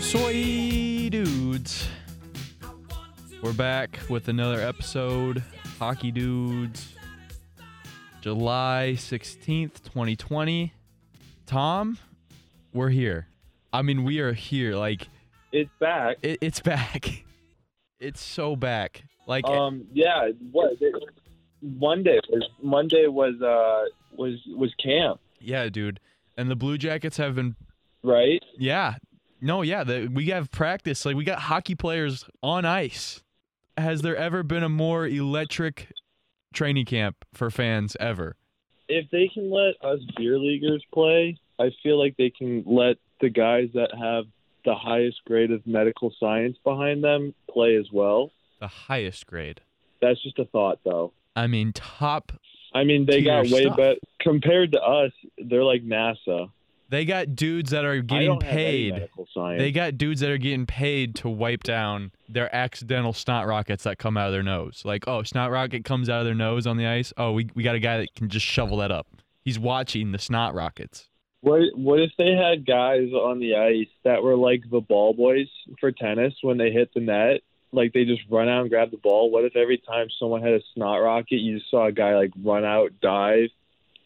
Soy 0.00 1.08
dudes. 1.10 1.86
We're 3.42 3.52
back 3.52 3.98
with 4.08 4.28
another 4.28 4.60
episode. 4.60 5.42
Hockey 5.78 6.10
dudes. 6.10 6.94
July 8.20 8.94
16th, 8.96 9.82
2020. 9.84 10.72
Tom, 11.46 11.98
we're 12.72 12.88
here. 12.88 13.28
I 13.72 13.82
mean, 13.82 14.02
we 14.04 14.18
are 14.18 14.32
here. 14.32 14.74
Like, 14.74 15.06
It's 15.52 15.70
back. 15.78 16.16
it, 16.22 16.38
it's 16.40 16.60
back. 16.60 17.24
It's 18.00 18.20
so 18.20 18.54
back. 18.56 19.02
Like, 19.26 19.44
Um, 19.44 19.86
yeah. 19.92 20.28
What? 20.52 20.72
It, 20.80 20.94
Monday 21.62 22.20
was 22.30 22.48
Monday 22.62 23.06
was 23.08 23.34
uh 23.42 23.84
was 24.18 24.38
was 24.54 24.74
camp, 24.74 25.20
yeah, 25.40 25.68
dude. 25.68 26.00
And 26.36 26.50
the 26.50 26.56
Blue 26.56 26.78
Jackets 26.78 27.16
have 27.16 27.34
been, 27.34 27.56
right? 28.02 28.42
yeah. 28.58 28.96
No, 29.40 29.62
yeah. 29.62 29.84
The, 29.84 30.08
we 30.12 30.26
have 30.26 30.50
practice. 30.50 31.04
Like, 31.06 31.14
we 31.14 31.24
got 31.24 31.38
hockey 31.38 31.76
players 31.76 32.24
on 32.42 32.64
ice. 32.64 33.22
Has 33.76 34.02
there 34.02 34.16
ever 34.16 34.42
been 34.42 34.64
a 34.64 34.68
more 34.68 35.06
electric 35.06 35.92
training 36.52 36.86
camp 36.86 37.24
for 37.34 37.48
fans 37.50 37.96
ever? 38.00 38.36
If 38.88 39.08
they 39.10 39.30
can 39.32 39.50
let 39.50 39.74
us 39.82 40.00
beer 40.16 40.38
leaguers 40.38 40.84
play, 40.92 41.38
I 41.58 41.70
feel 41.82 42.00
like 42.00 42.16
they 42.16 42.30
can 42.30 42.64
let 42.66 42.96
the 43.20 43.28
guys 43.28 43.68
that 43.74 43.90
have 43.96 44.24
the 44.64 44.74
highest 44.74 45.24
grade 45.24 45.52
of 45.52 45.66
medical 45.66 46.12
science 46.18 46.56
behind 46.64 47.04
them 47.04 47.34
play 47.48 47.76
as 47.76 47.86
well. 47.92 48.32
The 48.60 48.66
highest 48.66 49.26
grade. 49.26 49.60
That's 50.00 50.20
just 50.22 50.38
a 50.38 50.46
thought, 50.46 50.80
though. 50.84 51.12
I 51.36 51.46
mean, 51.46 51.72
top. 51.72 52.32
I 52.74 52.84
mean, 52.84 53.06
they 53.06 53.22
got 53.22 53.48
way 53.48 53.62
stuff. 53.64 53.76
better 53.76 53.98
compared 54.20 54.72
to 54.72 54.82
us. 54.82 55.12
They're 55.38 55.64
like 55.64 55.82
NASA. 55.84 56.50
They 56.90 57.04
got 57.04 57.34
dudes 57.36 57.70
that 57.70 57.84
are 57.84 58.00
getting 58.00 58.28
don't 58.28 58.42
have 58.42 58.52
any 58.52 58.92
paid. 58.92 59.08
They 59.58 59.72
got 59.72 59.98
dudes 59.98 60.20
that 60.20 60.30
are 60.30 60.38
getting 60.38 60.64
paid 60.64 61.14
to 61.16 61.28
wipe 61.28 61.62
down 61.62 62.12
their 62.30 62.54
accidental 62.54 63.12
snot 63.12 63.46
rockets 63.46 63.84
that 63.84 63.98
come 63.98 64.16
out 64.16 64.28
of 64.28 64.32
their 64.32 64.42
nose. 64.42 64.82
Like, 64.86 65.06
oh, 65.06 65.22
snot 65.22 65.50
rocket 65.50 65.84
comes 65.84 66.08
out 66.08 66.20
of 66.20 66.24
their 66.24 66.34
nose 66.34 66.66
on 66.66 66.78
the 66.78 66.86
ice. 66.86 67.12
Oh, 67.18 67.32
we, 67.32 67.50
we 67.54 67.62
got 67.62 67.74
a 67.74 67.78
guy 67.78 67.98
that 67.98 68.14
can 68.14 68.30
just 68.30 68.46
shovel 68.46 68.78
that 68.78 68.90
up. 68.90 69.06
He's 69.42 69.58
watching 69.58 70.12
the 70.12 70.18
snot 70.18 70.54
rockets. 70.54 71.08
What 71.40 71.60
what 71.74 72.00
if 72.00 72.10
they 72.18 72.32
had 72.32 72.66
guys 72.66 73.12
on 73.12 73.38
the 73.38 73.54
ice 73.54 73.88
that 74.04 74.22
were 74.22 74.34
like 74.34 74.62
the 74.70 74.80
ball 74.80 75.14
boys 75.14 75.46
for 75.78 75.92
tennis 75.92 76.34
when 76.42 76.58
they 76.58 76.70
hit 76.72 76.90
the 76.94 77.00
net? 77.00 77.42
Like 77.72 77.92
they 77.92 78.04
just 78.04 78.22
run 78.30 78.48
out 78.48 78.62
and 78.62 78.70
grab 78.70 78.90
the 78.90 78.96
ball. 78.96 79.30
What 79.30 79.44
if 79.44 79.56
every 79.56 79.78
time 79.78 80.08
someone 80.18 80.42
had 80.42 80.52
a 80.52 80.60
snot 80.74 81.02
rocket, 81.02 81.36
you 81.36 81.58
just 81.58 81.70
saw 81.70 81.86
a 81.86 81.92
guy 81.92 82.16
like 82.16 82.30
run 82.42 82.64
out, 82.64 82.92
dive, 83.00 83.48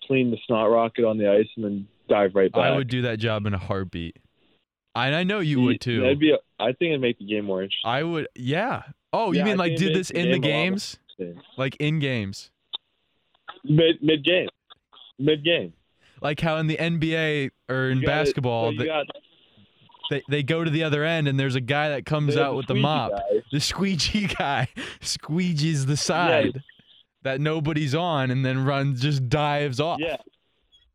clean 0.06 0.30
the 0.30 0.38
snot 0.46 0.70
rocket 0.70 1.04
on 1.04 1.18
the 1.18 1.30
ice, 1.30 1.48
and 1.56 1.64
then 1.64 1.88
dive 2.08 2.34
right 2.34 2.50
back? 2.50 2.62
I 2.62 2.76
would 2.76 2.88
do 2.88 3.02
that 3.02 3.18
job 3.18 3.46
in 3.46 3.54
a 3.54 3.58
heartbeat. 3.58 4.16
And 4.94 5.14
I 5.14 5.22
know 5.24 5.40
you 5.40 5.60
would 5.62 5.80
too. 5.80 6.00
That'd 6.00 6.18
be. 6.18 6.32
A, 6.32 6.38
I 6.58 6.72
think 6.72 6.90
it'd 6.90 7.00
make 7.00 7.18
the 7.18 7.26
game 7.26 7.44
more 7.44 7.62
interesting. 7.62 7.90
I 7.90 8.02
would, 8.02 8.28
yeah. 8.34 8.82
Oh, 9.12 9.32
you 9.32 9.38
Yeah, 9.38 9.44
mean 9.44 9.54
I 9.54 9.56
like 9.56 9.76
do 9.76 9.92
this 9.92 10.08
the 10.08 10.18
in 10.18 10.32
the 10.32 10.38
game 10.38 10.74
a 10.74 10.76
games? 10.76 10.98
Like 11.56 11.76
in 11.76 11.98
games. 11.98 12.50
Mid 13.64 14.02
mid 14.02 14.24
game, 14.24 14.48
mid 15.18 15.44
game. 15.44 15.72
Like 16.20 16.40
how 16.40 16.56
in 16.56 16.66
the 16.66 16.76
NBA 16.76 17.50
or 17.68 17.90
in 17.90 18.00
basketball, 18.00 18.72
you 18.72 18.78
they, 18.78 18.86
got 18.86 19.06
they, 20.12 20.22
they 20.28 20.42
go 20.42 20.62
to 20.62 20.70
the 20.70 20.84
other 20.84 21.04
end 21.04 21.26
and 21.28 21.38
there's 21.40 21.54
a 21.56 21.60
guy 21.60 21.88
that 21.90 22.06
comes 22.06 22.34
the 22.34 22.44
out 22.44 22.54
with 22.56 22.66
the 22.66 22.74
mop. 22.74 23.10
guy. 23.12 23.42
The 23.50 23.60
squeegee 23.60 24.26
guy 24.38 24.68
squeegees 25.00 25.86
the 25.86 25.96
side 25.96 26.62
that 27.22 27.40
nobody's 27.40 27.94
on 27.94 28.30
and 28.30 28.44
then 28.44 28.64
runs 28.64 29.00
just 29.02 29.28
dives 29.28 29.80
off. 29.80 29.98
Yeah, 30.00 30.16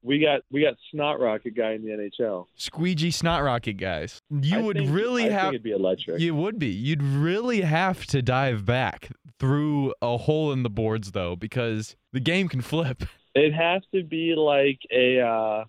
we 0.03 0.19
got 0.19 0.41
we 0.51 0.61
got 0.61 0.75
snot 0.91 1.19
rocket 1.19 1.55
guy 1.55 1.71
in 1.73 1.83
the 1.83 1.89
NHL. 1.91 2.45
Squeegee 2.55 3.11
snot 3.11 3.43
rocket 3.43 3.73
guys. 3.73 4.21
You 4.29 4.57
I 4.57 4.61
would 4.61 4.77
think- 4.77 4.91
really 4.93 5.25
I 5.25 5.31
have 5.33 5.49
it'd 5.49 5.63
be 5.63 5.71
electric. 5.71 6.19
you 6.19 6.35
would 6.35 6.59
be. 6.59 6.67
You'd 6.67 7.03
really 7.03 7.61
have 7.61 8.05
to 8.07 8.21
dive 8.21 8.65
back 8.65 9.09
through 9.39 9.93
a 10.01 10.17
hole 10.17 10.51
in 10.51 10.63
the 10.63 10.69
boards 10.69 11.11
though 11.11 11.35
because 11.35 11.95
the 12.13 12.19
game 12.19 12.47
can 12.49 12.61
flip. 12.61 13.03
It 13.35 13.53
has 13.53 13.83
to 13.93 14.01
be 14.03 14.33
like 14.35 14.79
a 14.91 15.19
uh 15.21 15.65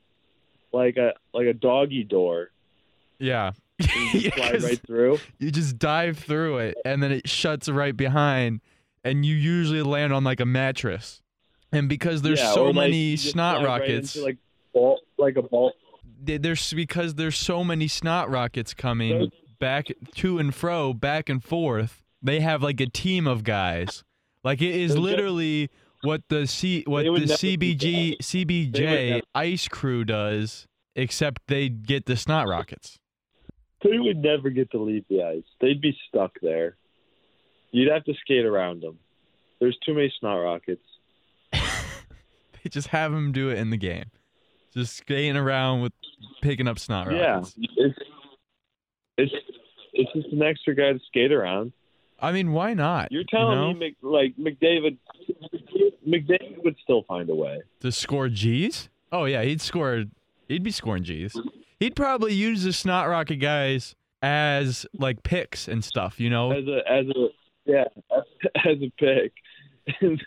like 0.73 0.97
a 0.97 1.13
like 1.35 1.47
a 1.47 1.53
doggy 1.53 2.03
door. 2.03 2.49
Yeah. 3.19 3.53
You 4.13 4.21
Yeah, 4.21 4.31
just 4.53 4.67
right 4.67 4.81
through. 4.87 5.19
you 5.39 5.51
just 5.53 5.79
dive 5.79 6.19
through 6.19 6.59
it 6.59 6.77
and 6.85 7.01
then 7.03 7.13
it 7.13 7.29
shuts 7.29 7.69
right 7.69 7.97
behind 7.97 8.61
and 9.05 9.25
you 9.25 9.35
usually 9.37 9.83
land 9.83 10.13
on 10.13 10.25
like 10.25 10.41
a 10.41 10.45
mattress. 10.47 11.23
And 11.71 11.89
because 11.89 12.23
there's 12.23 12.41
Yeah, 12.41 12.53
so 12.55 12.65
like, 12.67 12.75
many 12.75 13.17
snot 13.17 13.57
slide 13.61 13.65
right 13.67 13.81
rockets 13.81 14.17
into, 14.17 14.27
like 14.27 14.39
ball 14.73 15.01
like 15.17 15.37
a 15.37 15.43
ball. 15.43 15.73
there's 16.21 16.73
because 16.73 17.15
there's 17.15 17.37
so 17.37 17.63
many 17.63 17.87
snot 17.87 18.31
rockets 18.31 18.75
coming 18.75 19.31
back 19.61 19.87
to 20.17 20.39
and 20.39 20.55
fro, 20.55 20.93
back 20.93 21.29
and 21.29 21.43
forth. 21.45 22.03
They 22.23 22.41
have 22.41 22.63
like 22.63 22.81
a 22.81 22.87
team 22.87 23.27
of 23.29 23.45
guys. 23.45 24.03
Like 24.43 24.61
it 24.63 24.75
is 24.75 24.97
literally 24.99 25.71
what 26.03 26.23
the 26.29 26.47
C 26.47 26.83
what 26.87 27.05
the 27.05 27.11
CBG 27.27 28.17
CBJ 28.19 29.09
never- 29.11 29.23
ice 29.35 29.69
crew 29.69 30.05
does, 30.05 30.67
except 30.97 31.43
they 31.47 31.69
get 31.69 32.07
the 32.07 32.17
snot 32.17 32.49
rockets. 32.49 32.99
They 33.83 33.99
would 33.99 34.19
never 34.19 34.51
get 34.51 34.71
to 34.73 34.79
leave 34.79 35.05
the 35.09 35.23
ice. 35.23 35.45
They'd 35.61 35.81
be 35.81 35.97
stuck 36.09 36.33
there. 36.43 36.77
You'd 37.71 37.93
have 37.93 38.05
to 38.05 38.15
skate 38.23 38.45
around 38.45 38.83
them. 38.83 38.99
There's 39.61 39.79
too 39.85 39.95
many 39.95 40.13
snot 40.21 40.43
rockets. 40.43 40.83
They 42.65 42.71
just 42.71 42.89
have 42.89 43.13
them 43.13 43.31
do 43.31 43.51
it 43.51 43.59
in 43.59 43.71
the 43.71 43.77
game, 43.77 44.07
just 44.75 44.97
skating 44.97 45.37
around 45.37 45.81
with 45.81 45.93
picking 46.43 46.67
up 46.67 46.79
snot 46.81 47.11
Yeah, 47.11 47.35
rockets. 47.37 47.55
it's 47.77 47.99
it's 49.17 49.33
it's 49.93 50.13
just 50.13 50.29
an 50.33 50.43
extra 50.43 50.75
guy 50.75 50.93
to 50.93 50.99
skate 51.07 51.31
around. 51.31 51.73
I 52.21 52.33
mean, 52.33 52.51
why 52.53 52.75
not? 52.75 53.13
You're 53.13 53.23
telling 53.31 53.59
you 53.61 53.65
know? 53.65 53.73
me, 53.75 53.79
Mc, 53.79 53.97
like 54.03 54.37
McDavid, 54.37 54.97
McDavid 56.07 56.65
would 56.65 56.75
still 56.83 57.05
find 57.07 57.31
a 57.31 57.35
way. 57.35 57.61
to 57.81 57.93
score 57.93 58.29
G's? 58.29 58.89
Oh 59.13 59.25
yeah, 59.25 59.43
he'd 59.45 59.61
score. 59.61 60.05
He'd 60.49 60.65
be 60.65 60.73
scoring 60.73 61.05
G's. 61.05 61.37
He'd 61.81 61.97
probably 61.97 62.35
use 62.35 62.65
the 62.65 62.73
snot 62.73 63.09
rocket 63.09 63.37
guys 63.37 63.95
as 64.23 64.85
like 64.95 65.23
picks 65.23 65.69
and 65.69 65.85
stuff. 65.85 66.19
You 66.19 66.31
know, 66.31 66.53
as 66.53 66.67
a 66.67 66.91
as 66.91 67.07
a 67.09 67.29
yeah 67.65 67.85
as 68.65 68.79
a 68.83 68.91
pick. 68.99 69.33
And 70.01 70.23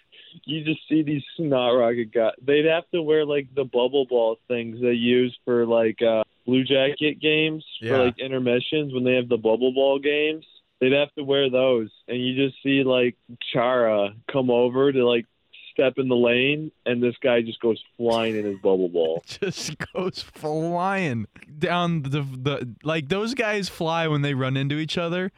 you 0.45 0.63
just 0.63 0.79
see 0.89 1.03
these 1.03 1.23
snot 1.37 1.77
rocket 1.77 2.13
guys. 2.13 2.33
They'd 2.41 2.65
have 2.65 2.89
to 2.93 3.01
wear 3.01 3.25
like 3.25 3.47
the 3.53 3.65
bubble 3.65 4.05
ball 4.05 4.37
things 4.47 4.79
they 4.81 4.93
use 4.93 5.37
for 5.45 5.65
like 5.65 6.01
uh 6.01 6.23
Blue 6.45 6.63
Jacket 6.63 7.19
games 7.21 7.63
Yeah. 7.81 7.89
for 7.97 8.05
like 8.05 8.19
intermissions 8.19 8.93
when 8.93 9.03
they 9.03 9.13
have 9.15 9.29
the 9.29 9.37
bubble 9.37 9.73
ball 9.73 9.99
games. 9.99 10.45
They'd 10.79 10.93
have 10.93 11.13
to 11.13 11.23
wear 11.23 11.47
those, 11.51 11.89
and 12.07 12.17
you 12.19 12.33
just 12.35 12.55
see 12.63 12.83
like 12.83 13.15
Chara 13.53 14.15
come 14.31 14.49
over 14.49 14.91
to 14.91 15.07
like 15.07 15.27
step 15.71 15.93
in 15.97 16.07
the 16.07 16.15
lane, 16.15 16.71
and 16.85 17.01
this 17.01 17.15
guy 17.21 17.41
just 17.41 17.59
goes 17.59 17.81
flying 17.97 18.35
in 18.35 18.45
his 18.45 18.57
bubble 18.57 18.89
ball. 18.89 19.23
just 19.25 19.75
goes 19.93 20.21
flying 20.21 21.27
down 21.57 22.03
the 22.03 22.21
the 22.21 22.75
like 22.83 23.09
those 23.09 23.33
guys 23.33 23.69
fly 23.69 24.07
when 24.07 24.21
they 24.21 24.33
run 24.33 24.57
into 24.57 24.77
each 24.77 24.97
other, 24.97 25.31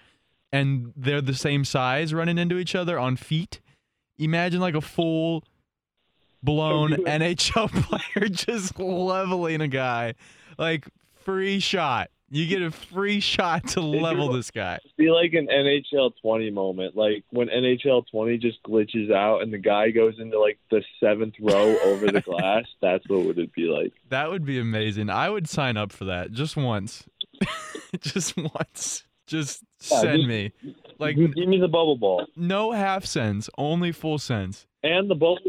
and 0.51 0.93
they're 0.95 1.21
the 1.21 1.33
same 1.33 1.65
size 1.65 2.13
running 2.13 2.37
into 2.37 2.57
each 2.57 2.75
other 2.75 2.99
on 2.99 3.15
feet. 3.15 3.61
Imagine 4.17 4.59
like 4.59 4.75
a 4.75 4.81
full 4.81 5.43
blown 6.41 6.93
oh, 6.93 6.97
NHL 6.97 7.71
player 8.13 8.27
just 8.29 8.77
leveling 8.79 9.61
a 9.61 9.67
guy, 9.67 10.13
like 10.57 10.87
free 11.15 11.59
shot. 11.59 12.09
You 12.29 12.47
get 12.47 12.61
a 12.63 12.71
free 12.71 13.19
shot 13.19 13.67
to 13.69 13.81
level 13.81 14.31
this 14.33 14.49
guy. 14.49 14.79
be 14.97 15.11
like 15.11 15.33
an 15.33 15.47
NHL 15.47 16.13
20 16.21 16.49
moment, 16.49 16.95
like 16.95 17.23
when 17.29 17.47
NHL 17.47 18.05
20 18.09 18.37
just 18.39 18.63
glitches 18.63 19.11
out 19.13 19.43
and 19.43 19.53
the 19.53 19.59
guy 19.59 19.91
goes 19.91 20.15
into 20.19 20.39
like 20.39 20.57
the 20.71 20.81
seventh 20.99 21.35
row 21.39 21.77
over 21.83 22.07
the 22.07 22.21
glass. 22.21 22.63
That's 22.81 23.07
what 23.07 23.25
would 23.25 23.37
it 23.37 23.53
be 23.53 23.63
like? 23.65 23.93
That 24.09 24.31
would 24.31 24.45
be 24.45 24.59
amazing. 24.59 25.09
I 25.11 25.29
would 25.29 25.47
sign 25.47 25.77
up 25.77 25.91
for 25.91 26.05
that 26.05 26.31
just 26.31 26.55
once. 26.57 27.05
just 28.01 28.35
once. 28.35 29.03
Just 29.27 29.63
Yeah, 29.91 30.01
send 30.01 30.17
just- 30.21 30.27
me. 30.27 30.51
Like 30.99 31.15
Give 31.17 31.35
me 31.47 31.59
the 31.59 31.67
bubble 31.67 31.97
ball 31.97 32.25
no 32.35 32.71
half 32.71 33.05
cents, 33.05 33.49
only 33.57 33.91
full 33.91 34.17
cents. 34.17 34.65
and 34.83 35.09
the 35.09 35.15
bubble. 35.15 35.39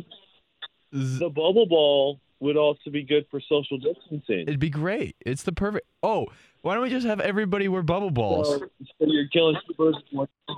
Z- 0.94 1.18
The 1.18 1.28
bubble 1.30 1.66
ball 1.66 2.20
would 2.40 2.56
also 2.56 2.90
be 2.90 3.02
good 3.04 3.26
for 3.30 3.40
social 3.40 3.78
distancing. 3.78 4.40
It'd 4.40 4.58
be 4.60 4.70
great. 4.70 5.16
It's 5.24 5.42
the 5.44 5.52
perfect. 5.52 5.86
Oh, 6.02 6.26
why 6.64 6.74
don't 6.74 6.82
we 6.82 6.90
just 6.90 7.06
have 7.06 7.20
everybody 7.20 7.68
wear 7.68 7.82
bubble 7.82 8.10
balls? 8.10 8.48
So, 8.48 8.58
so 8.58 9.06
you're 9.06 9.28
killing 9.28 9.56
two 9.66 9.74
birds 9.74 9.96
with 9.98 10.04
one 10.12 10.28
stone. 10.44 10.56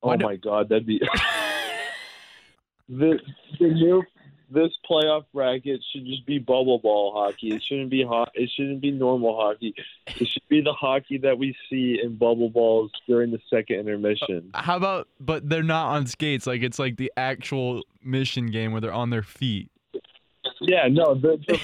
Why 0.00 0.10
Oh, 0.12 0.14
oh 0.14 0.16
do- 0.16 0.24
my 0.26 0.36
god, 0.36 0.68
that'd 0.70 0.86
be 0.86 1.00
the 2.88 3.18
the 3.60 3.68
new 3.68 4.02
this 4.50 4.70
playoff 4.90 5.24
bracket 5.32 5.80
should 5.92 6.04
just 6.04 6.26
be 6.26 6.38
bubble 6.38 6.78
ball 6.78 7.12
hockey. 7.14 7.54
It 7.54 7.62
shouldn't 7.66 7.88
be 7.90 8.02
ho- 8.02 8.26
It 8.34 8.50
shouldn't 8.54 8.82
be 8.82 8.90
normal 8.90 9.34
hockey. 9.34 9.74
It 10.08 10.28
should 10.28 10.46
be 10.50 10.60
the 10.60 10.74
hockey 10.74 11.16
that 11.18 11.38
we 11.38 11.56
see 11.70 12.00
in 12.02 12.16
bubble 12.16 12.50
balls 12.50 12.90
during 13.06 13.30
the 13.30 13.38
second 13.48 13.76
intermission. 13.80 14.50
Uh, 14.52 14.60
how 14.60 14.76
about, 14.76 15.08
but 15.20 15.48
they're 15.48 15.62
not 15.62 15.86
on 15.94 16.06
skates. 16.06 16.46
Like 16.46 16.62
it's 16.62 16.78
like 16.78 16.96
the 16.98 17.10
actual 17.16 17.82
mission 18.04 18.46
game 18.50 18.72
where 18.72 18.80
they're 18.82 18.92
on 18.92 19.08
their 19.08 19.22
feet. 19.22 19.70
Yeah, 20.60 20.86
no, 20.88 21.14
running- 21.14 21.44
they're 21.46 21.56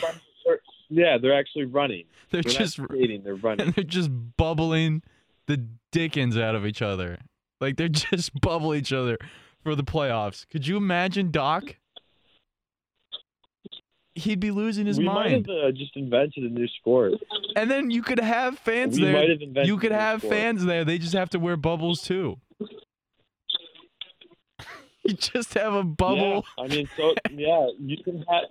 yeah, 0.90 1.18
they're 1.20 1.38
actually 1.38 1.64
running. 1.66 2.04
They're 2.30 2.42
They're 2.42 2.52
just 2.52 2.74
skating. 2.74 3.22
They're 3.24 3.34
running. 3.42 3.70
they're 3.72 3.84
just 3.84 4.10
bubbling 4.36 5.02
the 5.46 5.64
dickens 5.92 6.36
out 6.36 6.54
of 6.54 6.66
each 6.66 6.82
other. 6.82 7.18
Like 7.60 7.76
they're 7.76 7.88
just 8.12 8.38
bubble 8.40 8.74
each 8.74 8.92
other 8.92 9.16
for 9.62 9.74
the 9.74 9.82
playoffs. 9.84 10.46
Could 10.50 10.66
you 10.66 10.76
imagine 10.76 11.30
Doc? 11.30 11.76
He'd 14.14 14.40
be 14.40 14.50
losing 14.50 14.84
his 14.86 14.98
mind. 14.98 15.46
we 15.46 15.54
might 15.54 15.62
have 15.64 15.68
uh, 15.68 15.72
just 15.72 15.96
invented 15.96 16.42
a 16.44 16.48
new 16.48 16.66
sport. 16.66 17.12
And 17.54 17.70
then 17.70 17.90
you 17.90 18.02
could 18.02 18.18
have 18.18 18.58
fans 18.58 18.98
We 18.98 19.04
there. 19.04 19.12
might 19.12 19.30
have 19.30 19.40
invented 19.40 19.68
You 19.68 19.76
could 19.78 19.92
have 19.92 20.20
sport. 20.20 20.32
fans 20.34 20.64
there. 20.64 20.84
They 20.84 20.98
just 20.98 21.12
have 21.14 21.30
to 21.30 21.38
wear 21.38 21.56
bubbles 21.56 22.02
too. 22.02 22.36
you 25.04 25.14
just 25.14 25.54
have 25.54 25.72
a 25.72 25.84
bubble. 25.84 26.44
Yeah, 26.58 26.64
I 26.64 26.68
mean, 26.68 26.88
so 26.96 27.14
yeah, 27.30 27.68
you 27.78 27.96
can 28.02 28.18
have. 28.28 28.44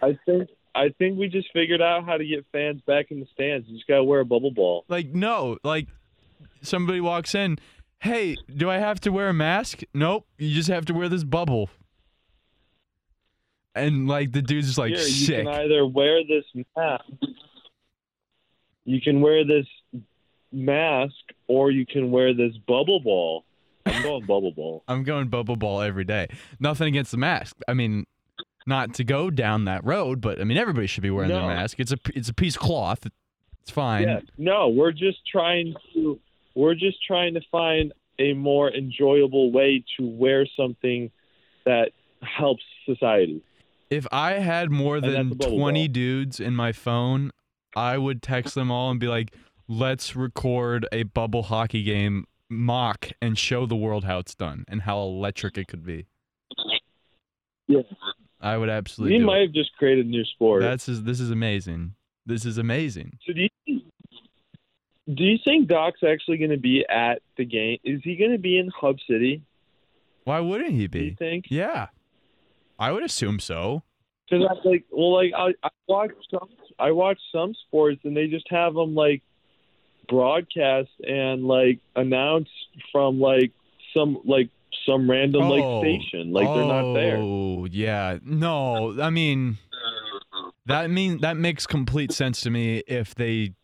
I 0.00 0.18
think 0.24 0.48
I 0.74 0.88
think 0.98 1.18
we 1.18 1.28
just 1.28 1.48
figured 1.52 1.80
out 1.80 2.04
how 2.04 2.16
to 2.16 2.24
get 2.24 2.44
fans 2.52 2.80
back 2.82 3.10
in 3.10 3.20
the 3.20 3.26
stands. 3.32 3.68
You 3.68 3.76
just 3.76 3.86
gotta 3.86 4.04
wear 4.04 4.20
a 4.20 4.24
bubble 4.24 4.50
ball. 4.50 4.84
Like 4.88 5.08
no, 5.08 5.58
like 5.62 5.88
somebody 6.62 7.00
walks 7.00 7.34
in, 7.34 7.58
"Hey, 8.00 8.36
do 8.54 8.68
I 8.68 8.78
have 8.78 9.00
to 9.00 9.10
wear 9.10 9.28
a 9.28 9.34
mask?" 9.34 9.82
Nope, 9.94 10.26
you 10.38 10.52
just 10.52 10.68
have 10.68 10.84
to 10.86 10.94
wear 10.94 11.08
this 11.08 11.24
bubble. 11.24 11.70
And 13.74 14.08
like 14.08 14.32
the 14.32 14.42
dude's 14.42 14.66
just 14.66 14.78
like 14.78 14.90
Here, 14.90 14.98
you 14.98 15.04
sick. 15.04 15.44
can 15.44 15.54
either 15.54 15.86
wear 15.86 16.22
this 16.24 16.44
mask. 16.76 17.04
You 18.84 19.00
can 19.00 19.20
wear 19.20 19.44
this 19.44 19.66
mask, 20.52 21.14
or 21.48 21.70
you 21.70 21.86
can 21.86 22.10
wear 22.10 22.34
this 22.34 22.56
bubble 22.66 23.00
ball. 23.00 23.44
I'm 23.86 24.02
going 24.02 24.26
bubble 24.26 24.52
ball. 24.52 24.82
I'm 24.88 25.02
going 25.02 25.28
bubble 25.28 25.56
ball 25.56 25.80
every 25.80 26.04
day. 26.04 26.28
Nothing 26.60 26.88
against 26.88 27.10
the 27.10 27.16
mask. 27.16 27.56
I 27.66 27.74
mean, 27.74 28.06
not 28.66 28.94
to 28.94 29.04
go 29.04 29.30
down 29.30 29.64
that 29.64 29.84
road, 29.84 30.20
but 30.20 30.40
I 30.40 30.44
mean 30.44 30.58
everybody 30.58 30.86
should 30.86 31.02
be 31.02 31.10
wearing 31.10 31.30
their 31.30 31.46
mask. 31.46 31.78
It's 31.80 31.92
a 31.92 31.98
it's 32.14 32.28
a 32.28 32.34
piece 32.34 32.56
of 32.56 32.62
cloth. 32.62 33.06
It's 33.62 33.70
fine. 33.70 34.02
Yeah. 34.02 34.20
No, 34.36 34.68
we're 34.68 34.92
just 34.92 35.18
trying 35.30 35.74
to 35.94 36.18
we're 36.54 36.74
just 36.74 36.98
trying 37.06 37.34
to 37.34 37.40
find 37.50 37.92
a 38.18 38.32
more 38.34 38.72
enjoyable 38.72 39.50
way 39.50 39.84
to 39.96 40.06
wear 40.06 40.46
something 40.56 41.10
that 41.64 41.90
helps 42.20 42.62
society. 42.86 43.42
If 43.90 44.06
I 44.12 44.34
had 44.34 44.70
more 44.70 45.00
than 45.00 45.36
20 45.38 45.88
ball. 45.88 45.92
dudes 45.92 46.40
in 46.40 46.54
my 46.54 46.72
phone, 46.72 47.30
I 47.76 47.98
would 47.98 48.22
text 48.22 48.54
them 48.54 48.70
all 48.70 48.90
and 48.90 49.00
be 49.00 49.08
like, 49.08 49.34
"Let's 49.68 50.14
record 50.16 50.86
a 50.92 51.04
bubble 51.04 51.44
hockey 51.44 51.82
game 51.82 52.26
mock 52.48 53.10
and 53.20 53.38
show 53.38 53.66
the 53.66 53.76
world 53.76 54.04
how 54.04 54.18
it's 54.18 54.34
done 54.34 54.64
and 54.68 54.82
how 54.82 55.00
electric 55.00 55.58
it 55.58 55.68
could 55.68 55.84
be." 55.84 56.06
Yeah. 57.66 57.82
I 58.44 58.58
would 58.58 58.68
absolutely 58.68 59.18
We 59.18 59.24
might 59.24 59.38
it. 59.38 59.46
have 59.46 59.52
just 59.54 59.74
created 59.76 60.06
a 60.06 60.08
new 60.08 60.24
sport. 60.24 60.62
That's 60.62 60.88
is 60.88 61.02
this 61.02 61.18
is 61.18 61.30
amazing. 61.30 61.94
This 62.26 62.44
is 62.44 62.58
amazing. 62.58 63.18
so 63.26 63.32
do 63.32 63.48
you 63.66 63.80
do 65.12 65.22
you 65.24 65.38
think 65.44 65.68
Doc's 65.68 66.02
actually 66.02 66.38
going 66.38 66.50
to 66.50 66.56
be 66.56 66.84
at 66.88 67.20
the 67.36 67.44
game? 67.44 67.78
Is 67.84 68.00
he 68.04 68.16
going 68.16 68.32
to 68.32 68.38
be 68.38 68.58
in 68.58 68.68
Hub 68.68 68.96
City? 69.08 69.42
Why 70.24 70.40
wouldn't 70.40 70.70
he 70.72 70.86
be? 70.86 70.98
Do 71.00 71.04
you 71.06 71.16
think? 71.16 71.46
Yeah. 71.50 71.88
I 72.78 72.90
would 72.92 73.02
assume 73.02 73.38
so. 73.40 73.82
Because 74.28 74.46
I 74.48 74.68
like, 74.68 74.84
well, 74.90 75.14
like 75.14 75.32
I, 75.36 75.52
I 75.62 75.68
watch 75.86 76.12
some, 76.30 76.48
I 76.78 76.92
watch 76.92 77.18
some 77.30 77.54
sports, 77.66 78.00
and 78.04 78.16
they 78.16 78.26
just 78.26 78.46
have 78.50 78.72
them 78.74 78.94
like 78.94 79.22
broadcast 80.08 80.90
and 81.06 81.44
like 81.44 81.80
announced 81.94 82.50
from 82.90 83.20
like 83.20 83.52
some 83.94 84.18
like 84.24 84.48
some 84.86 85.10
random 85.10 85.42
Oh. 85.42 85.48
like 85.50 85.84
station, 85.84 86.32
like 86.32 86.46
they're 86.46 86.64
not 86.66 86.94
there. 86.94 87.16
Oh, 87.18 87.66
yeah. 87.70 88.18
No, 88.24 89.00
I 89.00 89.10
mean 89.10 89.58
that 90.66 90.90
mean 90.90 91.20
that 91.20 91.36
makes 91.36 91.66
complete 91.66 92.12
sense 92.12 92.40
to 92.42 92.50
me 92.50 92.82
if 92.86 93.14
they 93.14 93.54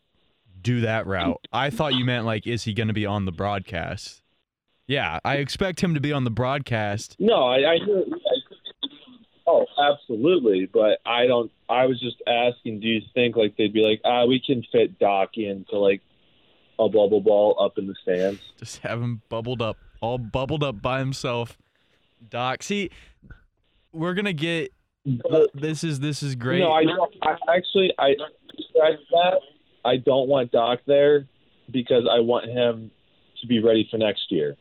do 0.61 0.81
that 0.81 1.07
route. 1.07 1.39
I 1.51 1.69
thought 1.71 1.93
you 1.95 2.05
meant 2.05 2.25
like 2.25 2.45
is 2.47 2.63
he 2.63 2.73
going 2.73 2.87
to 2.89 2.93
be 2.93 3.05
on 3.05 3.25
the 3.25 3.31
broadcast? 3.31 4.21
Yeah, 4.87 5.19
I 5.23 5.37
expect 5.37 5.81
him 5.81 5.93
to 5.93 5.99
be 6.01 6.11
on 6.11 6.23
the 6.25 6.31
broadcast. 6.31 7.15
No, 7.17 7.43
I. 7.47 7.75
I, 7.75 7.77
oh, 9.47 9.65
absolutely. 9.79 10.69
But 10.71 10.99
I 11.05 11.27
don't. 11.27 11.51
I 11.69 11.85
was 11.85 11.99
just 11.99 12.17
asking. 12.27 12.81
Do 12.81 12.87
you 12.87 13.01
think 13.13 13.35
like 13.35 13.55
they'd 13.57 13.73
be 13.73 13.81
like, 13.81 14.01
ah, 14.03 14.25
we 14.25 14.41
can 14.45 14.63
fit 14.71 14.99
Doc 14.99 15.37
into 15.37 15.77
like 15.77 16.01
a 16.77 16.89
bubble 16.89 17.21
ball 17.21 17.55
up 17.63 17.77
in 17.77 17.87
the 17.87 17.95
stands? 18.01 18.41
Just 18.59 18.79
have 18.79 19.01
him 19.01 19.21
bubbled 19.29 19.61
up, 19.61 19.77
all 20.01 20.17
bubbled 20.17 20.63
up 20.63 20.81
by 20.81 20.99
himself. 20.99 21.57
Doc, 22.29 22.63
see, 22.63 22.89
we're 23.93 24.13
going 24.13 24.25
to 24.25 24.33
get 24.33 24.73
this 25.53 25.83
is 25.83 25.99
this 25.99 26.21
is 26.21 26.35
great. 26.35 26.59
No, 26.59 26.71
I. 26.71 26.83
I 27.23 27.55
actually 27.55 27.91
I 27.97 28.13
that. 28.77 29.39
I 29.83 29.97
don't 29.97 30.27
want 30.27 30.51
Doc 30.51 30.79
there 30.85 31.27
because 31.71 32.07
I 32.11 32.19
want 32.19 32.45
him 32.45 32.91
to 33.41 33.47
be 33.47 33.59
ready 33.59 33.87
for 33.89 33.97
next 33.97 34.31
year. 34.31 34.57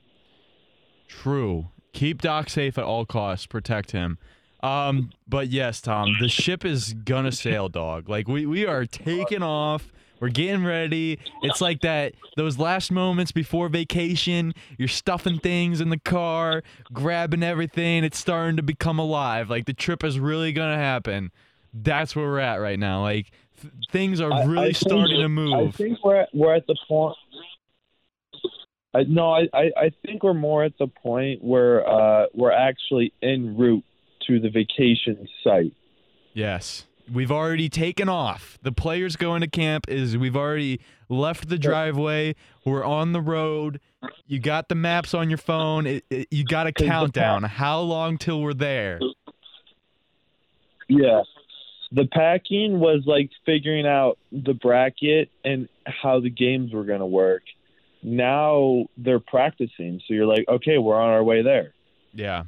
True. 1.08 1.68
Keep 1.92 2.22
Doc 2.22 2.48
safe 2.48 2.78
at 2.78 2.84
all 2.84 3.04
costs. 3.04 3.46
Protect 3.46 3.90
him. 3.90 4.18
Um, 4.62 5.10
but 5.26 5.48
yes, 5.48 5.80
Tom, 5.80 6.16
the 6.20 6.28
ship 6.28 6.64
is 6.64 6.92
gonna 6.92 7.32
sail, 7.32 7.68
dog. 7.68 8.08
Like 8.08 8.28
we 8.28 8.46
we 8.46 8.66
are 8.66 8.86
taking 8.86 9.42
off. 9.42 9.92
We're 10.20 10.28
getting 10.28 10.64
ready. 10.64 11.18
It's 11.42 11.60
like 11.60 11.80
that 11.80 12.14
those 12.36 12.58
last 12.58 12.92
moments 12.92 13.32
before 13.32 13.68
vacation. 13.68 14.54
You're 14.78 14.88
stuffing 14.88 15.38
things 15.38 15.80
in 15.80 15.88
the 15.88 15.98
car, 15.98 16.62
grabbing 16.92 17.42
everything. 17.42 18.04
It's 18.04 18.18
starting 18.18 18.56
to 18.58 18.62
become 18.62 18.98
alive. 18.98 19.48
Like 19.50 19.64
the 19.66 19.72
trip 19.72 20.04
is 20.04 20.20
really 20.20 20.52
gonna 20.52 20.76
happen. 20.76 21.30
That's 21.72 22.14
where 22.14 22.26
we're 22.26 22.40
at 22.40 22.56
right 22.56 22.78
now. 22.78 23.02
Like 23.02 23.30
th- 23.62 23.72
things 23.90 24.20
are 24.20 24.28
really 24.46 24.58
I 24.58 24.64
think- 24.72 24.76
starting 24.76 25.20
to 25.20 25.28
move. 25.28 25.68
I 25.68 25.70
think 25.70 26.04
we're 26.04 26.16
at, 26.22 26.28
we're 26.34 26.54
at 26.54 26.66
the 26.66 26.76
point. 26.86 27.16
I, 28.92 29.04
no, 29.04 29.30
I, 29.32 29.48
I, 29.54 29.70
I 29.76 29.90
think 30.04 30.24
we're 30.24 30.34
more 30.34 30.64
at 30.64 30.76
the 30.78 30.88
point 30.88 31.44
where 31.44 31.88
uh, 31.88 32.26
we're 32.34 32.50
actually 32.50 33.12
en 33.22 33.56
route 33.56 33.84
to 34.26 34.40
the 34.40 34.50
vacation 34.50 35.28
site. 35.44 35.72
Yes. 36.34 36.86
We've 37.12 37.32
already 37.32 37.68
taken 37.68 38.08
off. 38.08 38.58
The 38.62 38.72
players 38.72 39.16
going 39.16 39.40
to 39.40 39.48
camp 39.48 39.86
is 39.88 40.16
we've 40.16 40.36
already 40.36 40.80
left 41.08 41.48
the 41.48 41.58
driveway. 41.58 42.36
We're 42.64 42.84
on 42.84 43.12
the 43.12 43.20
road. 43.20 43.80
You 44.26 44.38
got 44.38 44.68
the 44.68 44.74
maps 44.76 45.12
on 45.12 45.28
your 45.28 45.38
phone. 45.38 45.86
It, 45.86 46.04
it- 46.10 46.28
you 46.30 46.44
got 46.44 46.66
a 46.66 46.72
countdown. 46.72 47.42
How 47.42 47.80
long 47.80 48.16
till 48.16 48.40
we're 48.40 48.54
there? 48.54 49.00
Yeah. 50.88 51.22
The 51.92 52.06
packing 52.06 52.78
was 52.78 53.02
like 53.06 53.30
figuring 53.44 53.86
out 53.86 54.16
the 54.30 54.54
bracket 54.54 55.30
and 55.44 55.68
how 55.84 56.20
the 56.20 56.30
games 56.30 56.72
were 56.72 56.84
going 56.84 57.00
to 57.00 57.06
work. 57.06 57.42
Now 58.02 58.86
they're 58.96 59.18
practicing. 59.20 60.00
So 60.06 60.14
you're 60.14 60.26
like, 60.26 60.44
okay, 60.48 60.78
we're 60.78 60.98
on 61.00 61.10
our 61.10 61.24
way 61.24 61.42
there. 61.42 61.74
Yeah. 62.12 62.44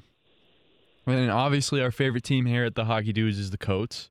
And 1.07 1.31
obviously 1.33 1.83
our 1.83 1.91
favorite 1.91 2.23
team 2.23 2.47
here 2.47 2.65
at 2.65 2.77
the 2.77 2.85
Hockey 2.85 3.13
Dudes 3.13 3.39
is 3.39 3.51
the 3.51 3.59
Coats. 3.59 4.11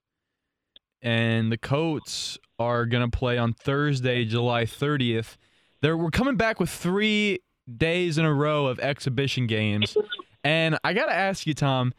And 1.01 1.51
the 1.51 1.57
Coats 1.57 2.37
are 2.59 2.85
going 2.85 3.09
to 3.09 3.17
play 3.17 3.37
on 3.37 3.53
Thursday, 3.53 4.25
July 4.25 4.65
30th. 4.65 5.37
They're, 5.81 5.97
we're 5.97 6.11
coming 6.11 6.35
back 6.35 6.59
with 6.59 6.69
three 6.69 7.39
days 7.77 8.17
in 8.17 8.25
a 8.25 8.33
row 8.33 8.67
of 8.67 8.79
exhibition 8.79 9.47
games. 9.47 9.97
And 10.43 10.77
I 10.83 10.93
got 10.93 11.07
to 11.07 11.13
ask 11.13 11.47
you, 11.47 11.53
Tom, 11.53 11.93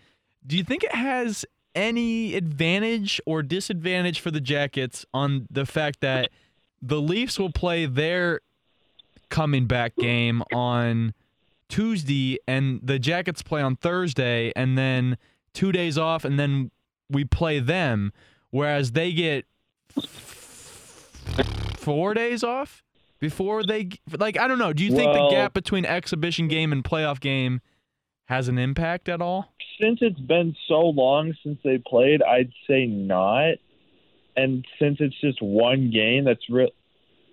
do 0.47 0.57
you 0.57 0.65
think 0.65 0.85
it 0.85 0.95
has 0.95 1.45
any 1.75 2.35
advantage 2.35 3.21
or 3.27 3.43
disadvantage 3.43 4.21
for 4.21 4.31
the 4.31 4.41
Jackets 4.41 5.07
on 5.15 5.47
the 5.51 5.65
fact 5.65 6.01
that 6.01 6.31
the 6.81 7.01
Leafs 7.01 7.39
will 7.39 7.53
play 7.53 7.87
their 7.87 8.41
coming 9.31 9.67
back 9.67 9.97
game 9.97 10.43
on 10.53 11.15
Tuesday 11.69 12.39
and 12.47 12.81
the 12.83 12.99
Jackets 12.99 13.43
play 13.43 13.63
on 13.63 13.77
Thursday 13.77 14.53
and 14.55 14.77
then 14.77 15.17
two 15.55 15.73
days 15.73 15.97
off 15.97 16.25
and 16.25 16.39
then 16.39 16.71
we 17.09 17.25
play 17.25 17.59
them, 17.61 18.13
whereas 18.53 18.93
they 18.93 19.13
get 19.13 19.47
four 21.77 22.15
days 22.15 22.45
off 22.45 22.85
before 23.19 23.65
they 23.65 23.89
like 24.17 24.39
I 24.39 24.47
don't 24.47 24.59
know. 24.59 24.73
Do 24.73 24.85
you 24.85 24.95
think 24.95 25.13
the 25.13 25.29
gap 25.31 25.53
between 25.53 25.85
exhibition 25.85 26.47
game 26.47 26.71
and 26.71 26.85
playoff 26.85 27.19
game 27.19 27.61
has 28.27 28.47
an 28.47 28.59
impact 28.59 29.09
at 29.09 29.21
all? 29.21 29.53
Since 29.81 29.99
it's 30.01 30.21
been 30.21 30.55
so 30.69 30.81
long 30.81 31.35
since 31.43 31.59
they 31.65 31.79
played, 31.79 32.23
I'd 32.23 32.53
say 32.69 32.87
not. 32.87 33.55
And 34.37 34.65
since 34.79 34.99
it's 35.01 35.21
just 35.21 35.43
one 35.43 35.91
game, 35.91 36.25
that's 36.25 36.49
real. 36.49 36.71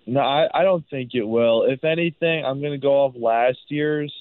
No, 0.06 0.22
I, 0.22 0.48
I 0.54 0.64
don't 0.64 0.84
think 0.90 1.12
it 1.14 1.24
will. 1.24 1.64
If 1.64 1.84
anything, 1.84 2.44
I'm 2.44 2.60
going 2.60 2.74
to 2.74 2.80
go 2.80 3.06
off 3.06 3.14
last 3.16 3.60
year's 3.68 4.14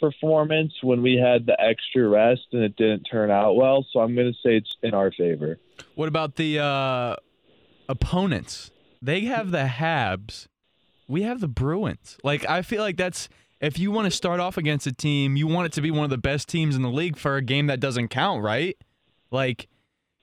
performance 0.00 0.72
when 0.82 1.02
we 1.02 1.16
had 1.16 1.46
the 1.46 1.60
extra 1.60 2.08
rest 2.08 2.42
and 2.52 2.62
it 2.62 2.76
didn't 2.76 3.04
turn 3.04 3.30
out 3.30 3.54
well. 3.56 3.84
So 3.92 4.00
I'm 4.00 4.14
going 4.14 4.32
to 4.32 4.38
say 4.38 4.56
it's 4.56 4.76
in 4.82 4.94
our 4.94 5.10
favor. 5.10 5.58
What 5.94 6.08
about 6.08 6.36
the 6.36 6.58
uh, 6.58 7.16
opponents? 7.88 8.70
They 9.00 9.22
have 9.22 9.50
the 9.50 9.64
Habs. 9.64 10.46
We 11.08 11.22
have 11.22 11.40
the 11.40 11.48
Bruins. 11.48 12.16
Like 12.24 12.48
I 12.48 12.62
feel 12.62 12.82
like 12.82 12.96
that's 12.96 13.28
if 13.60 13.78
you 13.78 13.90
want 13.90 14.06
to 14.06 14.10
start 14.10 14.40
off 14.40 14.56
against 14.56 14.86
a 14.86 14.92
team, 14.92 15.36
you 15.36 15.46
want 15.46 15.66
it 15.66 15.72
to 15.72 15.80
be 15.80 15.90
one 15.90 16.04
of 16.04 16.10
the 16.10 16.18
best 16.18 16.48
teams 16.48 16.76
in 16.76 16.82
the 16.82 16.90
league 16.90 17.16
for 17.16 17.36
a 17.36 17.42
game 17.42 17.66
that 17.66 17.80
doesn't 17.80 18.08
count, 18.08 18.42
right? 18.42 18.76
Like 19.30 19.68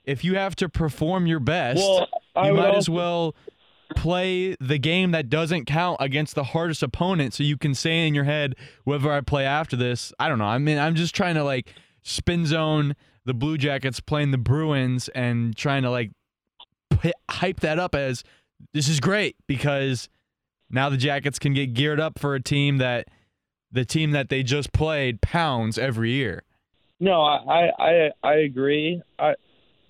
if 0.03 0.24
you 0.24 0.36
have 0.36 0.55
to 0.58 0.70
perform 0.70 1.27
your 1.27 1.39
best, 1.39 1.77
Well, 1.77 2.08
you 2.43 2.53
might 2.53 2.75
as 2.75 2.89
well 2.89 3.36
play 3.96 4.55
the 4.60 4.77
game 4.77 5.12
that 5.12 5.29
doesn't 5.29 5.65
count 5.65 5.98
against 6.00 6.34
the 6.34 6.46
hardest 6.46 6.81
opponent 6.81 7.34
so 7.34 7.43
you 7.43 7.58
can 7.58 7.75
say 7.75 8.08
in 8.08 8.15
your 8.15 8.24
head 8.24 8.55
whether 8.84 9.12
I 9.12 9.22
play 9.22 9.46
after 9.46 9.75
this. 9.75 10.13
I 10.20 10.29
don't 10.29 10.39
know. 10.39 10.46
I 10.46 10.58
mean, 10.58 10.77
I'm 10.77 10.96
just 10.96 11.13
trying 11.13 11.36
to 11.36 11.43
like 11.43 11.74
spin 12.01 12.46
zone 12.46 12.96
the 13.25 13.34
Blue 13.34 13.58
Jackets 13.58 14.00
playing 14.00 14.32
the 14.32 14.38
Bruins 14.38 15.10
and 15.10 15.56
trying 15.56 15.84
to 15.84 15.90
like 15.90 16.12
hype 17.30 17.60
that 17.62 17.80
up 17.80 17.96
as 17.96 18.24
this 18.74 18.88
is 18.88 19.00
great 19.00 19.36
because 19.48 20.10
now 20.70 20.90
the 20.90 20.98
Jackets 20.98 21.40
can 21.40 21.54
get 21.54 21.74
geared 21.74 22.00
up 22.00 22.20
for 22.20 22.36
a 22.36 22.42
team 22.42 22.78
that 22.78 23.08
the 23.72 23.86
team 23.86 24.12
that 24.12 24.30
they 24.30 24.44
just 24.44 24.74
played 24.74 25.22
pounds 25.22 25.78
every 25.78 26.12
year. 26.12 26.44
No, 27.00 27.22
I, 27.22 27.72
I 27.80 28.10
I 28.24 28.34
agree. 28.36 29.01
I 29.18 29.34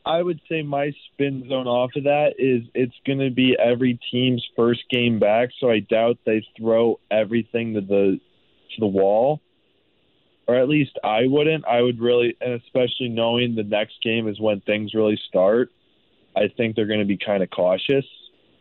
I 0.06 0.22
would 0.22 0.40
say 0.50 0.62
my 0.62 0.92
spin 1.08 1.48
zone 1.50 1.68
off 1.68 1.92
of 1.96 2.06
that 2.06 2.36
is 2.40 2.64
it's 2.74 2.96
going 3.06 3.20
to 3.20 3.30
be 3.30 3.56
every 3.60 4.00
team's 4.12 4.46
first 4.56 4.82
game 4.90 5.20
back, 5.20 5.50
so 5.60 5.70
I 5.70 5.80
doubt 5.80 6.18
they 6.26 6.46
throw 6.58 7.00
everything 7.10 7.74
to 7.74 7.82
the 7.82 8.20
to 8.76 8.80
the 8.80 8.88
wall, 8.88 9.42
or 10.52 10.60
at 10.60 10.68
least 10.70 10.98
I 11.04 11.28
wouldn't. 11.28 11.66
I 11.66 11.82
would 11.82 12.00
really, 12.00 12.36
and 12.42 12.54
especially 12.54 13.10
knowing 13.10 13.56
the 13.56 13.64
next 13.64 13.96
game 14.04 14.28
is 14.28 14.40
when 14.40 14.62
things 14.62 14.94
really 14.94 15.20
start. 15.28 15.72
I 16.36 16.48
think 16.56 16.76
they're 16.76 16.88
going 16.88 17.00
to 17.00 17.06
be 17.06 17.18
kind 17.18 17.44
of 17.44 17.50
cautious. 17.50 18.06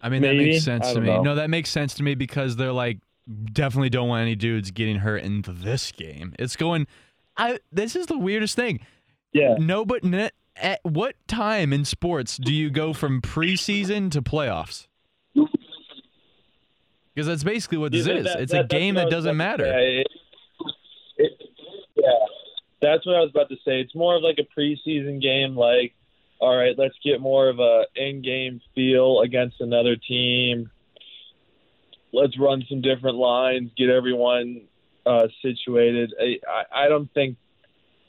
I 0.02 0.08
mean, 0.08 0.22
that 0.22 0.34
makes 0.36 0.64
sense 0.64 0.92
to 0.92 1.00
me. 1.00 1.06
know. 1.08 1.22
No, 1.22 1.34
that 1.36 1.50
makes 1.50 1.70
sense 1.70 1.94
to 1.94 2.02
me 2.02 2.14
because 2.14 2.56
they're 2.56 2.72
like 2.72 2.98
definitely 3.52 3.90
don't 3.90 4.08
want 4.08 4.22
any 4.22 4.34
dudes 4.34 4.70
getting 4.70 4.96
hurt 4.96 5.22
in 5.22 5.42
this 5.46 5.92
game. 5.92 6.34
It's 6.38 6.56
going. 6.56 6.86
I 7.36 7.58
this 7.70 7.94
is 7.96 8.06
the 8.06 8.18
weirdest 8.18 8.56
thing. 8.56 8.80
Yeah, 9.32 9.54
No, 9.60 9.84
but 9.84 10.02
ne- 10.02 10.30
at 10.56 10.80
what 10.82 11.14
time 11.28 11.72
in 11.72 11.84
sports 11.84 12.36
do 12.36 12.52
you 12.52 12.68
go 12.70 12.92
from 12.92 13.20
preseason 13.22 14.10
to 14.10 14.20
playoffs? 14.22 14.88
Because 17.14 17.26
that's 17.26 17.44
basically 17.44 17.78
what 17.78 17.92
this 17.92 18.06
Yeah, 18.06 18.14
is. 18.14 18.24
that- 18.24 18.40
it's 18.40 18.52
that- 18.52 18.64
a 18.64 18.68
game 18.68 18.94
that 18.96 19.10
doesn't 19.10 19.36
matter. 19.36 19.64
It- 19.66 20.06
it- 21.18 21.49
yeah, 22.02 22.26
that's 22.80 23.06
what 23.06 23.16
I 23.16 23.20
was 23.20 23.30
about 23.30 23.48
to 23.50 23.56
say. 23.56 23.80
It's 23.80 23.94
more 23.94 24.16
of 24.16 24.22
like 24.22 24.38
a 24.38 24.60
preseason 24.60 25.20
game. 25.20 25.56
Like, 25.56 25.94
all 26.40 26.56
right, 26.56 26.74
let's 26.76 26.94
get 27.04 27.20
more 27.20 27.48
of 27.48 27.58
a 27.58 27.84
in-game 27.94 28.60
feel 28.74 29.20
against 29.20 29.60
another 29.60 29.96
team. 29.96 30.70
Let's 32.12 32.38
run 32.38 32.64
some 32.68 32.80
different 32.80 33.16
lines, 33.16 33.70
get 33.76 33.88
everyone 33.88 34.62
uh, 35.06 35.28
situated. 35.42 36.12
I, 36.20 36.38
I, 36.50 36.86
I 36.86 36.88
don't 36.88 37.12
think 37.12 37.36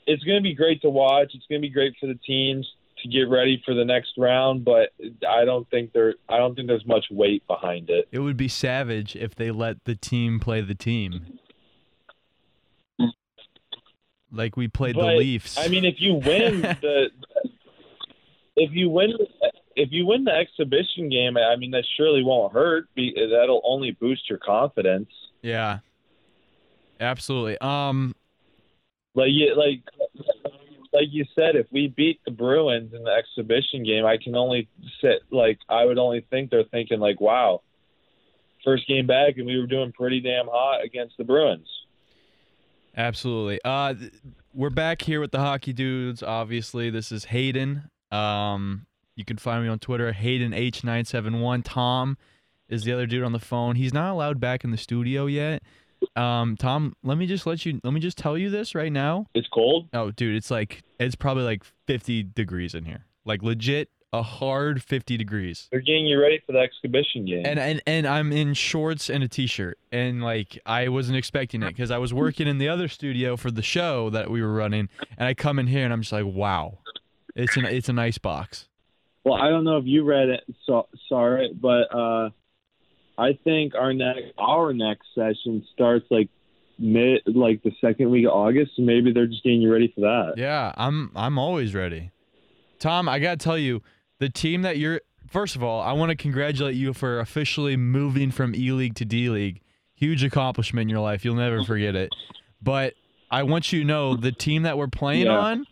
it's 0.06 0.24
going 0.24 0.38
to 0.38 0.42
be 0.42 0.54
great 0.54 0.82
to 0.82 0.90
watch. 0.90 1.30
It's 1.34 1.46
going 1.48 1.60
to 1.60 1.66
be 1.66 1.72
great 1.72 1.94
for 2.00 2.06
the 2.06 2.18
teams 2.26 2.68
to 3.02 3.08
get 3.08 3.28
ready 3.28 3.62
for 3.64 3.74
the 3.74 3.84
next 3.84 4.12
round, 4.16 4.64
but 4.64 4.90
I 5.28 5.44
don't 5.44 5.68
think 5.70 5.92
there. 5.92 6.14
I 6.28 6.38
don't 6.38 6.54
think 6.54 6.68
there's 6.68 6.86
much 6.86 7.06
weight 7.10 7.46
behind 7.46 7.90
it. 7.90 8.08
It 8.12 8.20
would 8.20 8.36
be 8.36 8.48
savage 8.48 9.16
if 9.16 9.34
they 9.34 9.50
let 9.50 9.84
the 9.84 9.94
team 9.94 10.38
play 10.38 10.60
the 10.60 10.74
team. 10.74 11.38
Like 14.32 14.56
we 14.56 14.68
played 14.68 14.96
the 14.96 15.02
Leafs. 15.02 15.58
I 15.58 15.68
mean, 15.68 15.84
if 15.84 15.96
you 15.98 16.14
win 16.14 16.62
the, 16.80 17.10
if 18.56 18.70
you 18.72 18.88
win, 18.88 19.12
if 19.76 19.90
you 19.92 20.06
win 20.06 20.24
the 20.24 20.32
exhibition 20.32 21.08
game, 21.08 21.36
I 21.36 21.56
mean, 21.56 21.70
that 21.72 21.84
surely 21.96 22.22
won't 22.22 22.52
hurt. 22.52 22.92
Be, 22.94 23.14
that'll 23.14 23.62
only 23.64 23.92
boost 23.92 24.28
your 24.28 24.38
confidence. 24.38 25.10
yeah. 25.42 25.78
Absolutely. 27.00 27.58
Um 27.58 28.14
Like 29.14 29.30
you, 29.30 29.56
like, 29.56 29.82
like 30.92 31.08
you 31.10 31.24
said, 31.34 31.56
if 31.56 31.66
we 31.72 31.88
beat 31.88 32.20
the 32.24 32.30
Bruins 32.30 32.94
in 32.94 33.02
the 33.02 33.10
exhibition 33.10 33.82
game, 33.82 34.06
I 34.06 34.18
can 34.18 34.36
only 34.36 34.68
sit 35.00 35.22
like 35.30 35.58
I 35.68 35.84
would 35.84 35.98
only 35.98 36.24
think 36.30 36.50
they're 36.50 36.64
thinking 36.64 37.00
like, 37.00 37.20
wow, 37.20 37.62
first 38.64 38.86
game 38.86 39.06
back, 39.06 39.36
and 39.36 39.46
we 39.46 39.58
were 39.58 39.66
doing 39.66 39.92
pretty 39.92 40.20
damn 40.20 40.46
hot 40.46 40.84
against 40.84 41.16
the 41.16 41.24
Bruins. 41.24 41.66
Absolutely. 42.96 43.60
Uh, 43.64 43.94
th- 43.94 44.12
we're 44.54 44.70
back 44.70 45.02
here 45.02 45.20
with 45.20 45.30
the 45.32 45.38
hockey 45.38 45.72
dudes. 45.72 46.22
Obviously, 46.22 46.90
this 46.90 47.10
is 47.10 47.24
Hayden. 47.26 47.90
Um, 48.10 48.86
you 49.16 49.24
can 49.24 49.38
find 49.38 49.62
me 49.62 49.68
on 49.68 49.78
Twitter, 49.78 50.12
Hayden 50.12 50.52
H 50.52 50.84
nine 50.84 51.04
seven 51.04 51.40
one. 51.40 51.62
Tom 51.62 52.18
is 52.68 52.84
the 52.84 52.92
other 52.92 53.06
dude 53.06 53.22
on 53.22 53.32
the 53.32 53.38
phone. 53.38 53.76
He's 53.76 53.94
not 53.94 54.10
allowed 54.12 54.40
back 54.40 54.64
in 54.64 54.70
the 54.70 54.76
studio 54.76 55.26
yet. 55.26 55.62
Um, 56.16 56.56
Tom, 56.56 56.94
let 57.02 57.16
me 57.16 57.26
just 57.26 57.46
let 57.46 57.64
you. 57.64 57.80
Let 57.84 57.92
me 57.92 58.00
just 58.00 58.18
tell 58.18 58.36
you 58.36 58.50
this 58.50 58.74
right 58.74 58.92
now. 58.92 59.26
It's 59.34 59.48
cold. 59.48 59.88
Oh, 59.94 60.10
dude, 60.10 60.36
it's 60.36 60.50
like 60.50 60.82
it's 60.98 61.14
probably 61.14 61.44
like 61.44 61.62
fifty 61.86 62.22
degrees 62.22 62.74
in 62.74 62.84
here. 62.84 63.06
Like 63.24 63.42
legit, 63.42 63.88
a 64.12 64.22
hard 64.22 64.82
fifty 64.82 65.16
degrees. 65.16 65.68
They're 65.70 65.80
getting 65.80 66.06
you 66.06 66.20
ready 66.20 66.40
for 66.46 66.52
the 66.52 66.58
exhibition 66.58 67.24
game. 67.24 67.42
And 67.46 67.58
and 67.58 67.82
and 67.86 68.06
I'm 68.06 68.32
in 68.32 68.54
shorts 68.54 69.08
and 69.08 69.24
a 69.24 69.28
t-shirt, 69.28 69.78
and 69.90 70.22
like 70.22 70.58
I 70.66 70.88
wasn't 70.88 71.16
expecting 71.16 71.62
it 71.62 71.68
because 71.68 71.90
I 71.90 71.98
was 71.98 72.12
working 72.12 72.46
in 72.46 72.58
the 72.58 72.68
other 72.68 72.88
studio 72.88 73.36
for 73.36 73.50
the 73.50 73.62
show 73.62 74.10
that 74.10 74.30
we 74.30 74.42
were 74.42 74.52
running, 74.52 74.88
and 75.16 75.26
I 75.26 75.34
come 75.34 75.58
in 75.58 75.66
here 75.66 75.84
and 75.84 75.92
I'm 75.92 76.02
just 76.02 76.12
like, 76.12 76.26
wow, 76.26 76.78
it's 77.34 77.56
an 77.56 77.64
it's 77.64 77.88
a 77.88 77.92
nice 77.94 78.18
box. 78.18 78.68
Well, 79.24 79.34
I 79.34 79.48
don't 79.50 79.64
know 79.64 79.76
if 79.76 79.84
you 79.86 80.04
read 80.04 80.28
it, 80.28 80.42
saw, 80.66 80.82
saw 81.08 81.36
it, 81.36 81.60
but 81.60 81.94
uh, 81.94 82.30
I 83.16 83.38
think 83.44 83.74
our 83.74 83.92
next 83.92 84.32
our 84.36 84.72
next 84.72 85.06
session 85.14 85.64
starts 85.72 86.04
like 86.10 86.28
mid, 86.78 87.22
like 87.26 87.62
the 87.62 87.72
second 87.80 88.10
week 88.10 88.26
of 88.26 88.32
August. 88.32 88.72
So 88.76 88.82
maybe 88.82 89.12
they're 89.12 89.26
just 89.26 89.44
getting 89.44 89.62
you 89.62 89.72
ready 89.72 89.92
for 89.94 90.00
that. 90.02 90.34
Yeah, 90.36 90.72
I'm 90.76 91.12
I'm 91.14 91.38
always 91.38 91.74
ready. 91.74 92.10
Tom, 92.78 93.08
I 93.08 93.20
gotta 93.20 93.36
tell 93.36 93.58
you, 93.58 93.80
the 94.22 94.30
team 94.30 94.62
that 94.62 94.78
you're. 94.78 95.00
First 95.28 95.56
of 95.56 95.62
all, 95.62 95.80
I 95.80 95.92
want 95.92 96.10
to 96.10 96.16
congratulate 96.16 96.74
you 96.76 96.92
for 96.92 97.18
officially 97.20 97.76
moving 97.76 98.30
from 98.30 98.54
E 98.54 98.70
League 98.72 98.94
to 98.96 99.04
D 99.04 99.28
League. 99.28 99.60
Huge 99.94 100.22
accomplishment 100.22 100.82
in 100.82 100.88
your 100.88 101.00
life. 101.00 101.24
You'll 101.24 101.34
never 101.34 101.64
forget 101.64 101.94
it. 101.96 102.10
But 102.62 102.94
I 103.30 103.42
want 103.42 103.72
you 103.72 103.80
to 103.80 103.84
know 103.86 104.14
the 104.16 104.30
team 104.32 104.62
that 104.62 104.76
we're 104.78 104.88
playing 104.88 105.26
Yeah. 105.26 105.38
on, 105.38 105.66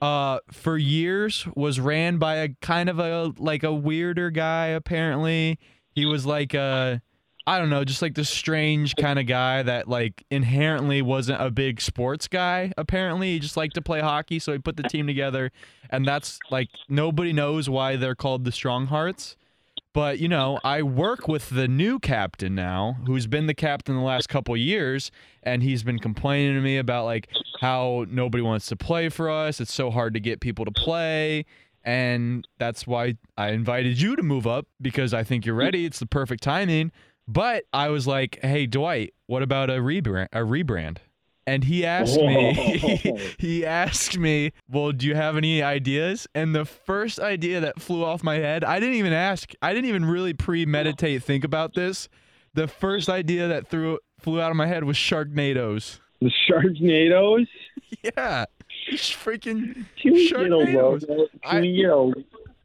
uh, 0.00 0.38
for 0.50 0.76
years 0.78 1.46
was 1.54 1.78
ran 1.78 2.16
by 2.18 2.36
a 2.36 2.48
kind 2.60 2.88
of 2.88 2.98
a 2.98 3.32
like 3.38 3.62
a 3.62 3.72
weirder 3.72 4.30
guy. 4.30 4.66
Apparently, 4.68 5.58
he 5.92 6.06
was 6.06 6.24
like 6.26 6.54
a. 6.54 7.02
I 7.46 7.58
don't 7.58 7.70
know, 7.70 7.84
just 7.84 8.02
like 8.02 8.14
this 8.14 8.28
strange 8.28 8.96
kind 8.96 9.18
of 9.18 9.26
guy 9.26 9.62
that 9.62 9.88
like 9.88 10.24
inherently 10.30 11.02
wasn't 11.02 11.40
a 11.40 11.50
big 11.50 11.80
sports 11.80 12.28
guy. 12.28 12.72
Apparently, 12.76 13.32
he 13.32 13.38
just 13.38 13.56
liked 13.56 13.74
to 13.74 13.82
play 13.82 14.00
hockey, 14.00 14.38
so 14.38 14.52
he 14.52 14.58
put 14.58 14.76
the 14.76 14.82
team 14.84 15.06
together, 15.06 15.50
and 15.88 16.06
that's 16.06 16.38
like 16.50 16.68
nobody 16.88 17.32
knows 17.32 17.68
why 17.68 17.96
they're 17.96 18.14
called 18.14 18.44
the 18.44 18.52
Strong 18.52 18.86
Hearts. 18.86 19.36
But 19.92 20.20
you 20.20 20.28
know, 20.28 20.60
I 20.62 20.82
work 20.82 21.26
with 21.26 21.50
the 21.50 21.66
new 21.66 21.98
captain 21.98 22.54
now, 22.54 22.98
who's 23.06 23.26
been 23.26 23.46
the 23.46 23.54
captain 23.54 23.96
the 23.96 24.02
last 24.02 24.28
couple 24.28 24.56
years, 24.56 25.10
and 25.42 25.62
he's 25.62 25.82
been 25.82 25.98
complaining 25.98 26.54
to 26.54 26.60
me 26.60 26.78
about 26.78 27.06
like 27.06 27.28
how 27.60 28.06
nobody 28.08 28.42
wants 28.42 28.66
to 28.66 28.76
play 28.76 29.08
for 29.08 29.28
us. 29.28 29.60
It's 29.60 29.72
so 29.72 29.90
hard 29.90 30.14
to 30.14 30.20
get 30.20 30.40
people 30.40 30.64
to 30.64 30.70
play, 30.70 31.46
and 31.82 32.46
that's 32.58 32.86
why 32.86 33.16
I 33.36 33.48
invited 33.48 34.00
you 34.00 34.14
to 34.14 34.22
move 34.22 34.46
up 34.46 34.66
because 34.80 35.12
I 35.12 35.24
think 35.24 35.44
you're 35.44 35.56
ready. 35.56 35.86
It's 35.86 35.98
the 35.98 36.06
perfect 36.06 36.42
timing. 36.42 36.92
But 37.32 37.64
I 37.72 37.88
was 37.90 38.06
like, 38.06 38.40
"Hey, 38.42 38.66
Dwight, 38.66 39.14
what 39.26 39.42
about 39.42 39.70
a 39.70 39.74
rebrand? 39.74 40.26
A 40.32 40.38
rebrand?" 40.40 40.98
And 41.46 41.64
he 41.64 41.84
asked 41.86 42.20
me, 42.20 43.18
he 43.38 43.64
asked 43.64 44.18
me, 44.18 44.52
"Well, 44.68 44.92
do 44.92 45.06
you 45.06 45.14
have 45.14 45.36
any 45.36 45.62
ideas?" 45.62 46.26
And 46.34 46.54
the 46.54 46.64
first 46.64 47.20
idea 47.20 47.60
that 47.60 47.80
flew 47.80 48.04
off 48.04 48.22
my 48.22 48.36
head, 48.36 48.64
I 48.64 48.80
didn't 48.80 48.96
even 48.96 49.12
ask. 49.12 49.52
I 49.62 49.72
didn't 49.72 49.88
even 49.88 50.04
really 50.04 50.32
premeditate, 50.34 51.22
think 51.22 51.44
about 51.44 51.74
this. 51.74 52.08
The 52.54 52.66
first 52.66 53.08
idea 53.08 53.46
that 53.48 53.68
threw 53.68 53.98
flew 54.18 54.40
out 54.40 54.50
of 54.50 54.56
my 54.56 54.66
head 54.66 54.84
was 54.84 54.96
Sharknadoes. 54.96 56.00
The 56.20 56.30
Sharknadoes. 56.48 57.46
Yeah, 58.02 58.44
freaking. 58.88 59.84
Can 60.00 60.12
we 60.12 60.28
get 60.30 60.38
a 60.38 60.42
logo? 60.56 60.98
Can 61.00 61.26
I- 61.44 61.60
we 61.60 61.76
get 61.82 61.90
a 61.90 62.12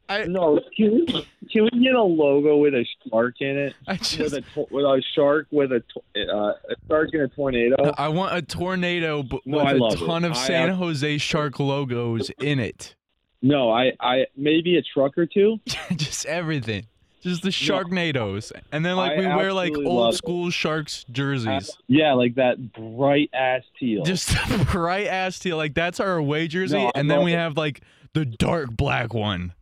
I 0.08 0.24
no? 0.24 0.60
Can 0.76 0.92
we, 1.06 1.06
can 1.50 1.68
we 1.72 1.82
get 1.84 1.94
a 1.94 2.02
logo 2.02 2.56
with 2.58 2.74
a 2.74 2.84
shark 3.10 3.34
in 3.40 3.56
it? 3.58 3.74
I 3.88 3.92
With 3.94 4.34
a 4.34 4.40
to- 4.40 4.66
with 4.70 4.84
a 4.84 5.02
shark 5.14 5.46
with 5.50 5.72
a 5.72 5.80
to- 5.80 6.32
uh, 6.32 6.52
a 6.70 6.74
shark 6.88 7.10
and 7.12 7.22
a 7.22 7.28
tornado. 7.28 7.92
I 7.98 8.08
want 8.08 8.34
a 8.36 8.42
tornado 8.42 9.22
b- 9.22 9.40
No, 9.44 9.58
with 9.58 9.66
I 9.66 9.72
a 9.72 10.06
ton 10.06 10.24
it. 10.24 10.28
of 10.28 10.32
I 10.34 10.46
San 10.46 10.68
Jose 10.70 11.18
Shark 11.18 11.58
logos 11.58 12.30
in 12.40 12.58
it. 12.60 12.94
No, 13.42 13.70
I 13.70 13.92
I 14.00 14.26
maybe 14.36 14.76
a 14.78 14.82
truck 14.82 15.18
or 15.18 15.26
two. 15.26 15.58
just 15.96 16.24
everything. 16.26 16.86
Just 17.22 17.42
the 17.42 17.48
No. 17.48 17.50
Sharknadoes. 17.50 18.52
And 18.70 18.86
then 18.86 18.94
like 18.96 19.18
we 19.18 19.26
wear 19.26 19.52
like 19.52 19.74
old 19.76 19.84
love 19.86 20.14
it. 20.14 20.16
school 20.16 20.50
Sharks 20.50 21.04
jerseys. 21.10 21.76
Yeah, 21.88 22.12
like 22.12 22.36
that 22.36 22.72
bright 22.72 23.30
ass 23.34 23.62
teal. 23.80 24.04
Just 24.04 24.32
bright 24.70 25.08
ass 25.08 25.38
teal. 25.40 25.56
Like 25.56 25.74
that's 25.74 25.98
our 25.98 26.16
away 26.16 26.46
jersey. 26.46 26.88
And 26.94 27.10
then 27.10 27.24
we 27.24 27.32
have 27.32 27.56
like 27.56 27.80
the 28.12 28.24
dark 28.24 28.70
black 28.70 29.12
one. 29.12 29.52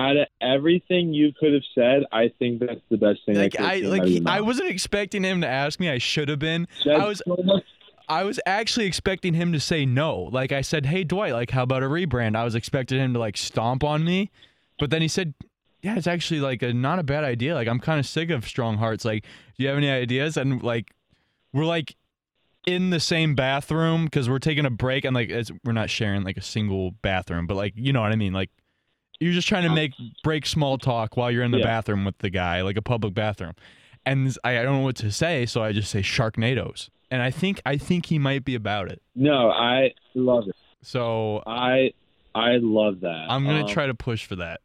Out 0.00 0.16
of 0.16 0.26
everything 0.40 1.12
you 1.12 1.32
could 1.38 1.52
have 1.52 1.62
said, 1.74 2.02
I 2.12 2.30
think 2.38 2.60
that's 2.60 2.80
the 2.90 2.96
best 2.96 3.20
thing. 3.26 3.36
Like 3.36 3.52
could 3.52 3.60
I 3.66 3.76
like 3.80 4.04
he- 4.04 4.22
I 4.26 4.40
wasn't 4.40 4.70
expecting 4.70 5.22
him 5.22 5.40
to 5.42 5.46
ask 5.48 5.78
me. 5.78 5.88
I 5.90 5.98
should 5.98 6.28
have 6.28 6.38
been. 6.38 6.66
That's 6.84 7.00
I 7.00 7.06
was 7.06 7.22
so 7.26 7.36
much- 7.44 7.64
I 8.08 8.24
was 8.24 8.40
actually 8.44 8.86
expecting 8.86 9.34
him 9.34 9.52
to 9.52 9.60
say 9.60 9.86
no. 9.86 10.22
Like 10.32 10.50
I 10.52 10.62
said, 10.62 10.86
"Hey 10.86 11.04
Dwight, 11.04 11.32
like 11.32 11.50
how 11.50 11.62
about 11.62 11.82
a 11.82 11.86
rebrand?" 11.86 12.34
I 12.34 12.44
was 12.44 12.54
expecting 12.54 12.98
him 12.98 13.12
to 13.12 13.18
like 13.20 13.36
stomp 13.36 13.84
on 13.84 14.02
me, 14.04 14.30
but 14.80 14.90
then 14.90 15.00
he 15.02 15.06
said, 15.08 15.34
"Yeah, 15.82 15.96
it's 15.96 16.08
actually 16.08 16.40
like 16.40 16.62
a 16.62 16.72
not 16.72 16.98
a 16.98 17.02
bad 17.04 17.22
idea. 17.22 17.54
Like 17.54 17.68
I'm 17.68 17.78
kind 17.78 18.00
of 18.00 18.06
sick 18.06 18.30
of 18.30 18.46
Strong 18.48 18.78
Hearts. 18.78 19.04
Like, 19.04 19.22
do 19.56 19.62
you 19.62 19.68
have 19.68 19.76
any 19.78 19.90
ideas?" 19.90 20.36
And 20.36 20.60
like 20.62 20.92
we're 21.52 21.64
like 21.66 21.94
in 22.66 22.90
the 22.90 23.00
same 23.00 23.34
bathroom 23.34 24.04
because 24.04 24.28
we're 24.28 24.38
taking 24.38 24.66
a 24.66 24.70
break 24.70 25.04
and 25.04 25.14
like 25.14 25.30
it's, 25.30 25.50
we're 25.64 25.72
not 25.72 25.88
sharing 25.88 26.22
like 26.24 26.36
a 26.36 26.42
single 26.42 26.90
bathroom, 27.02 27.46
but 27.46 27.56
like 27.56 27.74
you 27.76 27.92
know 27.92 28.00
what 28.00 28.12
I 28.12 28.16
mean. 28.16 28.32
Like 28.32 28.50
you're 29.20 29.32
just 29.34 29.46
trying 29.48 29.64
to 29.68 29.74
make 29.74 29.92
break 30.24 30.46
small 30.46 30.78
talk 30.78 31.16
while 31.16 31.30
you're 31.30 31.42
in 31.44 31.50
the 31.50 31.58
Yeah. 31.58 31.64
bathroom 31.66 32.04
with 32.04 32.18
the 32.18 32.30
guy, 32.30 32.62
like 32.62 32.76
a 32.76 32.82
public 32.82 33.14
bathroom. 33.14 33.52
And 34.06 34.34
I, 34.42 34.54
don't 34.54 34.78
know 34.78 34.80
what 34.84 34.96
to 34.96 35.12
say, 35.12 35.44
so 35.46 35.62
I 35.62 35.72
just 35.72 35.90
say 35.90 36.00
Sharknadoes. 36.00 36.88
And 37.10 37.20
I 37.22 37.30
think 37.30 37.60
I 37.66 37.76
think 37.76 38.06
he 38.06 38.18
might 38.18 38.44
be 38.44 38.54
about 38.54 38.88
it. 38.90 39.02
No, 39.14 39.50
I 39.50 39.92
love 40.14 40.44
it. 40.48 40.56
So 40.82 41.42
I 41.46 41.92
I 42.34 42.58
love 42.62 43.00
that. 43.00 43.26
I'm 43.28 43.44
gonna 43.44 43.62
Um, 43.64 43.68
try 43.68 43.86
to 43.86 43.94
push 43.94 44.24
for 44.24 44.36
that. 44.36 44.60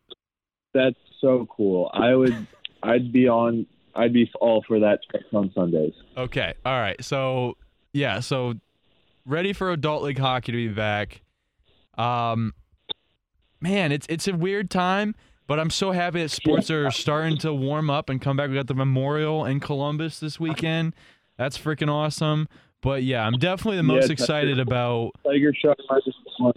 That's 0.73 0.95
so 1.19 1.47
cool. 1.49 1.89
I 1.93 2.13
would. 2.15 2.47
I'd 2.83 3.11
be 3.11 3.27
on. 3.27 3.65
I'd 3.95 4.13
be 4.13 4.29
all 4.39 4.63
for 4.67 4.79
that 4.79 4.99
on 5.33 5.51
Sundays. 5.53 5.93
Okay. 6.15 6.53
All 6.65 6.79
right. 6.79 7.03
So 7.03 7.57
yeah. 7.93 8.19
So 8.19 8.53
ready 9.25 9.51
for 9.51 9.71
adult 9.71 10.03
league 10.03 10.19
hockey 10.19 10.51
to 10.51 10.57
be 10.57 10.73
back. 10.73 11.21
Um, 11.97 12.53
man, 13.65 13.91
it's 13.91 14.05
it's 14.09 14.27
a 14.27 14.33
weird 14.35 14.69
time, 14.69 15.15
but 15.47 15.59
I'm 15.59 15.71
so 15.71 15.91
happy 15.91 16.21
that 16.21 16.29
sports 16.29 16.69
are 16.69 16.91
starting 16.91 17.37
to 17.39 17.51
warm 17.53 17.89
up 17.89 18.09
and 18.09 18.21
come 18.21 18.37
back. 18.37 18.49
We 18.49 18.55
got 18.55 18.67
the 18.67 18.75
Memorial 18.75 19.43
in 19.45 19.59
Columbus 19.59 20.19
this 20.19 20.39
weekend. 20.39 20.93
That's 21.37 21.57
freaking 21.57 21.91
awesome. 21.91 22.47
But 22.81 23.01
yeah, 23.03 23.25
I'm 23.25 23.39
definitely 23.39 23.77
the 23.77 23.83
most 23.83 24.05
it's- 24.05 24.21
excited 24.21 24.59
about. 24.59 25.11
Tiger 25.25 25.51
Shark. 25.59 25.77
I 25.89 25.95
just 26.05 26.17
want. 26.39 26.55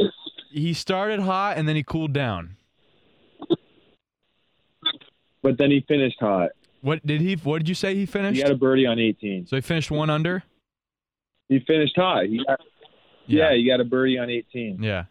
He 0.51 0.75
started 0.75 1.21
hot 1.21 1.57
and 1.57 1.67
then 1.67 1.77
he 1.77 1.83
cooled 1.83 2.13
down. 2.13 2.57
But 5.43 5.57
then 5.57 5.71
he 5.71 5.85
finished 5.89 6.17
hot. 6.21 6.51
What 6.83 7.07
did 7.07 7.21
he? 7.21 7.35
What 7.37 7.59
did 7.59 7.69
you 7.69 7.75
say 7.75 7.95
he 7.95 8.05
finished? 8.07 8.37
He 8.37 8.43
got 8.43 8.53
a 8.53 8.57
birdie 8.57 8.87
on 8.87 8.99
18. 8.99 9.47
so 9.47 9.57
he 9.57 9.63
finished 9.63 9.91
one 9.91 10.11
under. 10.11 10.43
He 11.49 11.61
finished 11.61 11.95
hot. 11.97 12.27
He 12.27 12.45
got, 12.45 12.61
yeah. 13.27 13.55
he 13.55 13.67
got 13.67 13.81
a 13.81 13.85
birdie 13.85 14.19
on 14.19 14.29
18. 14.29 14.83
Yeah. 14.83 15.05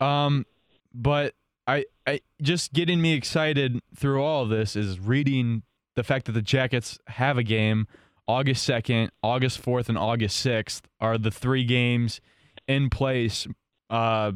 Um, 0.00 0.46
but 0.96 1.34
I, 1.66 1.84
I 2.06 2.20
just 2.40 2.72
getting 2.72 3.00
me 3.00 3.12
excited 3.12 3.80
through 3.94 4.22
all 4.22 4.44
of 4.44 4.48
this 4.48 4.76
is 4.76 4.98
reading 4.98 5.62
the 5.94 6.02
fact 6.02 6.26
that 6.26 6.32
the 6.32 6.42
Jackets 6.42 6.98
have 7.08 7.38
a 7.38 7.42
game 7.42 7.86
August 8.28 8.64
second, 8.64 9.10
August 9.22 9.58
fourth, 9.58 9.88
and 9.88 9.96
August 9.96 10.38
sixth 10.38 10.88
are 11.00 11.16
the 11.16 11.30
three 11.30 11.64
games 11.64 12.20
in 12.66 12.90
place. 12.90 13.46
Uh, 13.88 14.32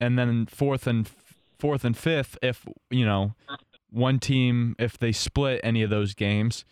and 0.00 0.18
then 0.18 0.46
fourth 0.46 0.86
and 0.86 1.08
fourth 1.58 1.84
and 1.84 1.96
fifth, 1.96 2.36
if 2.42 2.66
you 2.90 3.06
know, 3.06 3.34
one 3.90 4.18
team 4.18 4.76
if 4.78 4.98
they 4.98 5.12
split 5.12 5.60
any 5.64 5.82
of 5.82 5.90
those 5.90 6.14
games. 6.14 6.64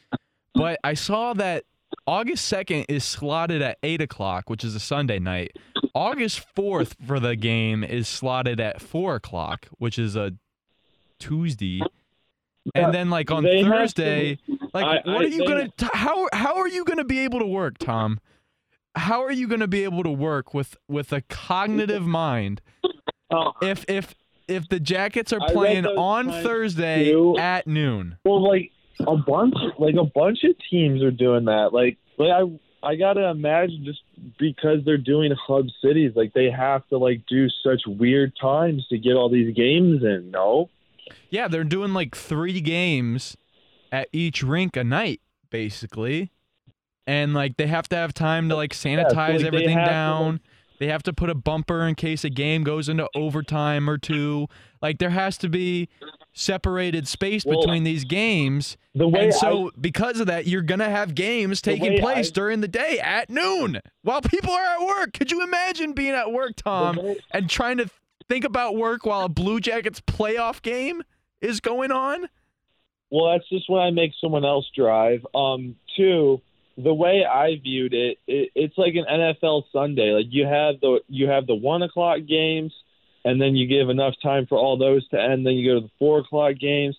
But 0.54 0.78
I 0.84 0.94
saw 0.94 1.32
that 1.34 1.64
August 2.06 2.50
2nd 2.52 2.86
is 2.88 3.04
slotted 3.04 3.62
at 3.62 3.78
8 3.82 4.00
o'clock, 4.00 4.50
which 4.50 4.64
is 4.64 4.74
a 4.74 4.80
Sunday 4.80 5.18
night. 5.18 5.56
August 5.96 6.44
4th 6.54 6.94
for 7.06 7.18
the 7.18 7.34
game 7.36 7.82
is 7.82 8.06
slotted 8.06 8.60
at 8.60 8.82
4 8.82 9.14
o'clock, 9.14 9.66
which 9.78 9.98
is 9.98 10.14
a 10.14 10.32
Tuesday. 11.18 11.80
And 12.74 12.92
then, 12.92 13.08
like 13.10 13.30
on 13.30 13.44
They 13.44 13.62
have 13.62 13.64
to- 13.64 13.70
Thursday, 13.78 14.38
like 14.74 14.84
I- 14.84 14.94
what 15.04 15.08
I- 15.08 15.24
are 15.24 15.24
you 15.24 15.38
they- 15.38 15.46
gonna? 15.46 15.68
T- 15.76 15.86
how 15.94 16.28
how 16.32 16.56
are 16.56 16.68
you 16.68 16.84
gonna 16.84 17.04
be 17.04 17.20
able 17.20 17.38
to 17.38 17.46
work, 17.46 17.78
Tom? 17.78 18.18
How 18.96 19.22
are 19.22 19.32
you 19.32 19.46
gonna 19.48 19.68
be 19.68 19.84
able 19.84 20.02
to 20.02 20.10
work 20.10 20.52
with 20.52 20.76
with 20.88 21.12
a 21.12 21.20
cognitive 21.22 22.02
mind 22.04 22.60
Oh, 23.30 23.52
if 23.62 23.84
if 23.88 24.14
if 24.48 24.68
the 24.68 24.80
Jackets 24.80 25.32
are 25.32 25.40
playing 25.48 25.86
on 25.86 26.30
Thursday 26.30 27.12
too. 27.12 27.38
at 27.38 27.66
noon? 27.66 28.18
well, 28.24 28.42
like 28.46 28.70
a 29.00 29.16
bunch, 29.16 29.54
like 29.78 29.94
a 29.94 30.04
bunch 30.04 30.42
of 30.44 30.54
teams 30.70 31.02
are 31.02 31.10
doing 31.10 31.44
that. 31.46 31.72
Like, 31.72 31.98
like 32.18 32.30
I, 32.30 32.42
I 32.86 32.94
gotta 32.94 33.28
imagine 33.30 33.84
just 33.84 34.00
because 34.38 34.84
they're 34.84 34.96
doing 34.96 35.32
hub 35.32 35.66
cities, 35.82 36.12
like 36.14 36.32
they 36.34 36.50
have 36.50 36.86
to 36.88 36.98
like 36.98 37.22
do 37.28 37.48
such 37.64 37.82
weird 37.86 38.32
times 38.40 38.86
to 38.90 38.98
get 38.98 39.14
all 39.14 39.28
these 39.28 39.54
games 39.56 40.04
in. 40.04 40.30
No, 40.30 40.70
Yeah, 41.30 41.48
they're 41.48 41.64
doing 41.64 41.92
like 41.94 42.14
three 42.14 42.60
games 42.60 43.36
at 43.90 44.08
each 44.12 44.42
rink 44.42 44.76
a 44.76 44.84
night, 44.84 45.20
basically. 45.50 46.30
And 47.08 47.34
like 47.34 47.56
they 47.56 47.66
have 47.66 47.88
to 47.88 47.96
have 47.96 48.14
time 48.14 48.48
to 48.50 48.56
like 48.56 48.72
sanitize 48.72 49.14
like, 49.14 49.40
they 49.40 49.46
everything 49.46 49.78
to, 49.78 49.84
down. 49.84 50.40
they 50.78 50.86
have 50.86 51.02
to 51.04 51.12
put 51.12 51.28
a 51.28 51.34
bumper 51.34 51.82
in 51.86 51.96
case 51.96 52.24
a 52.24 52.30
game 52.30 52.62
goes 52.62 52.88
into 52.88 53.08
overtime 53.16 53.90
or 53.90 53.98
two. 53.98 54.46
Like 54.80 54.98
there 54.98 55.10
has 55.10 55.36
to 55.38 55.48
be 55.48 55.88
separated 56.38 57.08
space 57.08 57.44
Well, 57.46 57.58
between 57.60 57.82
these 57.84 58.04
games. 58.04 58.76
the 58.94 59.08
way 59.08 59.24
And 59.24 59.32
I- 59.32 59.36
so 59.36 59.70
because 59.80 60.20
of 60.20 60.26
that, 60.26 60.46
you're 60.46 60.60
gonna 60.62 60.88
have 60.90 61.14
games 61.14 61.62
taking 61.62 61.98
place 61.98 62.28
I- 62.28 62.32
during 62.32 62.60
the 62.60 62.68
day 62.68 62.98
at 63.02 63.30
noon 63.30 63.80
while 64.02 64.20
people 64.20 64.52
are 64.52 64.64
at 64.78 64.86
work. 64.86 65.14
Could 65.14 65.30
you 65.32 65.42
imagine 65.42 65.92
being 65.94 66.12
at 66.12 66.30
work, 66.30 66.52
Tom, 66.56 66.96
way- 66.96 67.16
and 67.32 67.48
trying 67.48 67.78
to 67.78 67.88
think 68.28 68.44
about 68.44 68.76
work 68.76 69.06
while 69.06 69.24
a 69.24 69.28
Blue 69.30 69.60
Jackets 69.60 70.00
playoff 70.02 70.60
game 70.60 71.02
is 71.40 71.60
going 71.60 71.90
on? 71.90 72.28
Well, 73.10 73.32
that's 73.32 73.48
just 73.48 73.70
when 73.70 73.80
I 73.80 73.90
make 73.90 74.12
someone 74.20 74.44
else 74.44 74.68
drive. 74.76 75.24
Um, 75.34 75.76
two, 75.96 76.42
the 76.76 76.92
way 76.92 77.24
I 77.24 77.56
viewed 77.56 77.94
it, 77.94 78.18
it, 78.26 78.50
it's 78.54 78.76
like 78.76 78.94
an 78.94 79.06
NFL 79.08 79.64
Sunday. 79.72 80.10
Like 80.10 80.26
you 80.28 80.44
have 80.46 80.80
the 80.80 81.00
you 81.08 81.28
have 81.28 81.46
the 81.46 81.54
one 81.54 81.82
o'clock 81.82 82.18
games, 82.28 82.74
and 83.26 83.40
then 83.40 83.54
you 83.56 83.66
give 83.66 83.90
enough 83.90 84.14
time 84.22 84.46
for 84.46 84.56
all 84.56 84.78
those 84.78 85.06
to 85.08 85.20
end. 85.20 85.44
Then 85.44 85.52
you 85.54 85.68
go 85.74 85.80
to 85.80 85.86
the 85.86 85.92
four 85.98 86.20
o'clock 86.20 86.54
games. 86.60 86.96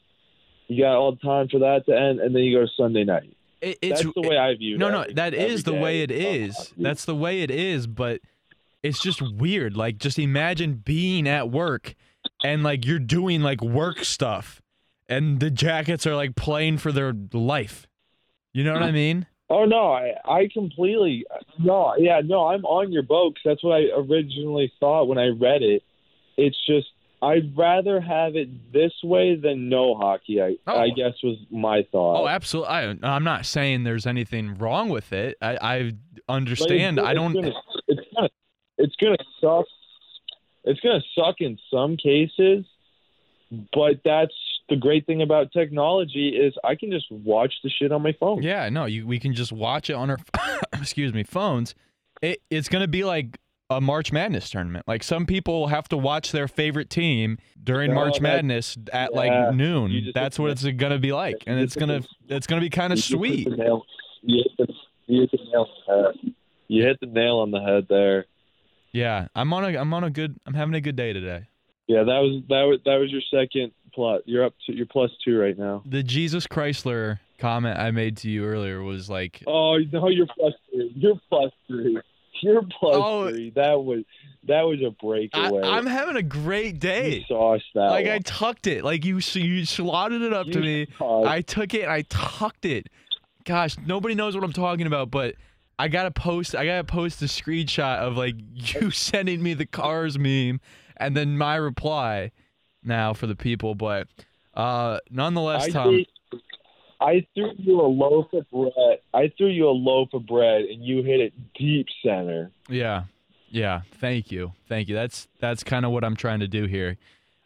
You 0.68 0.84
got 0.84 0.96
all 0.98 1.14
the 1.14 1.20
time 1.20 1.48
for 1.50 1.60
that 1.60 1.86
to 1.88 1.98
end, 1.98 2.20
and 2.20 2.36
then 2.36 2.44
you 2.44 2.58
go 2.58 2.66
to 2.66 2.72
Sunday 2.76 3.04
night. 3.06 3.34
It, 3.62 3.80
it's 3.82 4.02
That's 4.04 4.14
the 4.14 4.22
way 4.22 4.38
I 4.38 4.54
view 4.56 4.76
it. 4.76 4.80
no, 4.80 4.90
no, 4.92 5.02
every- 5.02 5.14
that 5.14 5.34
is 5.34 5.64
the 5.64 5.72
day 5.72 5.82
way 5.82 6.02
it 6.02 6.12
is. 6.12 6.56
hockey. 6.58 6.74
That's 6.78 7.06
the 7.06 7.16
way 7.16 7.42
it 7.42 7.50
is. 7.50 7.88
But 7.88 8.20
it's 8.84 9.00
just 9.00 9.22
weird. 9.22 9.76
Like, 9.76 9.98
just 9.98 10.20
imagine 10.20 10.76
being 10.86 11.28
at 11.28 11.50
work 11.50 11.96
and 12.44 12.62
like 12.64 12.86
you're 12.86 13.00
doing 13.00 13.42
like 13.42 13.62
work 13.62 14.04
stuff, 14.04 14.62
and 15.10 15.40
the 15.40 15.50
Jackets 15.50 16.06
are 16.06 16.16
like 16.16 16.36
playing 16.36 16.78
for 16.80 16.92
their 16.92 17.14
life. 17.34 17.88
You 18.54 18.64
know 18.66 18.74
what 18.74 18.84
I 18.84 18.92
mean? 18.92 19.26
Oh 19.50 19.64
no, 19.64 19.94
I 19.94 20.14
I 20.26 20.50
completely 20.54 21.24
no, 21.58 21.96
yeah, 21.98 22.20
no, 22.24 22.48
I'm 22.48 22.66
on 22.66 22.92
your 22.92 23.04
boat 23.04 23.36
'cause 23.36 23.44
that's 23.46 23.64
what 23.64 23.78
I 23.78 23.86
originally 23.96 24.72
thought 24.80 25.08
when 25.08 25.18
I 25.18 25.28
read 25.28 25.64
it. 25.64 25.84
It's 26.38 26.58
just 26.66 26.88
I'd 27.22 27.58
rather 27.58 28.00
have 28.00 28.36
it 28.36 28.72
this 28.72 28.94
way 29.04 29.36
than 29.36 29.70
no 29.70 29.96
hockey. 29.96 30.42
I 30.42 30.58
Oh. 30.68 30.80
I 30.80 30.90
guess 30.90 31.14
was 31.24 31.38
my 31.50 31.84
thought. 31.92 32.22
Oh, 32.24 32.28
absolutely. 32.28 32.70
I, 32.70 32.96
I'm 33.04 33.24
not 33.24 33.46
saying 33.46 33.84
there's 33.84 34.06
anything 34.06 34.58
wrong 34.58 34.90
with 34.90 35.12
it. 35.14 35.36
I, 35.42 35.58
I 35.62 35.92
understand. 36.30 37.00
it's 37.00 37.08
I 37.08 37.14
don't. 37.14 37.34
Gonna, 37.34 37.54
it's 37.88 38.02
gonna 38.16 38.30
it's 38.78 38.96
gonna 38.98 39.18
suck. 39.42 39.66
It's 40.64 40.80
gonna 40.82 41.02
suck 41.16 41.36
in 41.40 41.58
some 41.72 41.98
cases, 41.98 42.66
but 43.74 44.02
that's 44.06 44.34
the 44.70 44.76
great 44.76 45.06
thing 45.06 45.22
about 45.22 45.52
technology 45.52 46.30
is 46.30 46.54
I 46.64 46.76
can 46.76 46.92
just 46.92 47.10
watch 47.12 47.54
the 47.64 47.70
shit 47.70 47.92
on 47.92 48.02
my 48.02 48.14
phone. 48.20 48.44
Yeah, 48.44 48.70
no, 48.70 48.86
you, 48.86 49.08
we 49.08 49.20
can 49.20 49.34
just 49.34 49.52
watch 49.52 49.90
it 49.90 49.94
on 49.94 50.10
our, 50.10 50.18
excuse 50.74 51.14
me, 51.14 51.24
phones. 51.24 51.74
It, 52.22 52.42
it's 52.50 52.68
going 52.68 52.82
to 52.82 52.88
be 52.88 53.04
like 53.04 53.38
a 53.70 53.82
March 53.82 54.12
Madness 54.12 54.50
tournament. 54.50 54.88
Like 54.88 55.04
some 55.04 55.26
people 55.26 55.68
have 55.68 55.88
to 55.90 55.98
watch 55.98 56.32
their 56.32 56.48
favorite 56.48 56.90
team 56.90 57.38
during 57.64 57.90
No, 57.90 57.96
March 57.96 58.22
Madness 58.22 58.78
at 58.94 59.14
like 59.14 59.54
noon. 59.54 60.12
That's 60.14 60.40
what 60.40 60.52
it's 60.52 60.64
going 60.64 60.92
to 60.94 61.00
be 61.00 61.12
like, 61.12 61.44
and 61.48 61.60
it's 61.60 61.76
gonna 61.76 62.02
it's 62.30 62.48
gonna 62.48 62.62
be 62.62 62.70
kind 62.70 62.94
of 62.94 62.98
You 62.98 63.02
just 63.02 63.12
hit 63.12 63.18
sweet. 63.18 63.58
nail- 63.58 63.86
You 64.22 64.44
hit 64.58 64.68
the, 64.68 64.74
you 65.08 65.22
hit 65.22 65.32
the 65.32 65.38
nail 65.52 65.68
on 65.88 66.14
the 66.14 66.14
head. 66.24 66.34
You 66.70 66.84
hit 66.84 67.00
the 67.00 67.08
nail 67.08 67.38
on 67.38 67.52
the 67.52 67.62
head 67.62 67.88
there. 67.90 68.26
Yeah, 68.92 69.28
I'm 69.36 69.52
on 69.54 69.64
a 69.66 69.78
I'm 69.78 69.94
on 69.94 70.04
a 70.04 70.10
good 70.10 70.38
I'm 70.46 70.54
having 70.54 70.74
a 70.76 70.82
good 70.82 70.96
day 70.96 71.12
today. 71.14 71.48
Yeah, 71.88 72.04
that 72.04 72.20
was 72.20 72.42
that 72.50 72.64
was 72.64 72.80
that 72.86 72.96
was 72.96 73.12
your 73.12 73.22
second 73.32 73.74
plus. 73.94 74.22
You're 74.26 74.46
up 74.46 74.54
to 74.66 74.74
you're 74.76 74.86
plus 74.86 75.12
two 75.26 75.38
right 75.38 75.58
now. 75.58 75.84
The 75.86 76.04
Jesus 76.04 76.48
Chrysler 76.48 77.20
comment 77.38 77.78
I 77.78 77.92
made 77.92 78.18
to 78.18 78.30
you 78.30 78.46
earlier 78.46 78.82
was 78.82 79.10
like, 79.10 79.44
Oh 79.46 79.78
no, 79.92 80.08
you're 80.08 80.26
plus 80.38 80.54
three. 80.72 80.92
You're 80.96 81.20
plus 81.30 81.52
three. 81.68 81.98
You're 82.42 82.64
plus 82.64 82.96
Oh. 82.96 83.32
That 83.56 83.84
was 83.84 84.04
that 84.44 84.62
was 84.62 84.80
a 84.82 84.92
breakaway. 84.92 85.62
I'm 85.64 85.86
having 85.86 86.16
a 86.16 86.24
great 86.24 86.80
day. 86.80 87.18
you 87.18 87.24
sauced 87.28 87.66
that. 87.76 87.90
Like 87.90 88.08
I 88.08 88.20
tucked 88.20 88.68
it, 88.68 88.84
like 88.84 89.04
you 89.06 89.20
you 89.34 89.66
slotted 89.66 90.22
it 90.22 90.34
up 90.34 90.48
to 90.48 90.60
me. 90.60 90.88
sauced- 90.98 91.28
I 91.28 91.42
took 91.42 91.74
it 91.74 91.88
I 91.88 92.04
tucked 92.04 92.66
it. 92.66 92.88
Gosh, 93.44 93.78
nobody 93.86 94.16
knows 94.16 94.36
what 94.36 94.44
I'm 94.44 94.54
talking 94.54 94.88
about, 94.88 95.10
but 95.12 95.36
I 95.80 95.88
gotta 95.88 96.12
post. 96.12 96.56
I 96.56 96.66
gotta 96.66 96.84
post 96.84 97.22
a 97.22 97.26
screenshot 97.26 98.00
of 98.00 98.18
like 98.18 98.36
you 98.54 98.92
sending 98.92 99.44
me 99.44 99.54
the 99.54 99.66
cars 99.66 100.18
meme, 100.18 100.60
and 100.98 101.16
then 101.16 101.38
my 101.38 101.56
reply 101.56 102.32
now 102.84 103.14
for 103.14 103.28
the 103.28 103.36
people. 103.36 103.76
But 103.76 104.08
uh, 104.54 105.00
nonetheless, 105.12 105.66
I 105.66 105.70
Tom, 105.70 105.92
gave, 105.98 106.06
I 107.00 107.26
threw 107.36 107.52
you 107.58 107.82
a 107.82 107.88
loaf 107.88 108.34
of 108.34 108.50
bread. 108.50 109.00
I 109.14 109.32
threw 109.38 109.48
you 109.50 109.68
a 109.68 109.72
loaf 109.72 110.10
of 110.14 110.26
bread, 110.26 110.64
and 110.64 110.84
you 110.84 111.04
hit 111.04 111.20
it 111.20 111.34
deep 111.54 111.88
center. 112.04 112.52
Yeah. 112.70 113.04
Yeah. 113.50 113.82
Thank 114.00 114.32
you. 114.32 114.54
Thank 114.68 114.90
you. 114.90 114.96
That's 114.96 115.28
that's 115.40 115.64
kind 115.64 115.86
of 115.86 115.92
what 115.92 116.04
I'm 116.04 116.16
trying 116.16 116.40
to 116.40 116.48
do 116.48 116.66
here. 116.66 116.98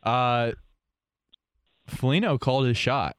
Uh 0.03 0.53
Foligno 1.87 2.37
called 2.37 2.67
his 2.67 2.77
shot. 2.77 3.15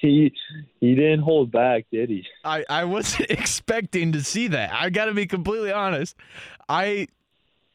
He 0.00 0.32
he 0.80 0.94
didn't 0.94 1.20
hold 1.20 1.50
back, 1.50 1.86
did 1.90 2.10
he? 2.10 2.26
I, 2.44 2.64
I 2.68 2.84
wasn't 2.84 3.30
expecting 3.30 4.12
to 4.12 4.22
see 4.22 4.48
that. 4.48 4.70
I 4.72 4.90
got 4.90 5.06
to 5.06 5.14
be 5.14 5.26
completely 5.26 5.72
honest. 5.72 6.14
I 6.68 7.08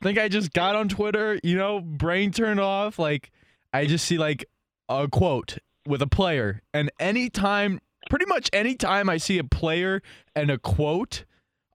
think 0.04 0.20
I 0.20 0.30
just 0.30 0.54
got 0.54 0.76
on 0.76 0.90
Twitter, 0.90 1.40
you 1.44 1.58
know, 1.58 1.82
brain 1.82 2.32
turned 2.32 2.60
off. 2.60 3.00
Like, 3.00 3.32
I 3.74 3.88
just 3.88 4.06
see 4.06 4.20
like 4.20 4.46
a 4.90 5.08
quote 5.08 5.60
with 5.88 6.02
a 6.02 6.08
player. 6.08 6.62
And 6.74 6.92
anytime, 7.00 7.80
pretty 8.10 8.26
much 8.26 8.50
anytime 8.52 9.10
I 9.10 9.18
see 9.18 9.38
a 9.38 9.44
player 9.44 10.02
and 10.36 10.52
a 10.52 10.58
quote, 10.58 11.26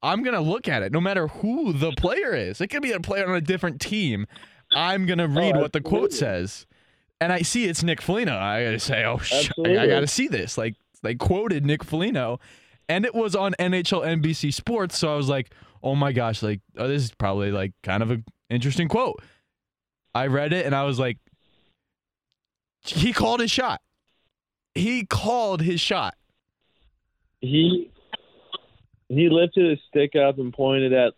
I'm 0.02 0.22
to 0.34 0.40
look 0.40 0.68
at 0.68 0.82
it 0.82 0.92
no 0.92 1.00
matter 1.00 1.28
who 1.28 1.72
the 1.72 1.92
player 1.92 2.34
is. 2.34 2.60
It 2.60 2.68
could 2.68 2.82
be 2.82 2.92
a 2.92 3.00
player 3.00 3.26
on 3.26 3.34
a 3.34 3.40
different 3.40 3.80
team. 3.80 4.26
I'm 4.72 5.06
to 5.18 5.28
read 5.28 5.56
what 5.56 5.72
the 5.72 5.80
quote 5.80 6.12
says. 6.12 6.66
And 7.20 7.32
I 7.32 7.42
see 7.42 7.64
it's 7.64 7.82
Nick 7.82 8.02
Foligno. 8.02 8.36
I 8.36 8.64
got 8.64 8.70
to 8.72 8.80
say, 8.80 9.04
oh, 9.04 9.18
sh- 9.18 9.50
I, 9.64 9.78
I 9.78 9.86
got 9.86 10.00
to 10.00 10.06
see 10.06 10.28
this. 10.28 10.58
Like, 10.58 10.74
they 11.02 11.14
quoted 11.14 11.64
Nick 11.64 11.84
Foligno 11.84 12.40
and 12.88 13.04
it 13.04 13.14
was 13.14 13.34
on 13.34 13.54
NHL 13.58 14.04
NBC 14.04 14.52
Sports. 14.52 14.98
So 14.98 15.12
I 15.12 15.16
was 15.16 15.28
like, 15.28 15.52
oh 15.82 15.94
my 15.94 16.12
gosh, 16.12 16.42
like 16.42 16.60
oh, 16.76 16.88
this 16.88 17.04
is 17.04 17.12
probably 17.12 17.52
like 17.52 17.72
kind 17.82 18.02
of 18.02 18.10
an 18.10 18.24
interesting 18.50 18.88
quote. 18.88 19.22
I 20.14 20.26
read 20.26 20.52
it 20.52 20.66
and 20.66 20.74
I 20.74 20.84
was 20.84 20.98
like, 20.98 21.18
he 22.84 23.12
called 23.12 23.40
his 23.40 23.50
shot. 23.50 23.80
He 24.74 25.04
called 25.04 25.62
his 25.62 25.80
shot. 25.80 26.14
He 27.40 27.90
he 29.08 29.28
lifted 29.28 29.70
his 29.70 29.78
stick 29.88 30.16
up 30.16 30.38
and 30.38 30.52
pointed 30.52 30.92
at 30.92 31.12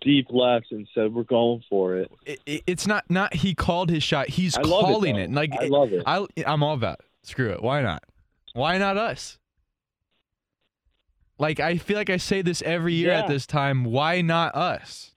deep 0.00 0.28
left 0.30 0.70
and 0.70 0.86
said, 0.94 1.12
"We're 1.12 1.24
going 1.24 1.62
for 1.68 1.96
it." 1.96 2.10
It- 2.24 2.40
it- 2.46 2.62
it's 2.66 2.86
not 2.86 3.04
not 3.10 3.34
he 3.34 3.54
called 3.54 3.90
his 3.90 4.02
shot. 4.02 4.28
He's 4.28 4.56
I 4.56 4.62
calling 4.62 5.16
it. 5.16 5.30
it. 5.30 5.32
Like 5.32 5.52
I 5.60 5.66
love 5.66 5.92
it. 5.92 6.02
I 6.06 6.26
I'm 6.46 6.62
all 6.62 6.74
about 6.74 7.00
it. 7.00 7.06
Screw 7.22 7.50
it. 7.50 7.62
Why 7.62 7.82
not? 7.82 8.02
Why 8.54 8.78
not 8.78 8.96
us? 8.96 9.38
Like 11.38 11.58
I 11.58 11.76
feel 11.78 11.96
like 11.96 12.10
I 12.10 12.16
say 12.18 12.42
this 12.42 12.62
every 12.62 12.94
year 12.94 13.10
at 13.10 13.26
this 13.28 13.46
time. 13.46 13.84
Why 13.84 14.20
not 14.22 14.54
us? 14.54 15.10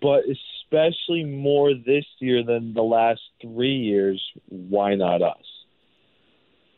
but 0.00 0.22
especially 0.66 1.24
more 1.24 1.72
this 1.74 2.04
year 2.18 2.42
than 2.44 2.74
the 2.74 2.82
last 2.82 3.20
three 3.40 3.76
years. 3.76 4.22
Why 4.48 4.94
not 4.94 5.22
us? 5.22 5.36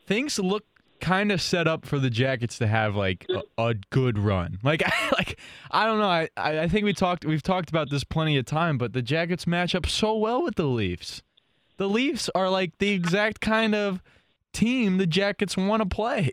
things 0.09 0.39
look 0.39 0.65
kind 0.99 1.31
of 1.31 1.41
set 1.41 1.67
up 1.67 1.85
for 1.85 1.97
the 1.97 2.09
Jackets 2.09 2.57
to 2.57 2.67
have 2.67 2.95
like 2.95 3.25
a, 3.29 3.61
a 3.61 3.75
good 3.91 4.17
run. 4.17 4.57
Like, 4.63 4.81
like 5.13 5.39
I 5.71 5.85
don't 5.85 5.99
know. 5.99 6.09
I, 6.09 6.27
I 6.35 6.61
I 6.61 6.67
think 6.67 6.83
we 6.83 6.93
talked 6.93 7.23
we've 7.23 7.43
talked 7.43 7.69
about 7.69 7.89
this 7.89 8.03
plenty 8.03 8.35
of 8.37 8.45
time, 8.45 8.77
but 8.77 8.91
the 8.91 9.03
Jackets 9.03 9.47
match 9.47 9.73
up 9.75 9.85
so 9.85 10.17
well 10.17 10.43
with 10.43 10.55
the 10.55 10.65
Leafs. 10.65 11.21
The 11.77 11.87
Leafs 11.87 12.29
are 12.35 12.49
like 12.49 12.77
the 12.79 12.89
exact 12.89 13.39
kind 13.39 13.73
of 13.73 14.01
team 14.51 14.97
the 14.97 15.07
Jackets 15.07 15.55
want 15.55 15.81
to 15.81 15.87
play. 15.87 16.31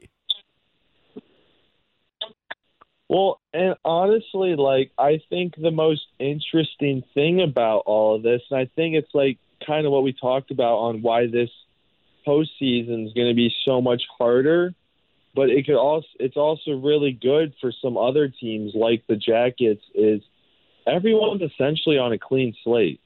Well, 3.17 3.41
and 3.55 3.77
honestly, 3.83 4.57
like 4.57 4.91
I 4.99 5.23
think 5.31 5.55
the 5.57 5.71
most 5.71 6.03
interesting 6.19 7.03
thing 7.15 7.41
about 7.41 7.85
all 7.87 8.17
of 8.17 8.23
this, 8.23 8.43
and 8.51 8.61
I 8.61 8.67
think 8.77 8.95
it's 8.95 9.15
like 9.15 9.39
kind 9.67 9.87
of 9.87 9.93
what 9.93 10.03
we 10.03 10.13
talked 10.13 10.51
about 10.51 10.77
on 10.81 11.01
why 11.01 11.27
this 11.27 11.49
postseason 12.27 13.07
is 13.07 13.15
going 13.15 13.29
to 13.29 13.35
be 13.35 13.51
so 13.65 13.81
much 13.81 14.03
harder, 14.19 14.75
but 15.35 15.49
it 15.49 15.65
could 15.65 15.77
also 15.77 16.07
it's 16.21 16.37
also 16.37 16.73
really 16.73 17.13
good 17.13 17.55
for 17.59 17.73
some 17.73 17.97
other 17.97 18.29
teams 18.29 18.73
like 18.75 19.03
the 19.07 19.17
Jackets. 19.17 19.83
Is 19.95 20.21
everyone's 20.87 21.41
essentially 21.41 21.97
on 21.97 22.13
a 22.13 22.19
clean 22.19 22.55
slate? 22.65 23.01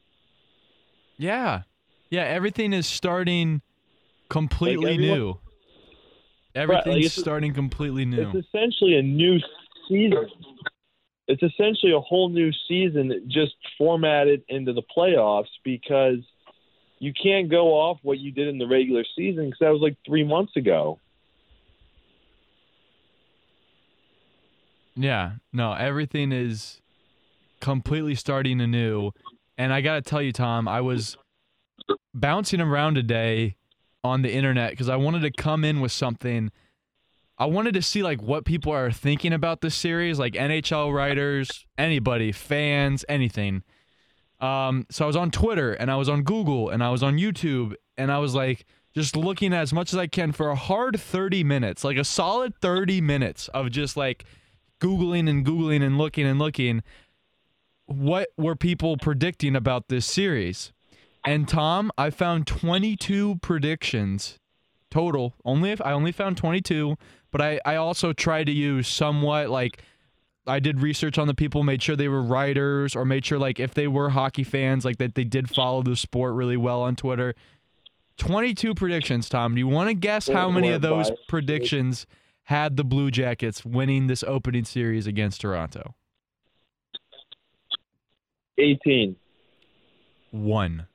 Yeah, 1.19 1.63
yeah. 2.09 2.23
Everything 2.23 2.73
is 2.73 2.89
starting 2.89 3.63
completely 4.29 4.95
everyone- 4.95 5.19
new. 5.19 5.39
Everything's 6.57 6.97
it's- 7.07 7.13
starting 7.13 7.55
completely 7.55 8.05
new. 8.05 8.33
It's 8.35 8.49
essentially 8.49 8.97
a 8.97 9.03
new 9.03 9.39
season. 9.91 10.29
It's 11.29 11.43
essentially 11.43 11.93
a 11.93 12.01
whole 12.01 12.29
new 12.29 12.51
season 12.67 13.29
just 13.29 13.53
formatted 13.77 14.43
into 14.49 14.73
the 14.73 14.83
playoffs 14.97 15.51
because 15.65 16.19
you 16.99 17.13
can't 17.21 17.51
go 17.51 17.69
off 17.69 17.99
what 18.03 18.19
you 18.19 18.31
did 18.31 18.49
in 18.49 18.59
the 18.59 18.67
regular 18.67 19.05
season 19.17 19.47
because 19.47 19.59
that 19.61 19.71
was 19.71 19.81
like 19.81 19.97
three 20.07 20.25
months 20.25 20.57
ago. 20.57 20.99
Yeah, 24.97 25.33
no, 25.53 25.73
everything 25.73 26.33
is 26.33 26.81
completely 27.61 28.15
starting 28.15 28.61
anew. 28.61 29.13
And 29.57 29.73
I 29.73 29.81
got 29.81 29.95
to 29.95 30.03
tell 30.03 30.21
you, 30.21 30.33
Tom, 30.33 30.67
I 30.67 30.81
was 30.81 31.17
bouncing 32.15 32.61
around 32.61 32.95
today 32.95 33.57
on 34.03 34.23
the 34.23 34.33
internet 34.33 34.71
because 34.71 34.89
I 34.89 34.97
wanted 34.97 35.21
to 35.23 35.31
come 35.31 35.65
in 35.65 35.81
with 35.81 35.93
something. 35.93 36.51
I 37.41 37.47
wanted 37.47 37.73
to 37.73 37.83
see 37.83 38.03
like 38.03 38.21
what 38.21 38.45
people 38.45 38.71
are 38.71 38.93
thinking 38.93 39.33
about 39.33 39.63
this 39.63 39.75
series, 39.75 40.19
like 40.19 40.35
NHL 40.35 40.93
writers, 40.95 41.65
anybody, 41.79 42.33
fans, 42.33 43.03
anything. 43.09 43.63
Um, 44.41 44.87
so 44.91 45.05
I 45.05 45.07
was 45.07 45.17
on 45.17 45.31
Twitter 45.31 45.73
and 45.73 45.91
I 45.91 45.97
was 45.97 46.11
on 46.11 46.23
Google 46.23 46.69
and 46.69 46.85
I 46.85 46.91
was 46.91 47.03
on 47.03 47.17
YouTube 47.17 47.73
and 47.97 48.13
I 48.13 48.19
was 48.19 48.35
like 48.35 48.67
just 48.95 49.17
looking 49.17 49.55
as 49.55 49.73
much 49.73 49.95
as 49.95 49.99
I 49.99 50.07
can 50.07 50.33
for 50.33 50.51
a 50.51 50.55
hard 50.55 51.01
30 51.01 51.43
minutes, 51.43 51.83
like 51.83 51.97
a 51.97 52.05
solid 52.05 52.55
30 52.61 53.01
minutes 53.01 53.49
of 53.49 53.71
just 53.71 53.97
like 53.97 54.27
Googling 54.79 55.29
and 55.29 55.45
Googling 55.45 55.83
and 55.83 55.97
looking 55.97 56.27
and 56.27 56.39
looking. 56.39 56.83
What 57.87 58.29
were 58.37 58.55
people 58.55 58.99
predicting 58.99 59.57
about 59.57 59.89
this 59.89 60.05
series? 60.05 60.73
And 61.25 61.49
Tom, 61.49 61.91
I 61.97 62.11
found 62.11 62.47
22 62.47 63.37
predictions 63.37 64.39
total. 64.91 65.35
Only 65.45 65.71
if 65.71 65.81
I 65.81 65.93
only 65.93 66.13
found 66.13 66.37
22, 66.37 66.97
but 67.31 67.41
I, 67.41 67.61
I 67.65 67.77
also 67.77 68.13
tried 68.13 68.45
to 68.45 68.53
use 68.53 68.89
somewhat 68.89 69.51
like 69.51 69.83
I 70.47 70.59
did 70.59 70.81
research 70.81 71.19
on 71.19 71.27
the 71.27 71.35
people, 71.35 71.63
made 71.63 71.83
sure 71.83 71.97
they 71.97 72.09
were 72.09 72.23
writers, 72.23 72.97
or 72.97 73.05
made 73.05 73.25
sure 73.25 73.39
like 73.39 73.61
if 73.61 73.75
they 73.75 73.87
were 73.87 74.11
hockey 74.11 74.45
fans, 74.45 74.85
like 74.85 74.99
that 74.99 75.15
they 75.15 75.25
did 75.25 75.49
follow 75.49 75.83
the 75.83 75.97
sport 75.97 76.35
really 76.35 76.57
well 76.57 76.83
on 76.83 76.97
Twitter. 76.97 77.35
22 78.19 78.75
predictions, 78.75 79.29
Tom. 79.29 79.55
Do 79.55 79.61
you 79.61 79.69
want 79.69 79.89
to 79.89 79.95
guess 79.95 80.29
how 80.29 80.51
many 80.51 80.71
of 80.71 80.83
those 80.83 81.11
predictions 81.29 82.07
had 82.45 82.77
the 82.77 82.85
Blue 82.85 83.11
Jackets 83.11 83.65
winning 83.65 84.09
this 84.09 84.23
opening 84.23 84.65
series 84.65 85.07
against 85.07 85.41
Toronto? 85.41 85.95
18. 88.59 89.17
One. 90.33 90.87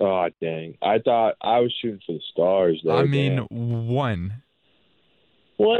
Oh, 0.00 0.28
dang. 0.40 0.78
I 0.80 0.98
thought 0.98 1.34
I 1.42 1.60
was 1.60 1.74
shooting 1.80 2.00
for 2.06 2.12
the 2.12 2.22
stars. 2.32 2.80
There, 2.82 2.94
I 2.94 3.04
mean, 3.04 3.46
damn. 3.50 3.88
one. 3.88 4.42
Well, 5.58 5.76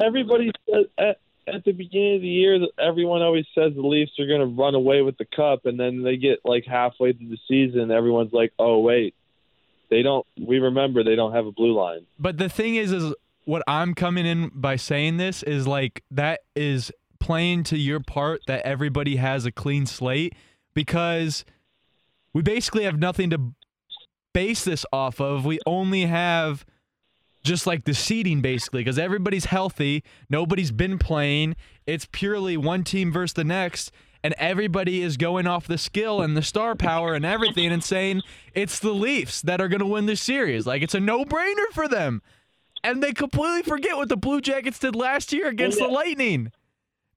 everybody 0.00 0.52
said 0.70 0.84
at, 0.96 1.18
at 1.52 1.64
the 1.64 1.72
beginning 1.72 2.16
of 2.16 2.22
the 2.22 2.28
year 2.28 2.58
everyone 2.78 3.20
always 3.22 3.46
says 3.52 3.72
the 3.74 3.82
Leafs 3.82 4.12
are 4.20 4.28
going 4.28 4.40
to 4.40 4.46
run 4.46 4.76
away 4.76 5.02
with 5.02 5.18
the 5.18 5.24
cup, 5.24 5.66
and 5.66 5.78
then 5.78 6.04
they 6.04 6.16
get 6.16 6.38
like 6.44 6.64
halfway 6.64 7.12
through 7.12 7.30
the 7.30 7.38
season, 7.48 7.90
everyone's 7.90 8.32
like, 8.32 8.52
"Oh 8.60 8.78
wait, 8.78 9.14
they 9.90 10.02
don't." 10.02 10.24
We 10.40 10.60
remember 10.60 11.02
they 11.02 11.16
don't 11.16 11.32
have 11.32 11.46
a 11.46 11.52
blue 11.52 11.74
line. 11.74 12.06
But 12.16 12.38
the 12.38 12.48
thing 12.48 12.76
is, 12.76 12.92
is 12.92 13.12
what 13.44 13.64
I'm 13.66 13.94
coming 13.94 14.24
in 14.24 14.52
by 14.54 14.76
saying 14.76 15.16
this 15.16 15.42
is 15.42 15.66
like 15.66 16.04
that 16.12 16.40
is 16.54 16.92
playing 17.18 17.64
to 17.64 17.78
your 17.78 17.98
part 17.98 18.42
that 18.46 18.64
everybody 18.64 19.16
has 19.16 19.46
a 19.46 19.50
clean 19.50 19.86
slate 19.86 20.34
because 20.74 21.44
we 22.32 22.42
basically 22.42 22.84
have 22.84 22.98
nothing 22.98 23.30
to 23.30 23.54
base 24.34 24.64
this 24.64 24.84
off 24.92 25.18
of. 25.20 25.46
We 25.46 25.58
only 25.64 26.02
have 26.02 26.66
just 27.42 27.66
like 27.66 27.84
the 27.84 27.94
seeding 27.94 28.40
basically 28.40 28.80
because 28.80 28.98
everybody's 28.98 29.46
healthy, 29.46 30.04
nobody's 30.28 30.72
been 30.72 30.98
playing. 30.98 31.56
It's 31.86 32.06
purely 32.10 32.56
one 32.56 32.84
team 32.84 33.10
versus 33.10 33.34
the 33.34 33.44
next. 33.44 33.90
And 34.22 34.34
everybody 34.38 35.02
is 35.02 35.18
going 35.18 35.46
off 35.46 35.66
the 35.66 35.76
skill 35.76 36.22
and 36.22 36.34
the 36.34 36.42
star 36.42 36.74
power 36.74 37.14
and 37.14 37.26
everything 37.26 37.70
and 37.70 37.84
saying 37.84 38.22
it's 38.54 38.78
the 38.78 38.92
Leafs 38.92 39.42
that 39.42 39.60
are 39.60 39.68
going 39.68 39.80
to 39.80 39.86
win 39.86 40.06
this 40.06 40.22
series. 40.22 40.66
Like 40.66 40.82
it's 40.82 40.94
a 40.94 41.00
no 41.00 41.26
brainer 41.26 41.68
for 41.72 41.88
them. 41.88 42.22
And 42.82 43.02
they 43.02 43.12
completely 43.12 43.62
forget 43.62 43.96
what 43.96 44.08
the 44.08 44.16
Blue 44.16 44.40
Jackets 44.40 44.78
did 44.78 44.96
last 44.96 45.32
year 45.32 45.48
against 45.48 45.78
yeah. 45.78 45.86
the 45.86 45.92
Lightning. 45.92 46.52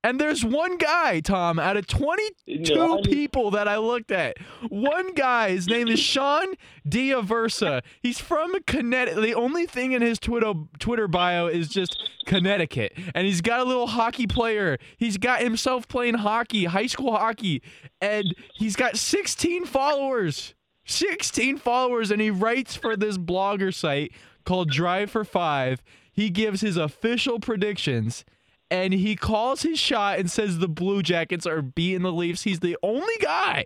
And 0.07 0.21
there's 0.21 0.45
one 0.45 0.77
guy, 0.77 1.19
Tom, 1.19 1.59
out 1.59 1.75
of 1.75 1.85
22 1.85 2.75
No, 2.75 3.01
people 3.01 3.51
that 3.51 3.67
I 3.67 3.75
looked 3.77 4.09
at. 4.09 4.37
One 4.69 5.13
guy, 5.13 5.49
his 5.49 5.67
name 5.67 5.89
is 5.89 5.99
Sean 5.99 6.53
Diaversa. 6.87 7.81
He's 8.01 8.17
from 8.17 8.53
Connecticut. 8.67 9.21
The 9.21 9.35
only 9.35 9.65
thing 9.65 9.91
in 9.91 10.01
his 10.01 10.17
Twitter 10.17 10.53
Twitter 10.79 11.09
bio 11.09 11.47
is 11.47 11.67
just 11.67 12.09
Connecticut. 12.25 12.93
And 13.15 13.27
he's 13.27 13.41
got 13.41 13.59
a 13.59 13.65
little 13.65 13.87
hockey 13.87 14.27
player. 14.27 14.77
He's 14.95 15.17
got 15.17 15.41
himself 15.41 15.89
playing 15.89 16.13
hockey, 16.13 16.63
high 16.63 16.87
school 16.87 17.11
hockey, 17.11 17.61
and 17.99 18.33
he's 18.53 18.77
got 18.77 18.95
16 18.95 19.65
followers. 19.65 20.53
16 20.85 21.57
followers 21.57 22.11
and 22.11 22.21
he 22.21 22.31
writes 22.31 22.77
for 22.77 22.95
this 22.95 23.17
blogger 23.17 23.73
site 23.73 24.13
called 24.45 24.71
Drive 24.71 25.11
for 25.11 25.25
5. 25.25 25.83
He 26.13 26.29
gives 26.29 26.61
his 26.61 26.77
official 26.77 27.41
predictions 27.41 28.23
and 28.69 28.93
he 28.93 29.15
calls 29.15 29.61
his 29.61 29.79
shot 29.79 30.19
and 30.19 30.29
says 30.29 30.59
the 30.59 30.67
Blue 30.67 31.01
Jackets 31.01 31.45
are 31.45 31.61
beating 31.61 32.03
the 32.03 32.11
Leafs. 32.11 32.43
He's 32.43 32.59
the 32.59 32.77
only 32.83 33.15
guy. 33.21 33.65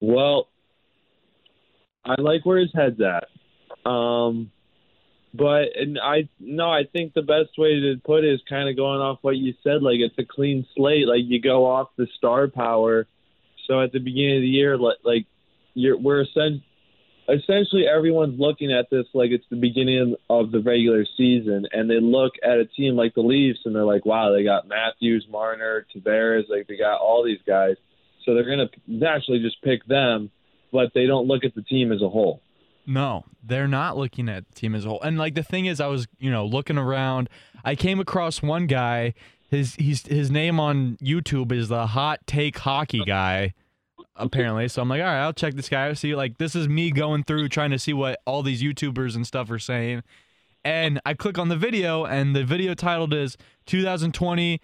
Well, 0.00 0.48
I 2.04 2.20
like 2.20 2.44
where 2.44 2.58
his 2.58 2.72
head's 2.74 3.00
at. 3.00 3.28
Um, 3.88 4.50
but 5.34 5.68
and 5.76 5.98
I 5.98 6.28
no, 6.38 6.70
I 6.70 6.82
think 6.92 7.14
the 7.14 7.22
best 7.22 7.56
way 7.56 7.80
to 7.80 8.00
put 8.04 8.24
it 8.24 8.32
is 8.34 8.40
kind 8.48 8.68
of 8.68 8.76
going 8.76 9.00
off 9.00 9.18
what 9.22 9.36
you 9.36 9.54
said. 9.62 9.82
Like 9.82 10.00
it's 10.00 10.18
a 10.18 10.24
clean 10.24 10.66
slate. 10.76 11.06
Like 11.06 11.22
you 11.24 11.40
go 11.40 11.64
off 11.66 11.88
the 11.96 12.06
star 12.18 12.48
power. 12.48 13.06
So 13.66 13.80
at 13.80 13.92
the 13.92 14.00
beginning 14.00 14.36
of 14.36 14.42
the 14.42 14.48
year, 14.48 14.76
like, 14.76 14.98
like 15.04 15.26
you're 15.74 15.96
we're 15.96 16.26
essentially 17.28 17.86
everyone's 17.86 18.38
looking 18.38 18.72
at 18.72 18.90
this 18.90 19.06
like 19.14 19.30
it's 19.30 19.44
the 19.50 19.56
beginning 19.56 20.16
of 20.28 20.50
the 20.50 20.60
regular 20.60 21.04
season, 21.16 21.66
and 21.72 21.88
they 21.88 22.00
look 22.00 22.32
at 22.42 22.58
a 22.58 22.64
team 22.64 22.96
like 22.96 23.14
the 23.14 23.20
Leafs 23.20 23.60
and 23.64 23.74
they're 23.74 23.84
like, 23.84 24.04
wow, 24.04 24.32
they 24.32 24.44
got 24.44 24.68
Matthews, 24.68 25.26
Marner, 25.30 25.86
Tavares, 25.94 26.48
like 26.48 26.66
they 26.66 26.76
got 26.76 27.00
all 27.00 27.24
these 27.24 27.40
guys. 27.46 27.76
So 28.24 28.34
they're 28.34 28.48
gonna 28.48 28.70
naturally 28.86 29.40
just 29.40 29.62
pick 29.62 29.84
them, 29.86 30.30
but 30.72 30.92
they 30.94 31.06
don't 31.06 31.26
look 31.26 31.44
at 31.44 31.54
the 31.54 31.62
team 31.62 31.92
as 31.92 32.02
a 32.02 32.08
whole. 32.08 32.40
No, 32.86 33.24
they're 33.44 33.68
not 33.68 33.96
looking 33.96 34.28
at 34.28 34.48
the 34.48 34.54
team 34.54 34.74
as 34.74 34.84
a 34.84 34.88
whole. 34.88 35.02
And 35.02 35.18
like 35.18 35.34
the 35.34 35.42
thing 35.42 35.66
is, 35.66 35.80
I 35.80 35.86
was 35.86 36.06
you 36.18 36.30
know 36.30 36.44
looking 36.46 36.78
around. 36.78 37.28
I 37.64 37.74
came 37.74 38.00
across 38.00 38.42
one 38.42 38.66
guy. 38.66 39.14
His 39.48 39.74
he's 39.74 40.06
his 40.06 40.30
name 40.30 40.58
on 40.58 40.96
YouTube 40.96 41.52
is 41.52 41.68
the 41.68 41.86
Hot 41.88 42.20
Take 42.26 42.58
Hockey 42.58 43.04
Guy. 43.04 43.54
Apparently, 44.14 44.68
so 44.68 44.82
I'm 44.82 44.88
like, 44.88 45.00
all 45.00 45.06
right, 45.06 45.22
I'll 45.22 45.32
check 45.32 45.54
this 45.54 45.68
guy. 45.68 45.88
out. 45.88 45.96
See, 45.96 46.14
like 46.14 46.38
this 46.38 46.54
is 46.54 46.68
me 46.68 46.90
going 46.90 47.24
through 47.24 47.48
trying 47.48 47.70
to 47.70 47.78
see 47.78 47.92
what 47.92 48.20
all 48.26 48.42
these 48.42 48.62
YouTubers 48.62 49.16
and 49.16 49.26
stuff 49.26 49.50
are 49.50 49.58
saying. 49.58 50.02
And 50.64 51.00
I 51.04 51.14
click 51.14 51.38
on 51.38 51.48
the 51.48 51.56
video, 51.56 52.04
and 52.04 52.36
the 52.36 52.44
video 52.44 52.74
titled 52.74 53.14
is 53.14 53.36
2020 53.66 54.60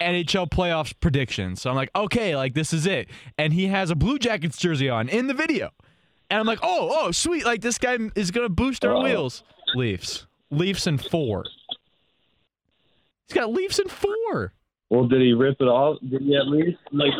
NHL 0.00 0.50
playoffs 0.50 0.94
predictions. 0.98 1.62
So 1.62 1.70
I'm 1.70 1.76
like, 1.76 1.90
okay, 1.94 2.36
like 2.36 2.54
this 2.54 2.72
is 2.72 2.86
it. 2.86 3.08
And 3.38 3.52
he 3.52 3.68
has 3.68 3.90
a 3.90 3.94
Blue 3.94 4.18
Jackets 4.18 4.56
jersey 4.58 4.88
on 4.88 5.08
in 5.08 5.28
the 5.28 5.34
video. 5.34 5.70
And 6.30 6.40
I'm 6.40 6.46
like, 6.46 6.60
oh, 6.62 6.90
oh, 6.92 7.10
sweet. 7.10 7.44
Like 7.44 7.60
this 7.60 7.78
guy 7.78 7.98
is 8.14 8.30
gonna 8.30 8.48
boost 8.48 8.84
our 8.84 9.02
wheels. 9.02 9.42
Leafs. 9.74 10.26
Leafs 10.50 10.86
in 10.86 10.98
four. 10.98 11.44
He's 13.28 13.34
got 13.34 13.52
Leafs 13.52 13.78
in 13.78 13.88
four. 13.88 14.52
Well, 14.90 15.06
did 15.06 15.22
he 15.22 15.32
rip 15.32 15.60
it 15.60 15.64
off? 15.68 15.98
Did 16.00 16.22
he 16.22 16.36
at 16.36 16.48
least 16.48 16.78
like? 16.90 17.12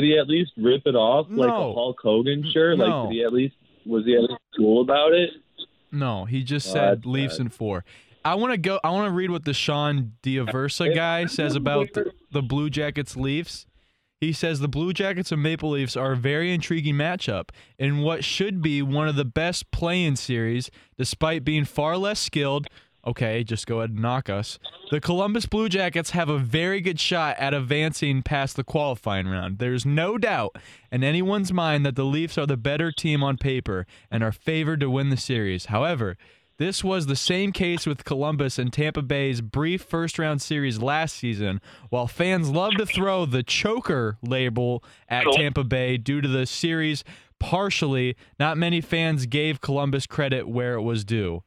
Did 0.00 0.04
he 0.04 0.18
at 0.18 0.28
least 0.28 0.52
rip 0.58 0.82
it 0.86 0.94
off 0.94 1.26
like 1.30 1.48
No. 1.48 1.70
a 1.70 1.72
Hulk 1.74 1.98
Hogan 2.02 2.44
shirt? 2.52 2.76
No. 2.78 2.84
Like, 3.04 3.08
did 3.10 3.16
he 3.16 3.24
at 3.24 3.32
least 3.32 3.54
was 3.86 4.04
he 4.04 4.14
at 4.14 4.22
least 4.22 4.40
cool 4.56 4.82
about 4.82 5.12
it? 5.14 5.30
No, 5.90 6.24
he 6.26 6.42
just 6.42 6.68
Oh, 6.68 6.72
said 6.74 6.98
that's 6.98 7.06
Leafs 7.06 7.38
in 7.38 7.48
four. 7.48 7.84
I 8.24 8.34
want 8.34 8.52
to 8.52 8.58
go. 8.58 8.78
I 8.84 8.90
want 8.90 9.06
to 9.08 9.12
read 9.14 9.30
what 9.30 9.44
the 9.44 9.54
Sean 9.54 10.12
Diaversa 10.22 10.94
guy 10.94 11.26
says 11.26 11.54
about 11.56 11.92
the, 11.94 12.10
the 12.32 12.42
Blue 12.42 12.68
Jackets 12.68 13.16
Leafs. 13.16 13.66
He 14.20 14.32
says 14.32 14.60
the 14.60 14.68
Blue 14.68 14.92
Jackets 14.92 15.30
and 15.30 15.42
Maple 15.42 15.70
Leafs 15.70 15.96
are 15.96 16.12
a 16.12 16.16
very 16.16 16.52
intriguing 16.52 16.94
matchup 16.96 17.50
in 17.78 17.98
what 17.98 18.24
should 18.24 18.60
be 18.62 18.82
one 18.82 19.08
of 19.08 19.14
the 19.16 19.24
best 19.26 19.70
play-in 19.70 20.16
series, 20.16 20.70
despite 20.98 21.44
being 21.44 21.64
far 21.64 21.96
less 21.98 22.18
skilled. 22.18 22.66
Okay, 23.06 23.44
just 23.44 23.68
go 23.68 23.78
ahead 23.78 23.90
and 23.90 24.02
knock 24.02 24.28
us. 24.28 24.58
The 24.90 25.00
Columbus 25.00 25.46
Blue 25.46 25.68
Jackets 25.68 26.10
have 26.10 26.28
a 26.28 26.38
very 26.38 26.80
good 26.80 26.98
shot 26.98 27.36
at 27.38 27.54
advancing 27.54 28.22
past 28.22 28.56
the 28.56 28.64
qualifying 28.64 29.28
round. 29.28 29.58
There's 29.58 29.86
no 29.86 30.18
doubt 30.18 30.56
in 30.90 31.04
anyone's 31.04 31.52
mind 31.52 31.86
that 31.86 31.94
the 31.94 32.04
Leafs 32.04 32.36
are 32.36 32.46
the 32.46 32.56
better 32.56 32.90
team 32.90 33.22
on 33.22 33.36
paper 33.36 33.86
and 34.10 34.24
are 34.24 34.32
favored 34.32 34.80
to 34.80 34.90
win 34.90 35.10
the 35.10 35.16
series. 35.16 35.66
However, 35.66 36.16
this 36.58 36.82
was 36.82 37.06
the 37.06 37.16
same 37.16 37.52
case 37.52 37.86
with 37.86 38.04
Columbus 38.04 38.58
and 38.58 38.72
Tampa 38.72 39.02
Bay's 39.02 39.40
brief 39.40 39.82
first 39.82 40.18
round 40.18 40.42
series 40.42 40.80
last 40.80 41.14
season. 41.14 41.60
While 41.90 42.08
fans 42.08 42.48
love 42.48 42.74
to 42.78 42.86
throw 42.86 43.24
the 43.24 43.42
choker 43.44 44.18
label 44.20 44.82
at 45.08 45.26
Tampa 45.32 45.62
Bay 45.64 45.96
due 45.96 46.20
to 46.20 46.28
the 46.28 46.46
series 46.46 47.04
partially, 47.38 48.16
not 48.40 48.56
many 48.56 48.80
fans 48.80 49.26
gave 49.26 49.60
Columbus 49.60 50.06
credit 50.06 50.48
where 50.48 50.74
it 50.74 50.82
was 50.82 51.04
due. 51.04 51.42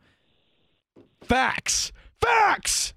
Facts! 1.29 1.91
Facts! 2.19 2.93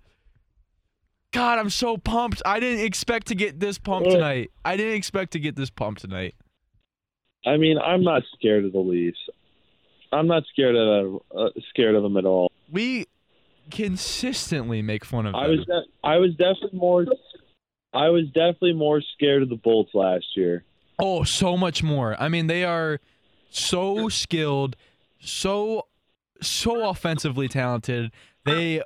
God, 1.32 1.58
I'm 1.58 1.70
so 1.70 1.96
pumped. 1.96 2.42
I 2.44 2.60
didn't 2.60 2.84
expect 2.84 3.28
to 3.28 3.34
get 3.34 3.60
this 3.60 3.78
pumped 3.78 4.10
tonight. 4.10 4.50
I 4.64 4.76
didn't 4.76 4.94
expect 4.94 5.32
to 5.32 5.38
get 5.38 5.54
this 5.54 5.70
pumped 5.70 6.00
tonight. 6.00 6.34
I 7.46 7.56
mean, 7.56 7.78
I'm 7.78 8.02
not 8.02 8.22
scared 8.34 8.64
of 8.64 8.72
the 8.72 8.78
Leafs. 8.80 9.18
I'm 10.12 10.26
not 10.26 10.44
scared 10.52 10.76
of 10.76 11.22
uh, 11.34 11.48
scared 11.70 11.94
of 11.94 12.02
them 12.02 12.16
at 12.16 12.24
all. 12.24 12.50
We 12.70 13.06
consistently 13.70 14.82
make 14.82 15.04
fun 15.04 15.26
of 15.26 15.32
them. 15.32 15.40
I 15.40 15.48
was 15.48 15.66
de- 15.66 15.84
I 16.04 16.16
was 16.18 16.32
definitely 16.32 16.78
more 16.78 17.06
I 17.94 18.08
was 18.08 18.26
definitely 18.26 18.74
more 18.74 19.00
scared 19.14 19.42
of 19.42 19.48
the 19.48 19.56
Bolts 19.56 19.94
last 19.94 20.26
year. 20.36 20.64
Oh, 20.98 21.24
so 21.24 21.56
much 21.56 21.82
more. 21.82 22.20
I 22.20 22.28
mean, 22.28 22.46
they 22.46 22.64
are 22.64 23.00
so 23.50 24.08
skilled, 24.08 24.76
so 25.20 25.86
so 26.42 26.88
offensively 26.88 27.48
talented. 27.48 28.10
They 28.44 28.82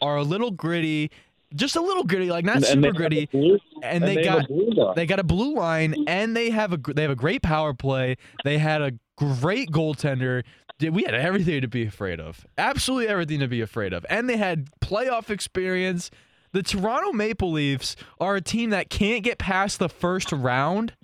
are 0.00 0.16
a 0.16 0.22
little 0.22 0.50
gritty, 0.50 1.10
just 1.54 1.76
a 1.76 1.80
little 1.80 2.04
gritty, 2.04 2.30
like 2.30 2.44
not 2.44 2.56
And- 2.56 2.64
and 2.64 2.72
super 2.84 2.92
they 2.92 2.96
gritty. 2.96 3.26
blue- 3.26 3.58
And 3.82 4.02
they 4.04 4.14
have 4.16 4.24
got 4.24 4.44
a 4.44 4.48
blue 4.48 4.70
line. 4.74 4.92
they 4.96 5.06
got 5.06 5.18
a 5.20 5.24
blue 5.24 5.54
line, 5.54 5.94
and 6.06 6.36
they 6.36 6.50
have 6.50 6.72
a 6.72 6.76
they 6.76 7.02
have 7.02 7.10
a 7.10 7.16
great 7.16 7.42
power 7.42 7.74
play. 7.74 8.16
They 8.44 8.58
had 8.58 8.80
a 8.82 8.92
great 9.16 9.70
goaltender. 9.70 10.42
We 10.80 11.04
had 11.04 11.14
everything 11.14 11.60
to 11.60 11.68
be 11.68 11.84
afraid 11.86 12.18
of. 12.18 12.44
Absolutely 12.58 13.06
everything 13.08 13.38
to 13.40 13.46
be 13.48 13.60
afraid 13.60 13.92
of. 13.92 14.04
And 14.10 14.28
they 14.28 14.36
had 14.36 14.68
playoff 14.80 15.30
experience. 15.30 16.10
The 16.52 16.62
Toronto 16.62 17.12
Maple 17.12 17.52
Leafs 17.52 17.94
are 18.20 18.34
a 18.36 18.40
team 18.40 18.70
that 18.70 18.90
can't 18.90 19.22
get 19.22 19.38
past 19.38 19.78
the 19.78 19.88
first 19.88 20.32
round, 20.32 20.94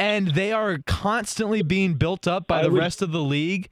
and 0.00 0.28
they 0.34 0.52
are 0.52 0.78
constantly 0.86 1.62
being 1.62 1.94
built 1.94 2.26
up 2.26 2.46
by 2.46 2.60
I 2.60 2.62
the 2.64 2.70
would- 2.70 2.78
rest 2.80 3.02
of 3.02 3.12
the 3.12 3.22
league. 3.22 3.68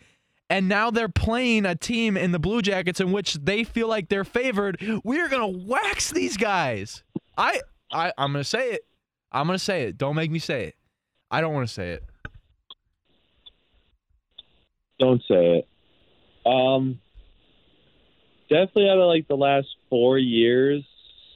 And 0.50 0.68
now 0.68 0.90
they're 0.90 1.08
playing 1.08 1.64
a 1.64 1.76
team 1.76 2.16
in 2.16 2.32
the 2.32 2.40
Blue 2.40 2.60
Jackets 2.60 3.00
in 3.00 3.12
which 3.12 3.34
they 3.34 3.62
feel 3.62 3.86
like 3.86 4.08
they're 4.08 4.24
favored. 4.24 4.82
We're 5.04 5.28
gonna 5.28 5.46
wax 5.46 6.10
these 6.10 6.36
guys. 6.36 7.04
I, 7.38 7.60
I, 7.92 8.12
I'm 8.18 8.32
gonna 8.32 8.42
say 8.42 8.72
it. 8.72 8.82
I'm 9.30 9.46
gonna 9.46 9.60
say 9.60 9.84
it. 9.84 9.96
Don't 9.96 10.16
make 10.16 10.30
me 10.30 10.40
say 10.40 10.64
it. 10.64 10.74
I 11.30 11.40
don't 11.40 11.54
want 11.54 11.68
to 11.68 11.72
say 11.72 11.90
it. 11.90 12.04
Don't 14.98 15.22
say 15.28 15.64
it. 15.64 15.68
Um, 16.44 17.00
definitely 18.48 18.90
out 18.90 18.98
of 18.98 19.06
like 19.06 19.28
the 19.28 19.36
last 19.36 19.68
four 19.88 20.18
years 20.18 20.84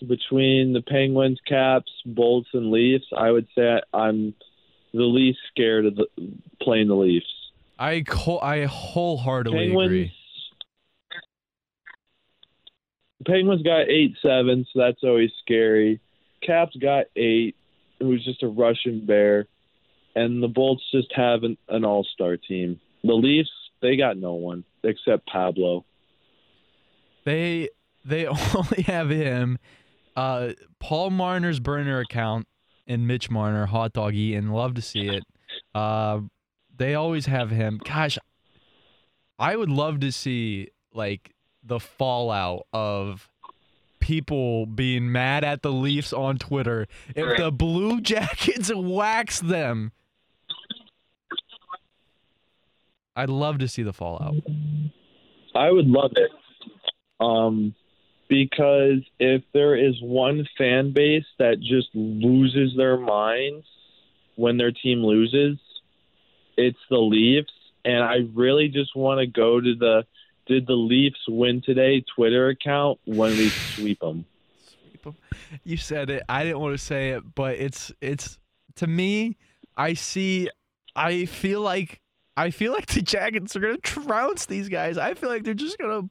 between 0.07 0.73
the 0.73 0.83
Penguins, 0.83 1.41
Caps, 1.47 1.91
Bolts, 2.05 2.49
and 2.53 2.71
Leafs, 2.71 3.07
I 3.17 3.31
would 3.31 3.47
say 3.55 3.81
I'm 3.93 4.35
the 4.93 5.03
least 5.03 5.39
scared 5.51 5.87
of 5.87 5.97
the, 5.97 6.07
playing 6.61 6.89
the 6.89 6.95
Leafs. 6.95 7.27
I 7.79 8.05
whole- 8.09 8.41
I 8.41 8.65
wholeheartedly 8.65 9.59
Penguins. 9.59 9.87
agree. 9.87 10.13
Penguins 13.27 13.63
got 13.63 13.89
eight 13.89 14.15
seven, 14.23 14.67
so 14.73 14.81
that's 14.81 15.03
always 15.03 15.31
scary. 15.41 16.01
Caps 16.43 16.77
got 16.77 17.07
eight, 17.17 17.57
who's 17.99 18.25
just 18.25 18.43
a 18.43 18.49
Russian 18.49 19.07
bear, 19.07 19.47
and 20.15 20.43
the 20.43 20.49
Bolts 20.49 20.83
just 20.93 21.11
have 21.15 21.43
an, 21.43 21.57
an 21.69 21.85
all 21.85 22.05
star 22.05 22.37
team. 22.37 22.81
The 23.03 23.15
Leafs, 23.15 23.51
they 23.81 23.97
got 23.97 24.17
no 24.19 24.35
one 24.35 24.65
except 24.83 25.27
Pablo. 25.27 25.85
They 27.25 27.71
they 28.05 28.27
only 28.55 28.83
have 28.87 29.09
him. 29.11 29.59
Uh, 30.17 30.51
Paul 30.79 31.11
Marner's 31.11 31.61
burner 31.61 32.01
account 32.01 32.47
and 32.87 33.07
Mitch 33.09 33.31
Marner, 33.31 33.67
hot 33.67 33.95
dog 33.95 34.15
eating, 34.15 34.49
love 34.51 34.75
to 34.75 34.83
see 34.83 35.09
it. 35.09 35.25
Uh, 35.75 36.21
they 36.77 36.95
always 36.95 37.27
have 37.27 37.51
him. 37.51 37.81
Gosh, 37.85 38.19
I 39.39 39.57
would 39.57 39.71
love 39.71 40.01
to 40.01 40.13
see 40.13 40.69
like 40.93 41.35
the 41.63 41.81
fallout 41.81 42.67
of 42.73 43.29
people 44.01 44.67
being 44.67 45.11
mad 45.11 45.45
at 45.45 45.63
the 45.63 45.73
Leafs 45.73 46.13
on 46.13 46.37
Twitter 46.37 46.87
if 47.17 47.39
the 47.39 47.51
Blue 47.51 48.01
Jackets 48.03 48.71
wax 48.75 49.41
them. 49.41 49.93
I'd 53.17 53.31
love 53.31 53.59
to 53.59 53.69
see 53.69 53.83
the 53.83 53.93
fallout. 53.93 54.35
I 55.55 55.71
would 55.71 55.87
love 55.87 56.13
it. 56.17 56.31
Um, 57.21 57.75
because 58.29 59.05
if 59.21 59.43
there 59.53 59.77
is 59.77 59.95
one 60.03 60.47
fan 60.59 60.93
base 60.93 61.25
that 61.39 61.61
just 61.61 61.89
loses 61.95 62.77
their 62.77 62.99
minds 62.99 63.65
when 64.35 64.57
their 64.57 64.73
team 64.73 65.05
loses, 65.05 65.59
it's 66.57 66.79
the 66.91 66.99
Leafs. 66.99 67.53
And 67.85 68.03
I 68.03 68.27
really 68.33 68.69
just 68.69 68.97
want 68.97 69.21
to 69.21 69.27
go 69.27 69.61
to 69.61 69.75
the 69.75 70.07
did 70.47 70.67
the 70.67 70.75
Leafs 70.75 71.21
win 71.29 71.63
today 71.63 72.05
Twitter 72.15 72.49
account 72.49 72.99
when 73.05 73.31
we 73.33 73.49
sweep 73.49 74.01
them. 74.01 74.25
Sweep 74.67 75.07
'em. 75.07 75.17
You 75.65 75.77
said 75.77 76.11
it. 76.11 76.23
I 76.29 76.45
didn't 76.45 76.61
want 76.61 76.79
to 76.79 76.85
say 76.85 77.11
it, 77.11 77.23
but 77.35 77.57
it's 77.57 77.93
it's 78.01 78.39
to 78.77 78.87
me. 78.87 79.37
I 79.77 79.95
see. 79.95 80.51
I 80.97 81.25
feel 81.27 81.61
like 81.61 82.01
I 82.37 82.51
feel 82.51 82.73
like 82.73 82.87
the 82.87 83.03
Jackets 83.03 83.55
are 83.57 83.61
gonna 83.61 83.79
trounce 83.79 84.47
these 84.47 84.69
guys. 84.69 84.99
I 84.99 85.15
feel 85.15 85.29
like 85.29 85.45
they're 85.45 85.55
just 85.55 85.79
gonna 85.79 86.09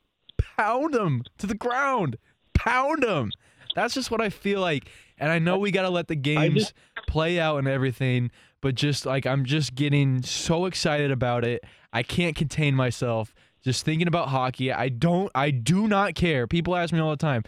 pound 0.57 0.93
them 0.93 1.23
to 1.39 1.47
the 1.47 1.55
ground, 1.55 2.17
pound 2.53 3.03
them. 3.03 3.31
That's 3.75 3.93
just 3.93 4.11
what 4.11 4.21
I 4.21 4.29
feel 4.29 4.61
like. 4.61 4.89
And 5.23 5.31
I 5.31 5.39
know 5.39 5.57
we 5.57 5.71
gotta 5.71 5.89
let 5.89 6.09
the 6.09 6.15
games 6.15 6.55
just- 6.55 6.73
play 7.07 7.39
out 7.39 7.57
and 7.57 7.65
everything, 7.67 8.29
but 8.59 8.75
just 8.75 9.05
like 9.05 9.25
I'm 9.25 9.45
just 9.45 9.73
getting 9.73 10.21
so 10.21 10.65
excited 10.65 11.11
about 11.11 11.45
it. 11.45 11.63
I 11.93 12.03
can't 12.03 12.35
contain 12.35 12.75
myself. 12.75 13.33
Just 13.63 13.85
thinking 13.85 14.09
about 14.09 14.27
hockey. 14.27 14.73
I 14.73 14.89
don't. 14.89 15.31
I 15.33 15.49
do 15.51 15.87
not 15.87 16.15
care. 16.15 16.45
People 16.45 16.75
ask 16.75 16.91
me 16.93 16.99
all 16.99 17.11
the 17.11 17.15
time. 17.15 17.43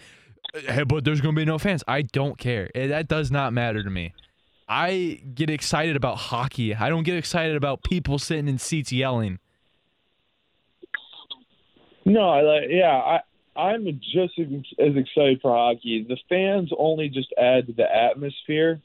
Hey, 0.54 0.84
but 0.84 1.04
there's 1.04 1.20
gonna 1.20 1.36
be 1.36 1.44
no 1.44 1.58
fans. 1.58 1.84
I 1.86 2.04
don't 2.04 2.38
care. 2.38 2.70
Eh, 2.74 2.88
That 2.88 3.10
does 3.10 3.30
not 3.30 3.52
matter 3.52 3.84
to 3.84 3.90
me. 3.90 4.14
I 4.70 5.20
get 5.34 5.50
excited 5.50 5.98
about 5.98 6.16
hockey. 6.18 6.74
I 6.74 6.88
don't 6.88 7.04
get 7.04 7.18
excited 7.18 7.58
about 7.58 7.84
people 7.84 8.18
sitting 8.20 8.48
in 8.48 8.58
seats 8.58 8.94
yelling. 8.94 9.40
No, 12.06 12.30
I 12.30 12.42
like 12.42 12.64
yeah, 12.70 12.96
I 12.96 13.20
I'm 13.56 13.86
just 14.02 14.38
as 14.38 14.96
excited 14.96 15.40
for 15.42 15.52
hockey. 15.56 16.06
The 16.08 16.18
fans 16.28 16.72
only 16.78 17.10
just 17.10 17.34
add 17.38 17.68
to 17.68 17.74
the 17.74 17.84
atmosphere. 17.84 18.82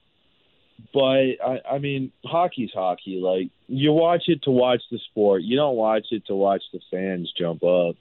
But 0.94 1.36
I, 1.44 1.60
I 1.72 1.78
mean, 1.78 2.12
hockey's 2.24 2.70
hockey. 2.72 3.20
Like 3.20 3.50
you 3.66 3.92
watch 3.92 4.24
it 4.28 4.42
to 4.44 4.50
watch 4.50 4.82
the 4.90 4.98
sport. 5.10 5.42
You 5.42 5.56
don't 5.56 5.76
watch 5.76 6.06
it 6.10 6.26
to 6.26 6.34
watch 6.34 6.62
the 6.72 6.80
fans 6.90 7.32
jump 7.36 7.62
up. 7.62 7.96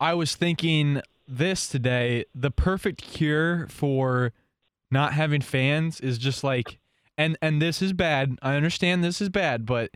I 0.00 0.14
was 0.14 0.34
thinking 0.34 1.02
this 1.28 1.68
today. 1.68 2.24
The 2.34 2.50
perfect 2.50 3.02
cure 3.02 3.66
for 3.68 4.32
not 4.90 5.12
having 5.12 5.40
fans 5.40 6.00
is 6.00 6.18
just 6.18 6.42
like, 6.42 6.78
and 7.18 7.36
and 7.42 7.60
this 7.60 7.82
is 7.82 7.92
bad. 7.92 8.38
I 8.42 8.56
understand 8.56 9.04
this 9.04 9.20
is 9.20 9.28
bad, 9.28 9.66
but 9.66 9.90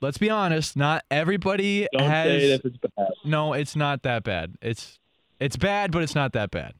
let's 0.00 0.18
be 0.18 0.30
honest. 0.30 0.76
Not 0.76 1.04
everybody 1.10 1.86
Don't 1.92 2.08
has. 2.08 2.26
say 2.26 2.52
if 2.52 2.64
it's 2.64 2.76
bad. 2.96 3.08
No, 3.24 3.52
it's 3.52 3.76
not 3.76 4.02
that 4.02 4.24
bad. 4.24 4.54
It's 4.60 4.98
it's 5.40 5.56
bad, 5.56 5.92
but 5.92 6.02
it's 6.02 6.14
not 6.14 6.32
that 6.32 6.50
bad. 6.50 6.74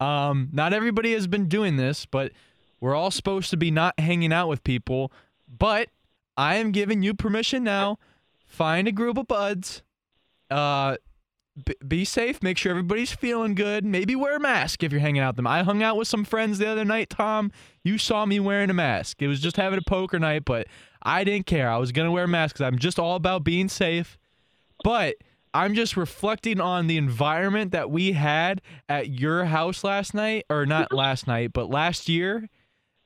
Um, 0.00 0.48
not 0.52 0.72
everybody 0.72 1.12
has 1.12 1.26
been 1.26 1.48
doing 1.48 1.76
this, 1.76 2.06
but 2.06 2.32
we're 2.80 2.94
all 2.94 3.10
supposed 3.10 3.50
to 3.50 3.56
be 3.56 3.70
not 3.70 3.98
hanging 3.98 4.32
out 4.32 4.48
with 4.48 4.62
people. 4.62 5.12
But 5.48 5.88
I 6.36 6.56
am 6.56 6.70
giving 6.72 7.02
you 7.02 7.14
permission 7.14 7.64
now. 7.64 7.98
Find 8.46 8.86
a 8.86 8.92
group 8.92 9.18
of 9.18 9.26
buds. 9.26 9.82
Uh, 10.50 10.96
b- 11.64 11.74
be 11.86 12.04
safe. 12.04 12.42
Make 12.42 12.56
sure 12.56 12.70
everybody's 12.70 13.12
feeling 13.12 13.54
good. 13.54 13.84
Maybe 13.84 14.14
wear 14.14 14.36
a 14.36 14.40
mask 14.40 14.82
if 14.82 14.92
you're 14.92 15.00
hanging 15.00 15.20
out 15.20 15.30
with 15.30 15.36
them. 15.36 15.46
I 15.46 15.62
hung 15.64 15.82
out 15.82 15.96
with 15.96 16.08
some 16.08 16.24
friends 16.24 16.58
the 16.58 16.68
other 16.68 16.84
night. 16.84 17.10
Tom, 17.10 17.50
you 17.82 17.98
saw 17.98 18.24
me 18.24 18.38
wearing 18.40 18.70
a 18.70 18.74
mask. 18.74 19.20
It 19.20 19.28
was 19.28 19.40
just 19.40 19.56
having 19.56 19.78
a 19.78 19.82
poker 19.82 20.18
night, 20.18 20.44
but 20.44 20.68
I 21.02 21.24
didn't 21.24 21.46
care. 21.46 21.70
I 21.70 21.76
was 21.78 21.92
gonna 21.92 22.12
wear 22.12 22.24
a 22.24 22.28
mask 22.28 22.56
because 22.56 22.66
I'm 22.66 22.78
just 22.78 22.98
all 22.98 23.16
about 23.16 23.44
being 23.44 23.68
safe. 23.68 24.18
But 24.84 25.16
I'm 25.54 25.74
just 25.74 25.96
reflecting 25.96 26.60
on 26.60 26.86
the 26.86 26.96
environment 26.96 27.72
that 27.72 27.90
we 27.90 28.12
had 28.12 28.60
at 28.88 29.08
your 29.08 29.46
house 29.46 29.82
last 29.82 30.14
night, 30.14 30.44
or 30.50 30.66
not 30.66 30.86
mm-hmm. 30.86 30.96
last 30.96 31.26
night, 31.26 31.52
but 31.52 31.70
last 31.70 32.08
year 32.08 32.48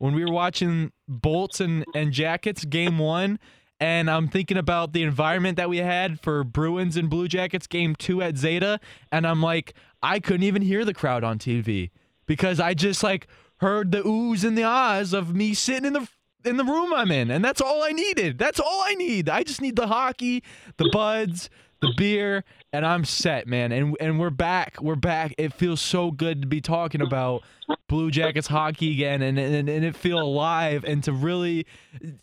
when 0.03 0.15
we 0.15 0.25
were 0.25 0.33
watching 0.33 0.91
Bolts 1.07 1.61
and, 1.61 1.85
and 1.95 2.13
Jackets 2.13 2.65
game 2.65 2.99
one. 2.99 3.39
And 3.79 4.11
I'm 4.11 4.27
thinking 4.27 4.57
about 4.57 4.93
the 4.93 5.05
environment 5.05 5.57
that 5.59 5.71
we 5.71 5.79
had 5.79 6.21
for 6.21 6.43
Bruins 6.43 6.97
and 6.97 7.09
Blue 7.09 7.29
Jackets 7.29 7.69
game 7.69 7.95
two 7.95 8.21
at 8.21 8.37
Zeta. 8.37 8.81
And 9.13 9.25
I'm 9.25 9.41
like, 9.41 9.75
I 10.03 10.19
couldn't 10.19 10.43
even 10.43 10.63
hear 10.63 10.85
the 10.85 10.93
crowd 10.93 11.23
on 11.23 11.39
TV 11.39 11.91
because 12.27 12.59
I 12.59 12.75
just 12.75 13.05
like 13.05 13.29
heard 13.59 13.93
the 13.93 14.03
oohs 14.03 14.43
and 14.43 14.59
the 14.59 14.65
ahs 14.65 15.13
of 15.13 15.37
me 15.37 15.55
sitting 15.55 15.85
in 15.85 15.93
the 15.93 16.09
in 16.45 16.57
the 16.57 16.65
room 16.65 16.93
I'm 16.93 17.11
in, 17.11 17.31
and 17.31 17.45
that's 17.45 17.61
all 17.61 17.83
I 17.83 17.93
needed. 17.93 18.39
That's 18.39 18.61
all 18.61 18.83
I 18.85 18.95
need. 18.95 19.29
I 19.29 19.43
just 19.43 19.61
need 19.61 19.77
the 19.77 19.87
hockey, 19.87 20.43
the 20.77 20.89
buds, 20.93 21.51
the 21.81 21.93
beer, 21.97 22.45
and 22.73 22.87
I'm 22.87 23.05
set, 23.05 23.47
man. 23.47 23.73
And 23.73 23.97
and 24.01 24.19
we're 24.19 24.31
back. 24.31 24.81
We're 24.81 24.95
back. 24.97 25.35
It 25.39 25.53
feels 25.53 25.81
so 25.81 26.11
good 26.11 26.43
to 26.43 26.49
be 26.49 26.61
talking 26.61 27.01
about 27.01 27.43
Blue 27.89 28.11
Jackets 28.11 28.47
hockey 28.47 28.93
again, 28.93 29.23
and 29.23 29.39
and, 29.39 29.69
and 29.69 29.85
it 29.85 29.97
feel 29.97 30.21
alive, 30.21 30.85
and 30.85 31.03
to 31.05 31.13
really, 31.13 31.67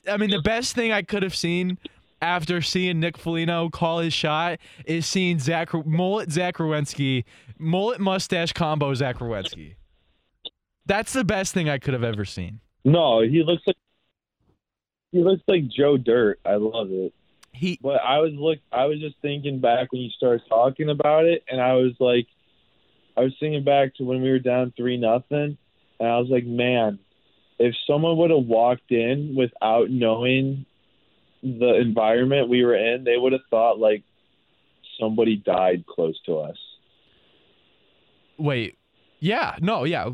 I 0.08 0.18
mean, 0.18 0.30
the 0.30 0.42
best 0.42 0.76
thing 0.76 0.92
I 0.92 1.02
could 1.02 1.24
have 1.24 1.36
seen. 1.36 1.78
After 2.22 2.62
seeing 2.62 3.00
Nick 3.00 3.18
Foligno 3.18 3.70
call 3.70 4.00
his 4.00 4.14
shot, 4.14 4.60
is 4.84 5.06
seeing 5.06 5.40
Zach 5.40 5.70
mullet 5.86 6.30
Zach 6.30 6.58
Werenski, 6.58 7.24
mullet 7.58 8.02
mustache 8.02 8.52
combo 8.52 8.94
Zach 8.94 9.20
Werenski. 9.20 9.76
That's 10.86 11.14
the 11.14 11.24
best 11.24 11.54
thing 11.54 11.70
I 11.70 11.78
could 11.78 11.94
have 11.94 12.04
ever 12.04 12.26
seen. 12.26 12.60
No, 12.84 13.22
he 13.22 13.42
looks 13.42 13.64
like 13.66 13.78
he 15.12 15.24
looks 15.24 15.44
like 15.48 15.68
Joe 15.68 15.98
Dirt. 15.98 16.40
I 16.46 16.56
love 16.56 16.92
it. 16.92 17.14
He 17.52 17.80
But 17.82 18.02
I 18.02 18.20
was 18.20 18.32
look 18.34 18.60
I 18.72 18.86
was 18.86 19.00
just 19.00 19.16
thinking 19.22 19.60
back 19.60 19.92
when 19.92 20.02
you 20.02 20.10
started 20.12 20.44
talking 20.48 20.90
about 20.90 21.26
it 21.26 21.44
and 21.50 21.60
I 21.60 21.74
was 21.74 21.94
like 22.00 22.28
I 23.18 23.22
was 23.22 23.34
thinking 23.40 23.64
back 23.64 23.96
to 23.96 24.04
when 24.04 24.22
we 24.22 24.30
were 24.30 24.40
down 24.40 24.74
three 24.78 24.98
nothing 24.98 25.58
and 26.00 26.08
I 26.08 26.18
was 26.20 26.30
like, 26.30 26.46
Man, 26.46 27.00
if 27.58 27.76
someone 27.88 28.18
would 28.18 28.30
have 28.30 28.46
walked 28.46 28.92
in 28.92 29.36
without 29.36 29.90
knowing 29.90 30.66
the 31.42 31.76
environment 31.76 32.50
we 32.50 32.64
were 32.64 32.76
in, 32.76 33.04
they 33.04 33.18
would 33.18 33.34
have 33.34 33.42
thought 33.50 33.80
like 33.80 34.04
somebody 35.00 35.36
died 35.38 35.86
close 35.88 36.20
to 36.26 36.38
us. 36.40 36.58
Wait. 38.38 38.78
Yeah. 39.20 39.56
No. 39.60 39.84
Yeah. 39.84 40.10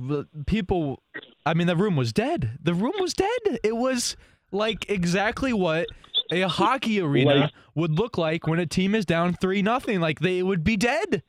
People. 0.47 1.03
I 1.45 1.53
mean, 1.53 1.67
the 1.67 1.75
room 1.75 1.95
was 1.95 2.11
dead. 2.11 2.57
The 2.63 2.73
room 2.73 2.93
was 2.99 3.13
dead. 3.13 3.59
It 3.63 3.75
was 3.75 4.15
like 4.55 4.89
exactly 4.89 5.53
what 5.53 5.87
a 6.31 6.41
hockey 6.43 6.99
arena 7.01 7.35
Like- 7.35 7.51
would 7.75 7.91
look 7.91 8.17
like 8.17 8.47
when 8.47 8.59
a 8.59 8.65
team 8.65 8.95
is 8.95 9.05
down 9.05 9.33
three 9.33 9.61
nothing. 9.61 9.99
Like 9.99 10.19
they 10.19 10.41
would 10.41 10.63
be 10.63 10.77
dead. 10.77 11.21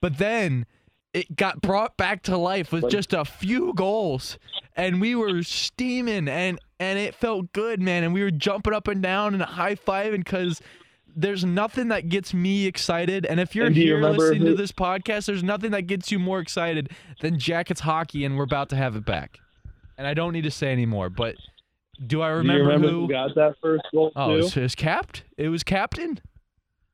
But 0.00 0.18
then 0.18 0.66
it 1.14 1.36
got 1.36 1.62
brought 1.62 1.96
back 1.96 2.22
to 2.24 2.36
life 2.36 2.72
with 2.72 2.82
Like- 2.84 2.92
just 2.92 3.12
a 3.14 3.24
few 3.24 3.72
goals, 3.74 4.38
and 4.76 5.00
we 5.00 5.14
were 5.14 5.42
steaming, 5.42 6.28
and 6.28 6.58
and 6.78 6.98
it 6.98 7.14
felt 7.14 7.52
good, 7.54 7.80
man. 7.80 8.04
And 8.04 8.12
we 8.12 8.22
were 8.22 8.30
jumping 8.30 8.74
up 8.74 8.86
and 8.88 9.02
down 9.02 9.34
and 9.34 9.42
high 9.42 9.74
fiving 9.76 10.18
because. 10.24 10.60
There's 11.18 11.46
nothing 11.46 11.88
that 11.88 12.10
gets 12.10 12.34
me 12.34 12.66
excited, 12.66 13.24
and 13.24 13.40
if 13.40 13.56
you're 13.56 13.64
And 13.68 13.74
you 13.74 13.84
here 13.84 13.94
remember 13.94 14.18
listening 14.18 14.44
to 14.48 14.54
this 14.54 14.70
podcast, 14.70 15.24
there's 15.24 15.42
nothing 15.42 15.70
that 15.70 15.86
gets 15.86 16.12
you 16.12 16.18
more 16.18 16.40
excited 16.40 16.90
than 17.22 17.38
Jackets 17.38 17.80
hockey, 17.80 18.26
and 18.26 18.36
we're 18.36 18.44
about 18.44 18.68
to 18.68 18.76
have 18.76 18.96
it 18.96 19.06
back. 19.06 19.38
And 19.96 20.06
I 20.06 20.12
don't 20.12 20.34
need 20.34 20.44
to 20.44 20.50
say 20.50 20.70
anymore, 20.70 21.08
but 21.08 21.36
do 22.04 22.22
I 22.22 22.30
Do 22.30 22.36
remember, 22.36 22.62
you 22.62 22.66
remember 22.68 22.88
who? 22.88 23.00
who 23.02 23.08
got 23.08 23.34
that 23.34 23.54
first 23.60 23.84
goal 23.92 24.12
oh, 24.16 24.28
too? 24.28 24.34
it 24.34 24.42
was, 24.42 24.56
was 24.56 24.74
capped. 24.74 25.24
It 25.36 25.48
was 25.48 25.62
captain. 25.62 26.20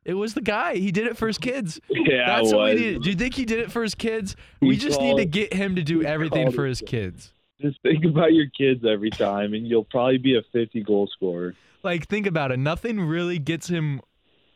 It 0.04 0.14
was 0.14 0.34
the 0.34 0.40
guy. 0.40 0.76
He 0.76 0.90
did 0.90 1.06
it 1.06 1.16
for 1.16 1.28
his 1.28 1.38
kids. 1.38 1.80
yeah, 1.88 2.26
That's 2.26 2.52
what 2.52 2.74
we. 2.74 2.98
Do 2.98 3.10
you 3.10 3.16
think 3.16 3.34
he 3.34 3.44
did 3.44 3.60
it 3.60 3.70
for 3.70 3.82
his 3.82 3.94
kids? 3.94 4.34
He 4.60 4.68
we 4.68 4.76
just 4.76 5.00
need 5.00 5.16
to 5.16 5.24
get 5.24 5.54
him 5.54 5.76
to 5.76 5.82
do 5.82 6.02
everything 6.02 6.50
for 6.50 6.66
his 6.66 6.80
his 6.80 6.88
kids. 6.88 7.32
Just 7.60 7.80
think 7.82 8.04
about 8.04 8.32
your 8.32 8.46
kids 8.46 8.84
every 8.84 9.10
time 9.10 9.54
and 9.54 9.66
you'll 9.66 9.84
probably 9.84 10.18
be 10.18 10.36
a 10.36 10.42
50 10.52 10.82
goal 10.82 11.08
scorer. 11.12 11.54
Like, 11.84 12.08
think 12.08 12.26
about 12.26 12.50
it. 12.50 12.58
Nothing 12.58 13.00
really 13.00 13.38
gets 13.38 13.68
him 13.68 14.00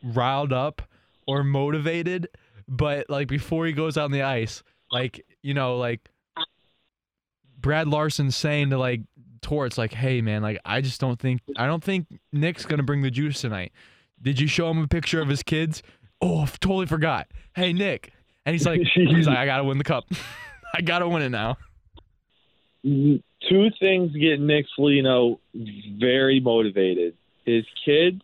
riled 0.02 0.52
up 0.52 0.82
or 1.26 1.44
motivated, 1.44 2.28
but 2.68 3.08
like 3.08 3.28
before 3.28 3.66
he 3.66 3.72
goes 3.72 3.96
out 3.96 4.06
on 4.06 4.12
the 4.12 4.22
ice, 4.22 4.62
like 4.90 5.24
you 5.42 5.54
know, 5.54 5.76
like 5.76 6.08
Brad 7.58 7.88
Larsen 7.88 8.30
saying 8.30 8.70
to 8.70 8.78
like 8.78 9.02
Torts, 9.46 9.78
like, 9.78 9.92
"Hey, 9.92 10.20
man, 10.22 10.42
like 10.42 10.58
I 10.64 10.80
just 10.80 11.00
don't 11.00 11.20
think 11.20 11.40
I 11.56 11.66
don't 11.68 11.84
think 11.84 12.08
Nick's 12.32 12.66
gonna 12.66 12.82
bring 12.82 13.02
the 13.02 13.12
juice 13.12 13.40
tonight. 13.40 13.70
Did 14.20 14.40
you 14.40 14.48
show 14.48 14.68
him 14.68 14.82
a 14.82 14.88
picture 14.88 15.20
of 15.22 15.28
his 15.28 15.44
kids? 15.44 15.84
Oh, 16.20 16.42
f- 16.42 16.58
totally 16.58 16.86
forgot. 16.86 17.28
Hey, 17.54 17.72
Nick." 17.72 18.12
And 18.44 18.54
he's 18.54 18.66
like, 18.66 18.80
he's 18.94 19.28
like, 19.28 19.38
I 19.38 19.46
gotta 19.46 19.62
win 19.62 19.78
the 19.78 19.84
cup. 19.84 20.04
I 20.74 20.80
gotta 20.80 21.08
win 21.08 21.22
it 21.22 21.28
now. 21.28 21.58
Two 22.82 23.70
things 23.78 24.12
get 24.16 24.40
Nick 24.40 24.66
Foligno 24.74 25.38
very 25.54 26.40
motivated: 26.40 27.14
his 27.44 27.64
kids 27.84 28.22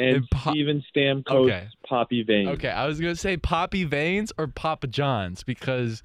and, 0.00 0.16
And 0.16 0.30
Po- 0.30 0.50
Steven 0.50 0.82
Stamkos' 0.92 1.30
Okay. 1.30 1.68
Poppy 1.86 2.24
Vein. 2.24 2.48
Okay, 2.48 2.70
I 2.70 2.88
was 2.88 2.98
gonna 3.00 3.14
say 3.14 3.36
Poppy 3.36 3.84
Veins 3.84 4.32
or 4.36 4.48
Papa 4.48 4.88
John's 4.88 5.44
because 5.44 6.02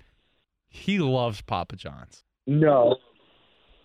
he 0.69 0.99
loves 0.99 1.41
Papa 1.41 1.75
John's. 1.75 2.23
No, 2.45 2.97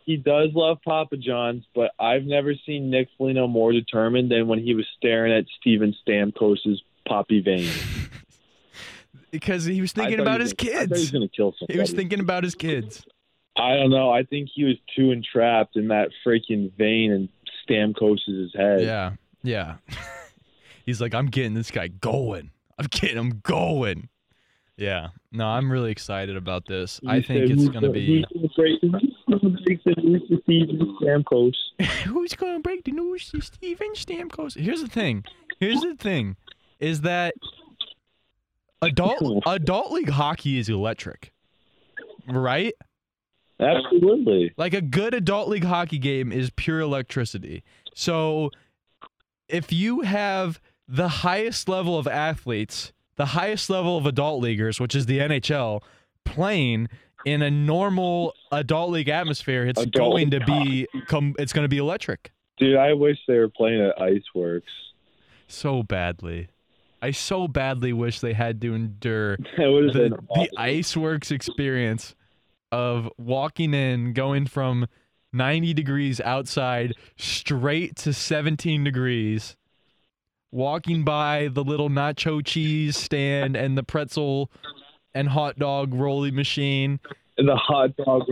he 0.05 0.17
does 0.17 0.51
love 0.55 0.79
Papa 0.85 1.17
John's, 1.17 1.65
but 1.75 1.91
I've 1.99 2.25
never 2.25 2.55
seen 2.67 2.91
Nick 2.91 3.09
Foligno 3.19 3.47
more 3.47 3.73
determined 3.73 4.31
than 4.31 4.47
when 4.49 4.59
he 4.59 4.75
was 4.75 4.87
staring 4.97 5.33
at 5.33 5.45
Steven 5.61 5.95
Stamkos's 6.07 6.83
Poppy 7.09 7.41
Vein. 7.41 7.71
because 9.31 9.65
he 9.65 9.81
was 9.81 9.93
thinking 9.93 10.21
about 10.21 10.41
his 10.41 10.53
gonna- 10.53 10.71
I 10.73 10.83
he 10.85 10.89
was 10.89 10.99
kids. 11.01 11.11
gonna 11.11 11.29
kill 11.29 11.55
somebody. 11.59 11.75
He 11.75 11.81
was 11.81 11.93
thinking 11.93 12.21
about 12.21 12.45
his 12.45 12.55
kids. 12.55 13.05
I 13.57 13.77
don't 13.77 13.91
know. 13.91 14.11
I 14.11 14.25
think 14.25 14.51
he 14.55 14.65
was 14.65 14.77
too 14.97 15.11
entrapped 15.13 15.77
in 15.77 15.89
that 15.89 16.11
freaking 16.27 16.73
vein 16.77 17.13
and 17.13 17.29
Stamkos' 17.69 18.55
head. 18.57 18.83
Yeah, 18.83 19.13
yeah. 19.43 19.77
He's 20.87 21.01
like, 21.01 21.15
I'm 21.15 21.27
getting 21.27 21.55
this 21.55 21.71
guy 21.71 21.89
going. 21.89 22.51
I'm 22.79 22.87
getting 22.91 23.17
him 23.17 23.41
going. 23.43 24.09
Yeah. 24.77 25.09
No, 25.33 25.47
I'm 25.47 25.71
really 25.71 25.93
excited 25.93 26.37
about 26.37 26.67
this. 26.67 27.01
I 27.07 27.23
think 27.23 27.49
it's 27.51 27.69
gonna 27.69 27.89
the- 27.93 28.23
be 28.23 28.27
who's 29.27 29.41
gonna 29.41 29.51
break 29.61 29.85
the- 29.85 29.93
gonna 29.95 30.01
break 30.01 30.05
the 30.05 30.05
news 30.05 30.29
to 30.29 30.41
Steven 30.43 30.87
Stamkos. 30.87 31.55
who's 32.05 32.35
gonna 32.35 32.61
break 32.61 32.85
the 32.85 32.93
news 32.93 33.31
to 33.31 33.41
Steven 33.41 33.93
Stamkos. 33.95 34.59
Here's 34.61 34.83
the 34.83 34.89
thing. 34.89 35.25
Here's 35.61 35.81
the 35.81 35.95
thing, 35.95 36.37
is 36.81 37.01
that 37.03 37.35
adult 38.83 39.43
adult 39.47 39.93
league 39.93 40.11
hockey 40.11 40.59
is 40.59 40.69
electric, 40.69 41.33
right? 42.29 42.75
Absolutely. 43.61 44.53
Like 44.57 44.75
a 44.75 44.81
good 44.81 45.15
adult 45.15 45.49
league 45.49 45.65
hockey 45.65 45.99
game 45.99 46.33
is 46.33 46.51
pure 46.51 46.81
electricity. 46.81 47.63
So 47.95 48.51
if 49.49 49.73
you 49.73 50.01
have 50.01 50.61
the 50.89 51.09
highest 51.09 51.69
level 51.69 51.97
of 51.99 52.07
athletes, 52.09 52.93
the 53.17 53.27
highest 53.27 53.71
level 53.71 53.97
of 53.97 54.07
adult 54.07 54.43
leaguers, 54.43 54.81
which 54.81 54.95
is 54.95 55.07
the 55.07 55.19
NHL, 55.21 55.83
playing 56.25 56.89
in 57.25 57.43
a 57.43 57.51
normal 57.51 58.35
adult 58.53 58.91
league 58.91 59.09
atmosphere, 59.09 59.67
it's 59.67 59.81
Adult 59.81 60.13
going 60.13 60.31
to 60.31 60.41
be 60.41 60.87
it's 61.39 61.53
going 61.53 61.65
to 61.65 61.69
be 61.69 61.79
electric 61.79 62.33
Dude, 62.57 62.77
I 62.77 62.93
wish 62.93 63.19
they 63.27 63.39
were 63.39 63.49
playing 63.49 63.81
at 63.81 63.97
Iceworks. 63.99 64.63
so 65.49 65.83
badly. 65.83 66.49
I 67.03 67.11
so 67.11 67.49
badly 67.49 67.93
wish 67.93 68.21
they 68.21 68.33
had 68.33 68.61
to 68.63 68.75
endure 68.75 69.37
That 69.59 69.71
would 69.71 69.85
have 69.85 69.95
the, 69.95 70.09
the. 70.35 70.49
Iceworks 70.57 71.31
experience 71.31 72.15
of 72.73 73.11
walking 73.19 73.75
in, 73.75 74.13
going 74.15 74.47
from 74.47 74.87
90 75.33 75.75
degrees 75.75 76.21
outside 76.21 76.95
straight 77.17 77.97
to 77.97 78.13
17 78.13 78.85
degrees, 78.85 79.57
walking 80.51 81.05
by 81.05 81.49
the 81.49 81.65
little 81.65 81.91
nacho 81.91 82.45
cheese 82.45 82.97
stand 82.97 83.57
and 83.57 83.77
the 83.77 83.83
pretzel 83.83 84.51
and 85.15 85.29
hot 85.29 85.59
dog 85.59 85.95
rolling 85.95 86.35
machine 86.35 87.01
And 87.37 87.49
the 87.49 87.57
hot 87.57 87.97
dog 87.97 88.23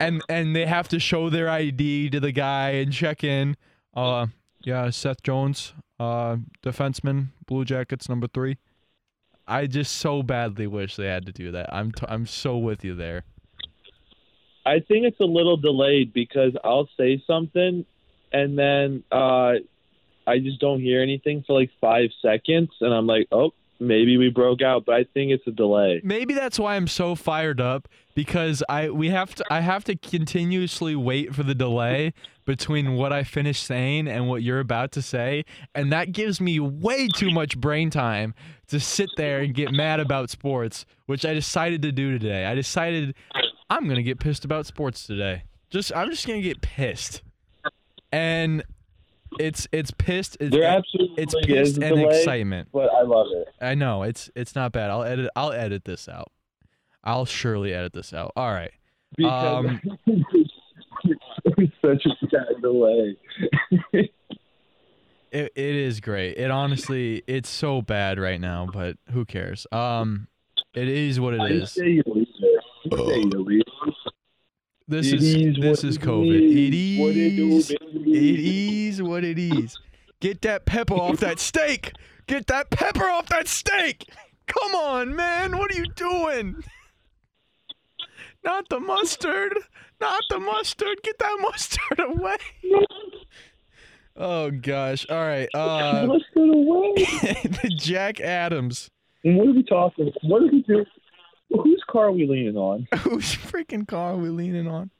and 0.00 0.22
and 0.28 0.54
they 0.54 0.66
have 0.66 0.88
to 0.88 0.98
show 0.98 1.30
their 1.30 1.48
ID 1.48 2.10
to 2.10 2.20
the 2.20 2.32
guy 2.32 2.70
and 2.70 2.92
check 2.92 3.24
in. 3.24 3.56
Uh, 3.94 4.26
yeah, 4.64 4.90
Seth 4.90 5.22
Jones, 5.22 5.72
uh, 6.00 6.36
defenseman, 6.62 7.28
Blue 7.46 7.64
Jackets 7.64 8.08
number 8.08 8.26
three. 8.26 8.58
I 9.46 9.66
just 9.66 9.96
so 9.96 10.22
badly 10.22 10.66
wish 10.66 10.96
they 10.96 11.06
had 11.06 11.26
to 11.26 11.32
do 11.32 11.52
that. 11.52 11.72
I'm 11.72 11.92
t- 11.92 12.06
I'm 12.08 12.26
so 12.26 12.56
with 12.56 12.84
you 12.84 12.94
there. 12.94 13.24
I 14.66 14.80
think 14.80 15.04
it's 15.04 15.20
a 15.20 15.24
little 15.26 15.58
delayed 15.58 16.14
because 16.14 16.52
I'll 16.64 16.88
say 16.96 17.22
something 17.26 17.84
and 18.34 18.58
then 18.58 19.04
uh, 19.12 19.54
I 20.26 20.38
just 20.40 20.60
don't 20.60 20.80
hear 20.80 21.00
anything 21.00 21.44
for 21.46 21.58
like 21.58 21.70
five 21.80 22.10
seconds, 22.20 22.70
and 22.80 22.92
I'm 22.92 23.06
like, 23.06 23.28
oh, 23.30 23.54
maybe 23.80 24.16
we 24.16 24.30
broke 24.30 24.62
out. 24.62 24.84
But 24.84 24.94
I 24.96 25.04
think 25.14 25.32
it's 25.32 25.46
a 25.46 25.50
delay. 25.50 26.00
Maybe 26.04 26.34
that's 26.34 26.58
why 26.58 26.76
I'm 26.76 26.88
so 26.88 27.14
fired 27.14 27.60
up 27.60 27.88
because 28.14 28.62
I 28.68 28.90
we 28.90 29.10
have 29.10 29.34
to 29.36 29.44
I 29.50 29.60
have 29.60 29.84
to 29.84 29.96
continuously 29.96 30.96
wait 30.96 31.34
for 31.34 31.42
the 31.42 31.54
delay 31.54 32.12
between 32.44 32.94
what 32.94 33.12
I 33.12 33.24
finish 33.24 33.60
saying 33.60 34.06
and 34.06 34.28
what 34.28 34.42
you're 34.42 34.60
about 34.60 34.92
to 34.92 35.02
say, 35.02 35.44
and 35.74 35.92
that 35.92 36.12
gives 36.12 36.40
me 36.40 36.60
way 36.60 37.08
too 37.08 37.30
much 37.30 37.58
brain 37.58 37.90
time 37.90 38.34
to 38.68 38.78
sit 38.78 39.10
there 39.16 39.40
and 39.40 39.54
get 39.54 39.72
mad 39.72 40.00
about 40.00 40.30
sports, 40.30 40.84
which 41.06 41.24
I 41.24 41.34
decided 41.34 41.82
to 41.82 41.92
do 41.92 42.12
today. 42.18 42.46
I 42.46 42.54
decided 42.54 43.14
I'm 43.70 43.84
going 43.84 43.96
to 43.96 44.02
get 44.02 44.20
pissed 44.20 44.44
about 44.44 44.66
sports 44.66 45.06
today. 45.06 45.44
Just 45.70 45.94
I'm 45.94 46.10
just 46.10 46.26
going 46.26 46.40
to 46.40 46.48
get 46.48 46.60
pissed. 46.60 47.22
And 48.12 48.62
it's 49.38 49.66
it's 49.72 49.90
pissed 49.90 50.36
it's, 50.40 50.54
There 50.54 50.64
absolutely 50.64 51.22
it's 51.22 51.34
pissed 51.34 51.78
a 51.78 51.86
and 51.86 51.96
delay, 51.96 52.18
excitement. 52.18 52.68
but 52.72 52.90
I 52.92 53.02
love 53.02 53.26
it. 53.32 53.48
I 53.60 53.74
know 53.74 54.02
it's 54.02 54.30
it's 54.34 54.54
not 54.54 54.72
bad. 54.72 54.90
I'll 54.90 55.02
edit. 55.04 55.30
I'll 55.36 55.52
edit 55.52 55.84
this 55.84 56.08
out. 56.08 56.30
I'll 57.02 57.24
surely 57.26 57.72
edit 57.74 57.92
this 57.92 58.12
out. 58.14 58.32
All 58.36 58.52
right. 58.52 58.72
Because 59.16 59.64
Um, 59.66 59.80
it's 61.58 61.72
such 61.84 62.04
a 62.06 62.26
sad 62.30 62.60
delay. 62.62 63.16
It 65.32 65.50
it 65.56 65.74
is 65.74 65.98
great. 65.98 66.36
It 66.36 66.52
honestly 66.52 67.24
it's 67.26 67.48
so 67.48 67.82
bad 67.82 68.20
right 68.20 68.40
now, 68.40 68.68
but 68.72 68.96
who 69.10 69.24
cares? 69.24 69.66
Um, 69.72 70.28
it 70.74 70.86
is 70.88 71.18
what 71.18 71.34
it 71.34 71.40
I 71.40 71.46
is. 71.48 71.72
say 71.72 71.88
you 71.88 72.02
leave 72.06 72.28
it. 72.38 72.64
I 72.92 72.96
say 72.96 73.18
you 73.18 73.30
leave 73.44 73.62
it. 73.62 73.93
This 74.86 75.12
It 75.12 75.22
is 75.22 75.58
what 75.58 75.62
this 75.62 75.84
is 75.84 75.98
COVID. 75.98 76.36
It 76.36 76.74
is 76.74 77.00
what 77.00 77.16
it, 77.16 77.36
do, 77.36 78.10
it 78.10 78.40
is 78.40 79.02
what 79.02 79.24
it 79.24 79.38
is. 79.38 79.78
Get 80.20 80.42
that 80.42 80.66
pepper 80.66 80.94
off 80.94 81.18
that 81.20 81.38
steak. 81.38 81.92
Get 82.26 82.46
that 82.48 82.70
pepper 82.70 83.04
off 83.04 83.28
that 83.28 83.48
steak. 83.48 84.08
Come 84.46 84.74
on, 84.74 85.16
man. 85.16 85.56
What 85.56 85.72
are 85.72 85.78
you 85.78 85.86
doing? 85.94 86.62
Not 88.44 88.68
the 88.68 88.78
mustard. 88.78 89.54
Not 90.00 90.22
the 90.28 90.38
mustard. 90.38 90.98
Get 91.02 91.18
that 91.18 91.38
mustard 91.40 92.00
away. 92.00 92.36
Oh 94.16 94.50
gosh. 94.50 95.06
All 95.08 95.16
right. 95.16 95.48
Uh 95.54 96.06
Let's 96.08 96.24
away. 96.36 96.92
the 97.62 97.74
Jack 97.78 98.20
Adams. 98.20 98.90
And 99.24 99.38
what 99.38 99.48
are 99.48 99.52
we 99.52 99.62
talking? 99.62 100.12
What 100.22 100.42
are 100.42 100.46
we 100.46 100.62
doing? 100.62 100.84
Whose 101.62 101.82
car 101.88 102.06
are 102.06 102.12
we 102.12 102.26
leaning 102.26 102.56
on? 102.56 102.88
Whose 102.98 103.34
freaking 103.34 103.86
car 103.86 104.12
are 104.14 104.16
we 104.16 104.28
leaning 104.28 104.66
on? 104.66 104.90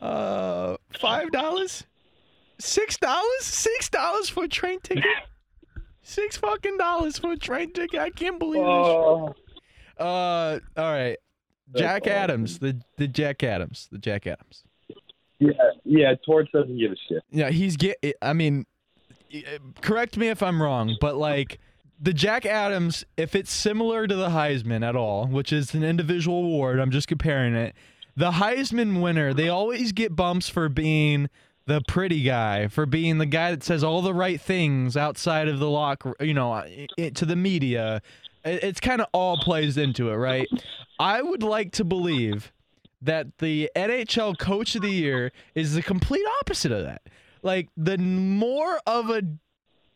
Uh 0.00 0.76
five 0.98 1.30
dollars? 1.30 1.84
Six 2.58 2.96
dollars? 2.96 3.42
Six 3.42 3.88
dollars 3.88 4.28
for 4.28 4.44
a 4.44 4.48
train 4.48 4.80
ticket? 4.80 5.04
Six 6.02 6.36
fucking 6.36 6.76
dollars 6.78 7.18
for 7.18 7.32
a 7.32 7.36
train 7.36 7.72
ticket. 7.72 8.00
I 8.00 8.10
can't 8.10 8.38
believe 8.38 8.62
this. 8.62 8.66
Oh, 8.68 9.34
Uh 9.98 10.58
all 10.76 10.92
right. 10.92 11.18
Jack 11.76 12.04
That's 12.04 12.14
Adams. 12.14 12.58
The 12.58 12.80
the 12.96 13.06
Jack 13.06 13.44
Adams. 13.44 13.88
The 13.92 13.98
Jack 13.98 14.26
Adams. 14.26 14.64
yeah, 15.38 15.50
yeah. 15.84 16.14
Torts 16.26 16.50
doesn't 16.52 16.76
give 16.78 16.92
a 16.92 16.96
shit. 17.08 17.22
Yeah, 17.30 17.50
he's 17.50 17.76
get. 17.76 17.96
I 18.20 18.32
mean, 18.32 18.66
correct 19.80 20.16
me 20.16 20.28
if 20.28 20.42
I'm 20.42 20.60
wrong, 20.60 20.96
but 21.00 21.16
like 21.16 21.60
the 22.00 22.14
Jack 22.14 22.46
Adams, 22.46 23.04
if 23.16 23.34
it's 23.34 23.52
similar 23.52 24.06
to 24.06 24.16
the 24.16 24.30
Heisman 24.30 24.86
at 24.86 24.96
all, 24.96 25.26
which 25.26 25.52
is 25.52 25.74
an 25.74 25.84
individual 25.84 26.38
award, 26.44 26.78
I'm 26.80 26.90
just 26.90 27.08
comparing 27.08 27.54
it. 27.54 27.74
The 28.16 28.32
Heisman 28.32 29.02
winner, 29.02 29.34
they 29.34 29.48
always 29.48 29.92
get 29.92 30.16
bumps 30.16 30.48
for 30.48 30.68
being 30.68 31.28
the 31.66 31.82
pretty 31.86 32.22
guy, 32.22 32.68
for 32.68 32.86
being 32.86 33.18
the 33.18 33.26
guy 33.26 33.50
that 33.50 33.62
says 33.62 33.84
all 33.84 34.02
the 34.02 34.14
right 34.14 34.40
things 34.40 34.96
outside 34.96 35.46
of 35.46 35.58
the 35.58 35.68
locker, 35.68 36.14
you 36.20 36.34
know, 36.34 36.64
to 37.14 37.26
the 37.26 37.36
media. 37.36 38.00
It's 38.44 38.80
kind 38.80 39.02
of 39.02 39.06
all 39.12 39.36
plays 39.36 39.76
into 39.76 40.10
it, 40.10 40.16
right? 40.16 40.48
I 40.98 41.20
would 41.20 41.42
like 41.42 41.72
to 41.72 41.84
believe 41.84 42.52
that 43.02 43.38
the 43.38 43.70
NHL 43.76 44.38
coach 44.38 44.74
of 44.74 44.82
the 44.82 44.90
year 44.90 45.32
is 45.54 45.74
the 45.74 45.82
complete 45.82 46.24
opposite 46.40 46.72
of 46.72 46.82
that. 46.84 47.02
Like 47.42 47.68
the 47.76 47.98
more 47.98 48.80
of 48.86 49.10
a 49.10 49.22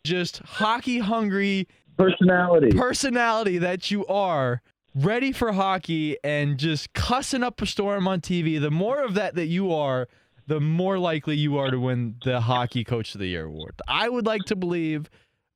just 0.05 0.38
hockey 0.40 0.98
hungry 0.98 1.66
Personality. 1.97 2.76
personality 2.76 3.59
that 3.59 3.90
you 3.90 4.07
are, 4.07 4.62
ready 4.95 5.32
for 5.32 5.53
hockey 5.53 6.16
and 6.22 6.59
just 6.59 6.92
cussing 6.92 7.42
up 7.42 7.61
a 7.62 7.66
storm 7.66 8.07
on 8.09 8.20
TV, 8.20 8.61
the 8.61 8.70
more 8.70 9.03
of 9.03 9.14
that 9.14 9.34
that 9.34 9.47
you 9.47 9.72
are, 9.72 10.09
the 10.47 10.61
more 10.61 10.99
likely 10.99 11.36
you 11.36 11.57
are 11.59 11.70
to 11.70 11.78
win 11.80 12.16
the 12.24 12.40
hockey 12.40 12.84
coach 12.84 13.14
of 13.14 13.20
the 13.20 13.26
year 13.26 13.47
award. 13.47 13.74
I 13.88 14.09
would 14.09 14.26
like 14.26 14.42
to 14.45 14.57
believe 14.57 15.09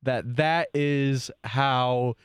that 0.03 0.35
that 0.37 0.69
is 0.73 1.29
how 1.43 2.15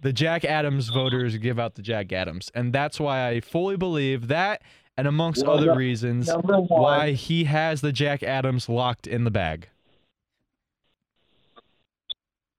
the 0.00 0.12
Jack 0.12 0.44
Adams 0.44 0.88
voters 0.88 1.36
give 1.36 1.58
out 1.58 1.74
the 1.74 1.82
Jack 1.82 2.12
Adams. 2.12 2.50
And 2.54 2.72
that's 2.72 2.98
why 2.98 3.28
I 3.28 3.40
fully 3.40 3.76
believe 3.76 4.28
that 4.28 4.62
and 4.96 5.06
amongst 5.06 5.46
Well, 5.46 5.56
other 5.58 5.74
reasons 5.76 6.28
why 6.32 7.12
he 7.12 7.44
has 7.44 7.80
the 7.80 7.92
Jack 7.92 8.22
Adams 8.22 8.68
locked 8.68 9.06
in 9.06 9.24
the 9.24 9.30
bag. 9.30 9.68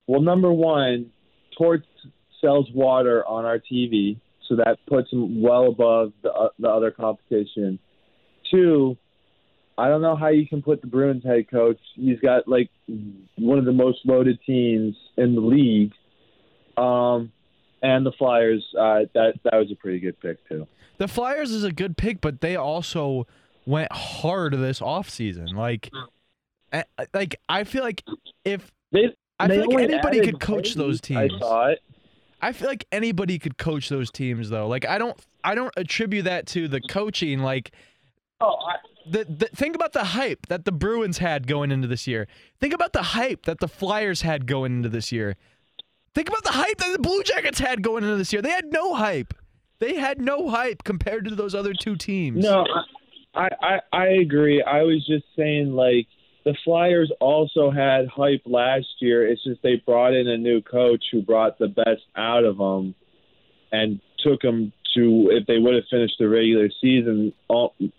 Well, 0.09 0.21
number 0.21 0.51
one, 0.51 1.11
Torts 1.55 1.85
sells 2.41 2.67
water 2.73 3.23
on 3.27 3.45
our 3.45 3.59
TV, 3.59 4.19
so 4.47 4.55
that 4.55 4.79
puts 4.87 5.13
him 5.13 5.39
well 5.39 5.67
above 5.67 6.13
the, 6.23 6.31
uh, 6.31 6.49
the 6.57 6.67
other 6.67 6.89
competition. 6.89 7.77
Two, 8.49 8.97
I 9.77 9.87
don't 9.87 10.01
know 10.01 10.15
how 10.15 10.29
you 10.29 10.47
can 10.47 10.63
put 10.63 10.81
the 10.81 10.87
Bruins 10.87 11.23
head 11.23 11.51
coach. 11.51 11.77
He's 11.93 12.19
got 12.21 12.47
like 12.47 12.71
one 13.37 13.59
of 13.59 13.65
the 13.65 13.71
most 13.71 13.99
loaded 14.03 14.39
teams 14.47 14.95
in 15.15 15.35
the 15.35 15.41
league, 15.41 15.91
um, 16.75 17.31
and 17.83 18.03
the 18.03 18.11
Flyers. 18.17 18.65
Uh, 18.73 19.01
that 19.13 19.33
that 19.43 19.53
was 19.53 19.71
a 19.71 19.75
pretty 19.75 19.99
good 19.99 20.19
pick 20.19 20.37
too. 20.49 20.67
The 20.97 21.07
Flyers 21.07 21.51
is 21.51 21.63
a 21.63 21.71
good 21.71 21.97
pick, 21.97 22.19
but 22.19 22.41
they 22.41 22.55
also 22.55 23.27
went 23.67 23.91
hard 23.91 24.55
this 24.55 24.79
offseason. 24.79 25.53
Like, 25.53 25.91
like 27.13 27.35
I 27.47 27.63
feel 27.63 27.83
like 27.83 28.03
if 28.43 28.71
They, 28.91 29.15
I 29.39 29.47
feel 29.47 29.69
like 29.69 29.79
anybody 29.89 30.21
could 30.21 30.39
coach 30.39 30.73
those 30.73 30.99
I 31.03 31.27
teams. 31.27 31.39
thought. 31.39 31.77
I 32.41 32.51
feel 32.51 32.67
like 32.67 32.85
anybody 32.91 33.37
could 33.39 33.57
coach 33.57 33.89
those 33.89 34.11
teams 34.11 34.49
though. 34.49 34.67
Like 34.67 34.85
I 34.85 34.97
don't 34.97 35.19
I 35.43 35.55
don't 35.55 35.73
attribute 35.77 36.25
that 36.25 36.47
to 36.47 36.67
the 36.67 36.81
coaching 36.81 37.39
like 37.39 37.71
Oh, 38.41 38.55
I, 38.55 38.75
the, 39.09 39.25
the 39.25 39.47
think 39.47 39.75
about 39.75 39.91
the 39.91 40.03
hype 40.03 40.47
that 40.47 40.63
the 40.63 40.71
Bruins 40.71 41.17
had 41.17 41.45
going 41.45 41.71
into 41.71 41.87
this 41.87 42.07
year. 42.07 42.27
Think 42.61 42.73
about 42.73 42.93
the 42.93 43.01
hype 43.01 43.43
that 43.45 43.59
the 43.59 43.67
Flyers 43.67 44.21
had 44.21 44.47
going 44.47 44.77
into 44.77 44.87
this 44.89 45.11
year. 45.11 45.35
Think 46.15 46.29
about 46.29 46.43
the 46.43 46.53
hype 46.53 46.77
that 46.77 46.91
the 46.93 46.99
Blue 46.99 47.21
Jackets 47.23 47.59
had 47.59 47.83
going 47.83 48.03
into 48.03 48.15
this 48.15 48.31
year. 48.31 48.41
They 48.41 48.49
had 48.51 48.71
no 48.71 48.93
hype. 48.93 49.33
They 49.79 49.95
had 49.95 50.21
no 50.21 50.49
hype 50.49 50.83
compared 50.83 51.25
to 51.25 51.35
those 51.35 51.53
other 51.53 51.73
two 51.73 51.95
teams. 51.97 52.43
no, 52.43 52.65
I, 53.35 53.49
I 53.61 53.79
I 53.91 54.05
agree. 54.07 54.61
I 54.63 54.83
was 54.83 55.05
just 55.05 55.25
saying 55.35 55.73
like 55.73 56.07
the 56.45 56.55
Flyers 56.63 57.11
also 57.19 57.69
had 57.69 58.07
hype 58.07 58.43
last 58.45 58.87
year. 58.99 59.27
It's 59.27 59.43
just 59.43 59.61
they 59.61 59.81
brought 59.85 60.13
in 60.13 60.27
a 60.27 60.37
new 60.37 60.61
coach 60.61 61.03
who 61.11 61.21
brought 61.21 61.59
the 61.59 61.67
best 61.67 62.01
out 62.15 62.45
of 62.45 62.57
them 62.57 62.95
and 63.71 63.99
took 64.19 64.41
them 64.41 64.71
to 64.95 65.29
if 65.31 65.45
they 65.45 65.59
would 65.59 65.75
have 65.75 65.83
finished 65.89 66.15
the 66.19 66.27
regular 66.27 66.69
season 66.81 67.33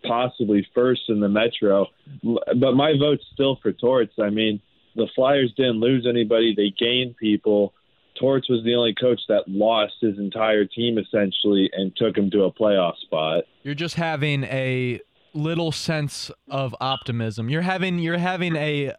possibly 0.05 0.67
first 0.75 1.03
in 1.09 1.21
the 1.21 1.29
Metro. 1.29 1.87
But 2.23 2.75
my 2.75 2.95
vote's 2.99 3.25
still 3.33 3.59
for 3.63 3.73
Torts. 3.73 4.15
I 4.21 4.31
mean, 4.31 4.61
the 4.97 5.07
Flyers 5.15 5.53
didn't 5.57 5.81
lose 5.81 6.07
anybody; 6.09 6.55
they 6.55 6.71
gained 6.71 7.17
people. 7.17 7.75
Torts 8.19 8.51
was 8.51 8.63
the 8.65 8.75
only 8.75 8.95
coach 8.95 9.21
that 9.29 9.45
lost 9.47 9.95
his 10.01 10.19
entire 10.19 10.65
team 10.65 10.99
essentially 10.99 11.71
and 11.73 11.95
took 11.97 12.17
him 12.17 12.31
to 12.33 12.43
a 12.43 12.53
playoff 12.53 12.97
spot. 12.99 13.45
You're 13.63 13.75
just 13.75 13.95
having 13.95 14.45
a 14.45 15.01
little 15.33 15.73
sense 15.73 16.31
of 16.49 16.75
optimism. 16.81 17.49
You're 17.49 17.63
having 17.63 17.99
you're 17.99 18.19
having 18.19 18.57
a 18.57 18.93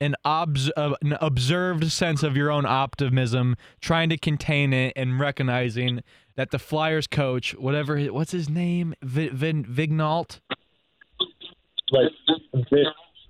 an, 0.00 0.14
obs, 0.24 0.70
uh, 0.76 0.94
an 1.02 1.16
observed 1.20 1.90
sense 1.92 2.22
of 2.22 2.36
your 2.36 2.50
own 2.50 2.64
optimism, 2.64 3.56
trying 3.80 4.08
to 4.08 4.16
contain 4.16 4.72
it 4.72 4.94
and 4.96 5.20
recognizing 5.20 6.02
that 6.36 6.50
the 6.52 6.58
Flyers 6.58 7.06
coach, 7.06 7.54
whatever 7.56 7.98
what's 8.06 8.32
his 8.32 8.48
name, 8.48 8.94
v- 9.02 9.28
Vin, 9.28 9.64
Vigneault, 9.64 10.40
Like, 11.90 12.08
Vi- 12.54 12.84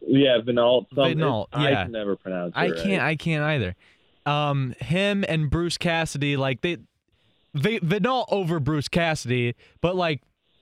yeah, 0.06 0.38
Vinalt. 0.44 0.86
something. 0.94 1.18
Vinalt, 1.18 1.46
I 1.52 1.70
yeah. 1.70 1.82
can 1.84 1.92
never 1.92 2.14
pronounce 2.16 2.52
it. 2.54 2.58
I 2.58 2.68
right. 2.70 2.76
can't 2.82 3.02
I 3.02 3.16
can't 3.16 3.42
either. 3.42 3.74
Um, 4.26 4.74
him 4.80 5.24
and 5.28 5.50
Bruce 5.50 5.76
Cassidy, 5.78 6.36
like 6.36 6.60
they, 6.60 6.76
v- 7.54 7.80
Vigneault 7.80 8.26
over 8.30 8.60
Bruce 8.60 8.86
Cassidy, 8.88 9.54
but 9.80 9.96
like 9.96 10.20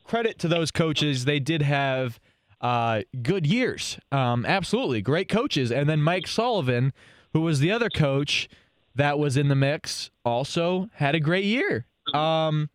credit 0.08 0.38
to 0.40 0.48
those 0.48 0.70
coaches, 0.70 1.24
they 1.24 1.38
did 1.40 1.62
have 1.62 2.18
uh 2.60 3.02
good 3.22 3.46
years. 3.46 3.98
Um, 4.10 4.44
absolutely 4.44 5.00
great 5.02 5.28
coaches, 5.28 5.70
and 5.70 5.88
then 5.88 6.02
Mike 6.02 6.26
Sullivan, 6.26 6.92
who 7.32 7.42
was 7.42 7.60
the 7.60 7.70
other 7.70 7.88
coach 7.88 8.48
that 8.94 9.18
was 9.18 9.36
in 9.36 9.46
the 9.48 9.54
mix, 9.54 10.10
also 10.24 10.88
had 10.94 11.14
a 11.14 11.20
great 11.20 11.44
year. 11.44 11.86
Um, 12.12 12.68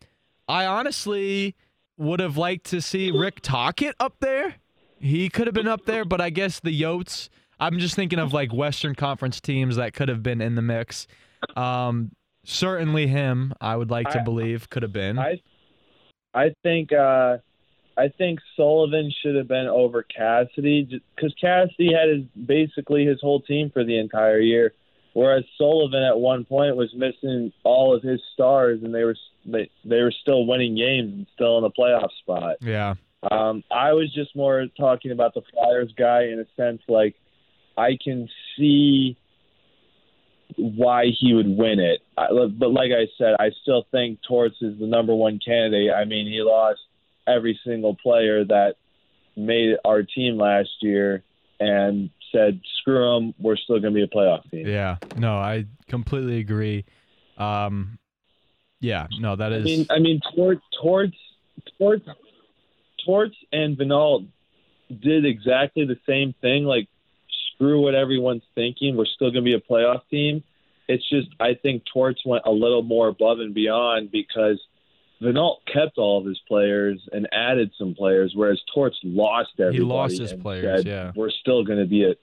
I 0.48 0.64
honestly 0.64 1.54
would 1.98 2.20
have 2.20 2.36
liked 2.38 2.64
to 2.66 2.80
see 2.80 3.10
Rick 3.10 3.40
Tocchet 3.42 3.94
up 4.00 4.14
there. 4.20 4.54
He 4.98 5.28
could 5.28 5.46
have 5.46 5.54
been 5.54 5.68
up 5.68 5.84
there, 5.84 6.04
but 6.06 6.20
I 6.20 6.30
guess 6.30 6.60
the 6.60 6.70
Yotes. 6.80 7.28
I'm 7.60 7.78
just 7.78 7.94
thinking 7.94 8.18
of 8.18 8.32
like 8.32 8.52
Western 8.54 8.94
Conference 8.94 9.40
teams 9.40 9.76
that 9.76 9.92
could 9.92 10.08
have 10.08 10.22
been 10.22 10.40
in 10.40 10.54
the 10.54 10.62
mix. 10.62 11.06
Um, 11.56 12.12
certainly 12.44 13.06
him. 13.06 13.52
I 13.60 13.76
would 13.76 13.90
like 13.90 14.08
to 14.10 14.20
I- 14.20 14.24
believe 14.24 14.70
could 14.70 14.82
have 14.82 14.92
been. 14.92 15.18
I 15.18 15.40
I 16.34 16.54
think 16.62 16.92
uh, 16.92 17.38
I 17.96 18.08
think 18.08 18.40
Sullivan 18.56 19.12
should 19.22 19.36
have 19.36 19.48
been 19.48 19.66
over 19.66 20.02
Cassidy 20.02 21.00
because 21.14 21.34
Cassidy 21.40 21.92
had 21.92 22.08
his 22.08 22.24
basically 22.46 23.06
his 23.06 23.20
whole 23.20 23.40
team 23.40 23.70
for 23.70 23.84
the 23.84 23.98
entire 23.98 24.40
year, 24.40 24.72
whereas 25.12 25.44
Sullivan 25.56 26.02
at 26.02 26.18
one 26.18 26.44
point 26.44 26.76
was 26.76 26.92
missing 26.94 27.52
all 27.62 27.94
of 27.94 28.02
his 28.02 28.20
stars, 28.32 28.80
and 28.82 28.94
they 28.94 29.04
were 29.04 29.16
they 29.46 29.70
they 29.84 30.02
were 30.02 30.12
still 30.12 30.46
winning 30.46 30.76
games 30.76 31.12
and 31.12 31.26
still 31.34 31.58
in 31.58 31.62
the 31.62 31.70
playoff 31.70 32.10
spot. 32.20 32.56
yeah. 32.60 32.94
Um, 33.30 33.64
I 33.70 33.94
was 33.94 34.12
just 34.12 34.36
more 34.36 34.66
talking 34.78 35.10
about 35.10 35.32
the 35.32 35.40
Flyers 35.52 35.90
guy 35.96 36.24
in 36.24 36.40
a 36.40 36.62
sense 36.62 36.82
like 36.88 37.14
I 37.76 37.96
can 38.02 38.28
see 38.56 39.16
why 40.56 41.06
he 41.06 41.34
would 41.34 41.48
win 41.48 41.80
it. 41.80 42.00
I, 42.16 42.28
but 42.30 42.70
like 42.70 42.92
I 42.92 43.06
said, 43.18 43.34
I 43.38 43.50
still 43.62 43.86
think 43.90 44.20
Torts 44.26 44.56
is 44.60 44.78
the 44.78 44.86
number 44.86 45.14
one 45.14 45.40
candidate. 45.44 45.92
I 45.92 46.04
mean, 46.04 46.26
he 46.26 46.42
lost 46.42 46.80
every 47.26 47.58
single 47.64 47.96
player 47.96 48.44
that 48.44 48.74
made 49.36 49.76
our 49.84 50.02
team 50.02 50.38
last 50.38 50.70
year 50.80 51.22
and 51.60 52.10
said, 52.32 52.60
screw 52.80 53.14
them, 53.14 53.34
we're 53.38 53.56
still 53.56 53.80
going 53.80 53.94
to 53.94 53.98
be 53.98 54.02
a 54.02 54.08
playoff 54.08 54.48
team. 54.50 54.66
Yeah. 54.66 54.96
No, 55.16 55.36
I 55.36 55.66
completely 55.88 56.38
agree. 56.38 56.84
Um, 57.38 57.98
yeah. 58.80 59.06
No, 59.18 59.36
that 59.36 59.52
is. 59.52 59.62
I 59.62 59.64
mean, 59.64 59.86
I 59.90 59.98
mean, 59.98 60.20
Torts, 60.34 60.62
Torts, 60.80 61.16
Torts, 61.78 62.06
Torts, 63.04 63.36
and 63.52 63.76
Vinal 63.76 64.26
did 65.00 65.24
exactly 65.24 65.84
the 65.86 65.98
same 66.06 66.34
thing. 66.40 66.64
Like, 66.64 66.88
screw 67.54 67.80
what 67.82 67.94
everyone's 67.94 68.42
thinking. 68.54 68.96
We're 68.96 69.06
still 69.06 69.30
going 69.30 69.44
to 69.44 69.48
be 69.48 69.54
a 69.54 69.60
playoff 69.60 70.02
team. 70.10 70.42
It's 70.88 71.08
just 71.08 71.28
I 71.40 71.54
think 71.62 71.82
Torts 71.92 72.22
went 72.26 72.42
a 72.44 72.50
little 72.50 72.82
more 72.82 73.08
above 73.08 73.40
and 73.40 73.54
beyond 73.54 74.10
because 74.10 74.60
Vinal 75.22 75.56
kept 75.72 75.96
all 75.96 76.20
of 76.20 76.26
his 76.26 76.38
players 76.46 77.00
and 77.12 77.26
added 77.32 77.70
some 77.78 77.94
players, 77.94 78.32
whereas 78.34 78.60
Torts 78.74 78.98
lost 79.02 79.50
everybody. 79.58 79.78
He 79.78 79.84
lost 79.84 80.18
his 80.18 80.32
players, 80.34 80.82
said, 80.82 80.86
yeah. 80.86 81.12
we're 81.16 81.30
still 81.30 81.64
going 81.64 81.78
to 81.78 81.86
be 81.86 82.04
a 82.04 82.14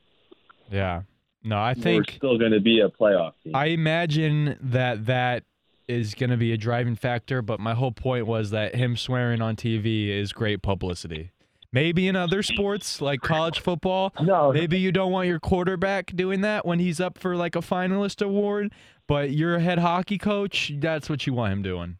yeah. 0.69 1.01
No, 1.43 1.59
I 1.59 1.73
think 1.73 2.07
we're 2.07 2.15
still 2.15 2.37
going 2.37 2.51
to 2.51 2.59
be 2.59 2.81
a 2.81 2.89
playoff 2.89 3.33
team. 3.43 3.55
I 3.55 3.67
imagine 3.67 4.57
that 4.61 5.07
that 5.07 5.43
is 5.87 6.13
going 6.13 6.29
to 6.29 6.37
be 6.37 6.53
a 6.53 6.57
driving 6.57 6.95
factor, 6.95 7.41
but 7.41 7.59
my 7.59 7.73
whole 7.73 7.91
point 7.91 8.27
was 8.27 8.51
that 8.51 8.75
him 8.75 8.95
swearing 8.95 9.41
on 9.41 9.55
TV 9.55 10.07
is 10.09 10.31
great 10.31 10.61
publicity. 10.61 11.31
Maybe 11.73 12.07
in 12.07 12.15
other 12.17 12.43
sports 12.43 12.99
like 13.01 13.21
college 13.21 13.59
football, 13.59 14.13
no, 14.21 14.51
maybe 14.51 14.77
you 14.77 14.91
don't 14.91 15.11
want 15.11 15.27
your 15.27 15.39
quarterback 15.39 16.13
doing 16.15 16.41
that 16.41 16.65
when 16.65 16.79
he's 16.79 16.99
up 16.99 17.17
for 17.17 17.35
like 17.35 17.55
a 17.55 17.59
finalist 17.59 18.21
award, 18.21 18.73
but 19.07 19.31
you're 19.31 19.55
a 19.55 19.61
head 19.61 19.79
hockey 19.79 20.17
coach, 20.17 20.73
that's 20.79 21.09
what 21.09 21.25
you 21.25 21.33
want 21.33 21.53
him 21.53 21.61
doing. 21.61 21.97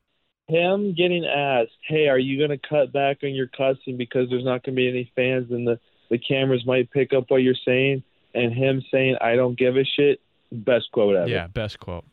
him 0.47 0.93
getting 0.93 1.26
asked, 1.26 1.72
"Hey, 1.88 2.09
are 2.09 2.19
you 2.19 2.38
going 2.38 2.49
to 2.49 2.67
cut 2.67 2.91
back 2.91 3.19
on 3.24 3.34
your 3.34 3.47
cussing 3.47 3.95
because 3.95 4.30
there's 4.30 4.43
not 4.43 4.63
going 4.63 4.76
to 4.76 4.82
be 4.82 4.89
any 4.89 5.11
fans 5.15 5.51
and 5.51 5.65
the 5.65 5.80
the 6.09 6.17
cameras 6.17 6.65
might 6.65 6.91
pick 6.91 7.13
up 7.13 7.26
what 7.30 7.38
you're 7.38 7.55
saying?" 7.65 8.03
And 8.34 8.53
him 8.53 8.84
saying, 8.91 9.15
"I 9.22 9.36
don't 9.36 9.57
give 9.57 9.78
a 9.78 9.86
shit." 9.86 10.19
Best 10.51 10.91
quote 10.91 11.15
ever. 11.15 11.30
Yeah, 11.30 11.47
best 11.47 11.80
quote. 11.80 12.03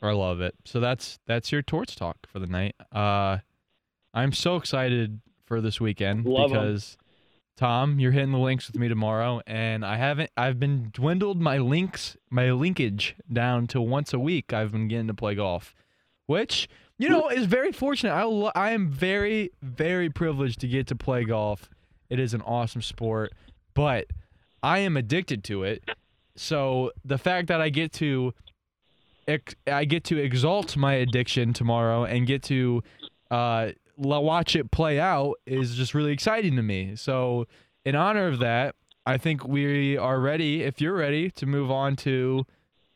I 0.00 0.12
love 0.12 0.40
it. 0.40 0.54
So 0.64 0.78
that's 0.78 1.18
that's 1.26 1.50
your 1.50 1.62
Torts 1.62 1.96
talk 1.96 2.18
for 2.28 2.38
the 2.38 2.46
night. 2.46 2.76
Uh 2.92 3.38
I'm 4.14 4.32
so 4.32 4.54
excited 4.54 5.20
for 5.44 5.60
this 5.60 5.80
weekend 5.80 6.24
Love 6.24 6.50
because 6.50 6.96
Tom, 7.58 7.98
you're 7.98 8.12
hitting 8.12 8.30
the 8.30 8.38
links 8.38 8.68
with 8.68 8.78
me 8.78 8.86
tomorrow 8.86 9.40
and 9.44 9.84
I 9.84 9.96
haven't 9.96 10.30
I've 10.36 10.60
been 10.60 10.90
dwindled 10.92 11.40
my 11.40 11.58
links 11.58 12.16
my 12.30 12.52
linkage 12.52 13.16
down 13.32 13.66
to 13.68 13.80
once 13.80 14.12
a 14.12 14.18
week 14.20 14.52
I've 14.52 14.70
been 14.70 14.86
getting 14.86 15.08
to 15.08 15.14
play 15.14 15.34
golf, 15.34 15.74
which 16.26 16.68
you 16.98 17.08
know 17.08 17.28
is 17.28 17.46
very 17.46 17.72
fortunate. 17.72 18.12
I 18.12 18.22
I 18.54 18.70
am 18.70 18.88
very 18.88 19.50
very 19.60 20.08
privileged 20.08 20.60
to 20.60 20.68
get 20.68 20.86
to 20.86 20.94
play 20.94 21.24
golf. 21.24 21.68
It 22.08 22.20
is 22.20 22.32
an 22.32 22.42
awesome 22.42 22.80
sport, 22.80 23.32
but 23.74 24.06
I 24.62 24.78
am 24.78 24.96
addicted 24.96 25.42
to 25.44 25.64
it. 25.64 25.82
So 26.36 26.92
the 27.04 27.18
fact 27.18 27.48
that 27.48 27.60
I 27.60 27.70
get 27.70 27.92
to 27.94 28.34
I 29.66 29.84
get 29.84 30.04
to 30.04 30.18
exalt 30.18 30.76
my 30.76 30.94
addiction 30.94 31.54
tomorrow 31.54 32.04
and 32.04 32.24
get 32.24 32.44
to 32.44 32.84
uh, 33.32 33.70
watch 33.98 34.54
it 34.56 34.70
play 34.70 35.00
out 35.00 35.34
is 35.46 35.74
just 35.74 35.94
really 35.94 36.12
exciting 36.12 36.56
to 36.56 36.62
me. 36.62 36.96
So, 36.96 37.46
in 37.84 37.94
honor 37.94 38.28
of 38.28 38.38
that, 38.38 38.74
I 39.06 39.18
think 39.18 39.46
we 39.46 39.96
are 39.96 40.20
ready. 40.20 40.62
If 40.62 40.80
you're 40.80 40.94
ready 40.94 41.30
to 41.32 41.46
move 41.46 41.70
on 41.70 41.96
to 41.96 42.46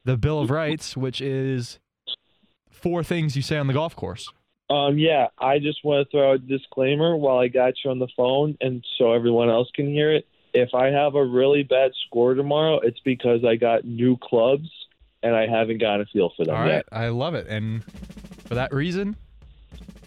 the 0.04 0.16
Bill 0.16 0.40
of 0.40 0.50
Rights, 0.50 0.96
which 0.96 1.20
is 1.20 1.78
four 2.70 3.02
things 3.02 3.36
you 3.36 3.42
say 3.42 3.56
on 3.56 3.66
the 3.66 3.72
golf 3.72 3.94
course. 3.96 4.28
Um, 4.68 4.98
yeah, 4.98 5.26
I 5.38 5.58
just 5.58 5.84
want 5.84 6.06
to 6.06 6.10
throw 6.10 6.30
out 6.30 6.34
a 6.36 6.38
disclaimer 6.38 7.16
while 7.16 7.38
I 7.38 7.48
got 7.48 7.74
you 7.84 7.90
on 7.90 7.98
the 7.98 8.08
phone, 8.16 8.56
and 8.60 8.84
so 8.98 9.12
everyone 9.12 9.50
else 9.50 9.68
can 9.74 9.86
hear 9.86 10.12
it. 10.12 10.26
If 10.54 10.74
I 10.74 10.86
have 10.86 11.14
a 11.14 11.24
really 11.24 11.62
bad 11.62 11.92
score 12.06 12.34
tomorrow, 12.34 12.80
it's 12.80 13.00
because 13.00 13.44
I 13.44 13.56
got 13.56 13.84
new 13.84 14.16
clubs 14.16 14.68
and 15.22 15.34
I 15.34 15.46
haven't 15.46 15.78
gotten 15.78 16.02
a 16.02 16.06
feel 16.06 16.32
for 16.36 16.44
them 16.44 16.54
All 16.54 16.62
right, 16.62 16.72
yet. 16.72 16.86
I 16.90 17.08
love 17.08 17.34
it, 17.34 17.46
and 17.48 17.84
for 18.46 18.54
that 18.54 18.72
reason, 18.72 19.16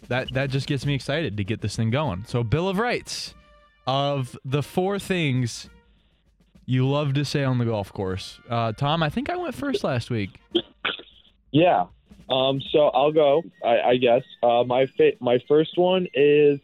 that 0.08 0.34
that 0.34 0.49
just 0.49 0.68
gets 0.68 0.86
me 0.86 0.93
excited 0.93 1.38
to 1.38 1.43
get 1.43 1.62
this 1.62 1.76
thing 1.76 1.89
going. 1.89 2.26
So, 2.28 2.43
Bill 2.43 2.70
of 2.70 2.78
Rights 2.78 3.34
of 3.88 4.38
the 4.43 4.64
four 4.64 4.99
things 4.99 5.70
you 6.66 6.88
love 6.88 7.14
to 7.14 7.26
say 7.26 7.43
on 7.43 7.58
the 7.58 7.66
golf 7.66 7.93
course. 7.93 8.39
Uh, 8.49 8.72
Tom, 8.72 9.03
I 9.03 9.10
think 9.10 9.30
I 9.30 9.36
went 9.36 9.53
first 9.53 9.84
last 9.84 10.10
week. 10.10 10.39
Yeah. 11.51 11.86
Um, 12.30 12.60
so 12.72 12.88
I'll 12.88 13.12
go. 13.12 13.43
I, 13.64 13.80
I 13.82 13.97
guess 13.97 14.24
uh, 14.41 14.64
my 14.64 14.88
fa- 14.88 15.14
my 15.20 15.38
first 15.47 15.78
one 15.78 16.08
is 16.14 16.60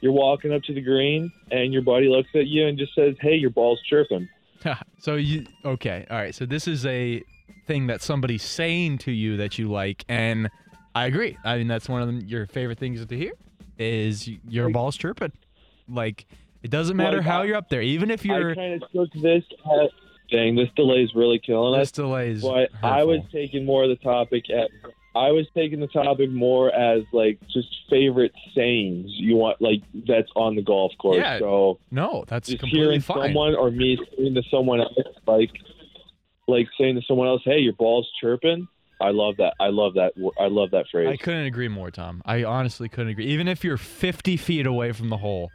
you're 0.00 0.12
walking 0.12 0.52
up 0.52 0.62
to 0.64 0.74
the 0.74 0.80
green 0.80 1.32
and 1.50 1.72
your 1.72 1.82
buddy 1.82 2.08
looks 2.08 2.30
at 2.34 2.46
you 2.46 2.66
and 2.66 2.78
just 2.78 2.94
says, 2.94 3.16
"Hey, 3.20 3.34
your 3.34 3.50
ball's 3.50 3.80
chirping." 3.82 4.28
so 4.98 5.16
you 5.16 5.46
okay? 5.64 6.06
All 6.10 6.16
right. 6.16 6.34
So 6.34 6.46
this 6.46 6.68
is 6.68 6.86
a 6.86 7.22
thing 7.66 7.88
that 7.88 8.02
somebody's 8.02 8.42
saying 8.42 8.98
to 8.98 9.12
you 9.12 9.36
that 9.38 9.58
you 9.58 9.70
like, 9.70 10.04
and 10.08 10.48
I 10.94 11.06
agree. 11.06 11.36
I 11.44 11.58
mean, 11.58 11.68
that's 11.68 11.88
one 11.88 12.02
of 12.02 12.08
them, 12.08 12.20
your 12.26 12.46
favorite 12.46 12.78
things 12.78 13.04
to 13.04 13.16
hear 13.16 13.32
is 13.78 14.28
your 14.48 14.66
Like- 14.66 14.74
ball's 14.74 14.96
chirping. 14.96 15.32
Like 15.88 16.26
it 16.62 16.70
doesn't 16.70 16.96
matter 16.96 17.18
Like, 17.18 17.26
how 17.26 17.42
you're 17.42 17.56
up 17.56 17.68
there, 17.68 17.82
even 17.82 18.10
if 18.10 18.24
you're 18.24 18.50
I 18.50 18.54
kind 18.54 18.82
of 18.82 18.90
took 18.92 19.12
this 19.22 19.44
dang, 20.30 20.54
this 20.54 20.68
delay 20.76 21.02
is 21.02 21.14
really 21.14 21.38
killing 21.38 21.74
us. 21.80 21.86
this 21.88 21.92
delay 21.92 22.30
is 22.30 22.42
But 22.42 22.70
I 22.82 23.02
was 23.04 23.20
taking 23.32 23.64
more 23.64 23.82
of 23.84 23.88
the 23.88 23.96
topic 23.96 24.48
at 24.50 24.70
I 25.16 25.32
was 25.32 25.46
taking 25.56 25.80
the 25.80 25.88
topic 25.88 26.30
more 26.30 26.72
as 26.72 27.02
like 27.12 27.40
just 27.52 27.66
favorite 27.90 28.32
sayings 28.54 29.06
you 29.10 29.34
want 29.36 29.60
like 29.60 29.82
that's 30.06 30.30
on 30.36 30.54
the 30.54 30.62
golf 30.62 30.92
course. 30.98 31.16
Yeah, 31.16 31.40
so 31.40 31.80
no, 31.90 32.24
that's 32.28 32.46
just 32.48 32.60
completely 32.60 32.86
hearing 32.86 33.00
fine. 33.00 33.22
someone 33.28 33.56
or 33.56 33.72
me 33.72 33.98
saying 34.16 34.34
to 34.34 34.42
someone 34.50 34.80
else 34.80 34.94
like 35.26 35.50
like 36.46 36.68
saying 36.78 36.94
to 36.96 37.02
someone 37.08 37.26
else, 37.26 37.42
"Hey, 37.44 37.58
your 37.58 37.72
ball's 37.72 38.08
chirping." 38.20 38.68
I 39.00 39.10
love 39.10 39.36
that. 39.38 39.54
I 39.58 39.68
love 39.68 39.94
that. 39.94 40.12
I 40.38 40.48
love 40.48 40.70
that 40.72 40.86
phrase. 40.90 41.08
I 41.10 41.16
couldn't 41.16 41.46
agree 41.46 41.68
more, 41.68 41.90
Tom. 41.90 42.22
I 42.24 42.44
honestly 42.44 42.88
couldn't 42.88 43.08
agree. 43.08 43.26
Even 43.26 43.48
if 43.48 43.64
you're 43.64 43.78
50 43.78 44.36
feet 44.36 44.66
away 44.66 44.92
from 44.92 45.08
the 45.08 45.16
hole, 45.16 45.50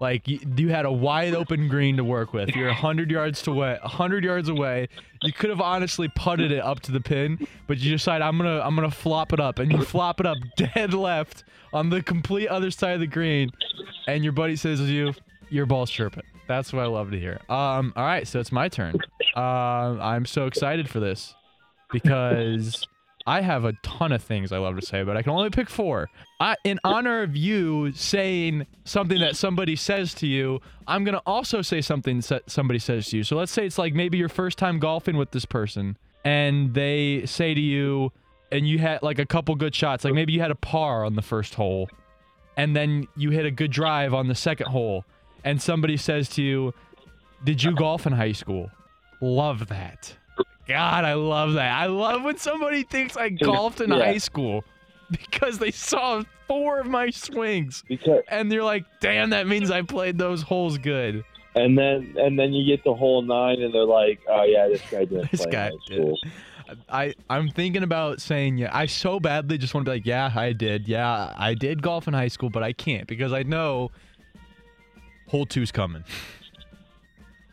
like 0.00 0.28
you, 0.28 0.40
you 0.56 0.68
had 0.68 0.84
a 0.84 0.92
wide 0.92 1.34
open 1.34 1.68
green 1.68 1.96
to 1.96 2.04
work 2.04 2.32
with, 2.32 2.54
you're 2.54 2.68
100 2.68 3.10
yards 3.10 3.42
to 3.42 3.52
away, 3.52 3.78
100 3.82 4.24
yards 4.24 4.48
away. 4.48 4.88
You 5.22 5.32
could 5.32 5.50
have 5.50 5.60
honestly 5.60 6.08
putted 6.08 6.52
it 6.52 6.60
up 6.62 6.80
to 6.80 6.92
the 6.92 7.00
pin, 7.00 7.46
but 7.66 7.78
you 7.78 7.92
decide 7.92 8.20
I'm 8.20 8.36
gonna 8.36 8.60
I'm 8.60 8.74
gonna 8.74 8.90
flop 8.90 9.32
it 9.32 9.40
up, 9.40 9.58
and 9.58 9.72
you 9.72 9.82
flop 9.82 10.20
it 10.20 10.26
up 10.26 10.36
dead 10.56 10.92
left 10.92 11.44
on 11.72 11.90
the 11.90 12.02
complete 12.02 12.48
other 12.48 12.70
side 12.70 12.94
of 12.94 13.00
the 13.00 13.06
green, 13.06 13.50
and 14.06 14.22
your 14.22 14.32
buddy 14.32 14.56
says 14.56 14.80
to 14.80 14.84
you, 14.84 15.14
"Your 15.48 15.64
ball's 15.64 15.90
chirping." 15.90 16.24
That's 16.46 16.72
what 16.72 16.82
I 16.82 16.86
love 16.86 17.10
to 17.10 17.18
hear. 17.18 17.40
Um, 17.48 17.92
all 17.96 18.04
right, 18.04 18.28
so 18.28 18.38
it's 18.38 18.52
my 18.52 18.68
turn. 18.68 18.94
Um, 19.34 20.00
I'm 20.00 20.26
so 20.26 20.46
excited 20.46 20.88
for 20.88 21.00
this 21.00 21.34
because 21.92 22.86
I 23.26 23.40
have 23.40 23.64
a 23.64 23.72
ton 23.82 24.12
of 24.12 24.22
things 24.22 24.52
I 24.52 24.58
love 24.58 24.78
to 24.78 24.86
say, 24.86 25.02
but 25.02 25.16
I 25.16 25.22
can 25.22 25.32
only 25.32 25.50
pick 25.50 25.68
four. 25.68 26.08
I, 26.38 26.54
in 26.62 26.78
honor 26.84 27.22
of 27.22 27.36
you 27.36 27.90
saying 27.92 28.66
something 28.84 29.18
that 29.20 29.34
somebody 29.34 29.74
says 29.74 30.14
to 30.14 30.26
you, 30.28 30.60
I'm 30.86 31.02
gonna 31.02 31.22
also 31.26 31.60
say 31.60 31.80
something 31.80 32.22
somebody 32.46 32.78
says 32.78 33.08
to 33.08 33.16
you. 33.16 33.24
So 33.24 33.36
let's 33.36 33.50
say 33.50 33.66
it's 33.66 33.78
like 33.78 33.94
maybe 33.94 34.16
your 34.16 34.28
first 34.28 34.58
time 34.58 34.78
golfing 34.78 35.16
with 35.16 35.32
this 35.32 35.44
person, 35.44 35.96
and 36.24 36.72
they 36.74 37.26
say 37.26 37.52
to 37.52 37.60
you, 37.60 38.12
and 38.52 38.68
you 38.68 38.78
had 38.78 39.02
like 39.02 39.18
a 39.18 39.26
couple 39.26 39.56
good 39.56 39.74
shots, 39.74 40.04
like 40.04 40.14
maybe 40.14 40.32
you 40.32 40.40
had 40.40 40.52
a 40.52 40.56
par 40.56 41.04
on 41.04 41.16
the 41.16 41.22
first 41.22 41.54
hole, 41.54 41.90
and 42.56 42.76
then 42.76 43.08
you 43.16 43.30
hit 43.30 43.44
a 43.44 43.50
good 43.50 43.72
drive 43.72 44.14
on 44.14 44.28
the 44.28 44.36
second 44.36 44.68
hole, 44.68 45.04
and 45.42 45.60
somebody 45.60 45.96
says 45.96 46.28
to 46.28 46.42
you, 46.42 46.72
"Did 47.42 47.60
you 47.60 47.74
golf 47.74 48.06
in 48.06 48.12
high 48.12 48.32
school?" 48.32 48.70
Love 49.20 49.66
that. 49.68 50.16
God, 50.68 51.04
I 51.04 51.14
love 51.14 51.54
that. 51.54 51.72
I 51.72 51.86
love 51.86 52.22
when 52.22 52.38
somebody 52.38 52.82
thinks 52.82 53.16
I 53.16 53.28
golfed 53.28 53.80
in 53.80 53.90
Yeah. 53.90 54.04
high 54.04 54.18
school 54.18 54.64
because 55.10 55.58
they 55.58 55.70
saw 55.70 56.22
four 56.48 56.80
of 56.80 56.86
my 56.86 57.10
swings 57.10 57.84
because 57.88 58.22
and 58.28 58.50
they're 58.50 58.64
like, 58.64 58.84
"Damn, 59.00 59.30
that 59.30 59.46
means 59.46 59.70
I 59.70 59.82
played 59.82 60.18
those 60.18 60.42
holes 60.42 60.78
good." 60.78 61.24
and 61.54 61.78
then 61.78 62.14
and 62.18 62.38
then 62.38 62.52
you 62.52 62.66
get 62.66 62.84
to 62.84 62.92
hole 62.92 63.22
nine 63.22 63.62
and 63.62 63.72
they're 63.72 63.84
like, 63.84 64.20
"Oh 64.28 64.42
yeah, 64.44 64.68
this 64.68 64.82
guy 64.90 65.04
didn't 65.04 65.30
This 65.30 65.42
play 65.42 65.52
guy 65.52 65.66
in 65.68 65.72
high 65.72 65.94
school." 65.94 66.18
I 66.88 67.14
I'm 67.30 67.48
thinking 67.50 67.84
about 67.84 68.20
saying 68.20 68.58
yeah. 68.58 68.70
I 68.72 68.86
so 68.86 69.20
badly 69.20 69.56
just 69.58 69.72
want 69.72 69.86
to 69.86 69.90
be 69.92 69.96
like, 69.98 70.06
"Yeah, 70.06 70.32
I 70.34 70.52
did. 70.52 70.88
Yeah, 70.88 71.32
I 71.36 71.54
did 71.54 71.80
golf 71.80 72.08
in 72.08 72.14
high 72.14 72.26
school, 72.28 72.50
but 72.50 72.64
I 72.64 72.72
can't 72.72 73.06
because 73.06 73.32
I 73.32 73.44
know 73.44 73.92
hole 75.28 75.46
two's 75.46 75.70
coming. 75.70 76.02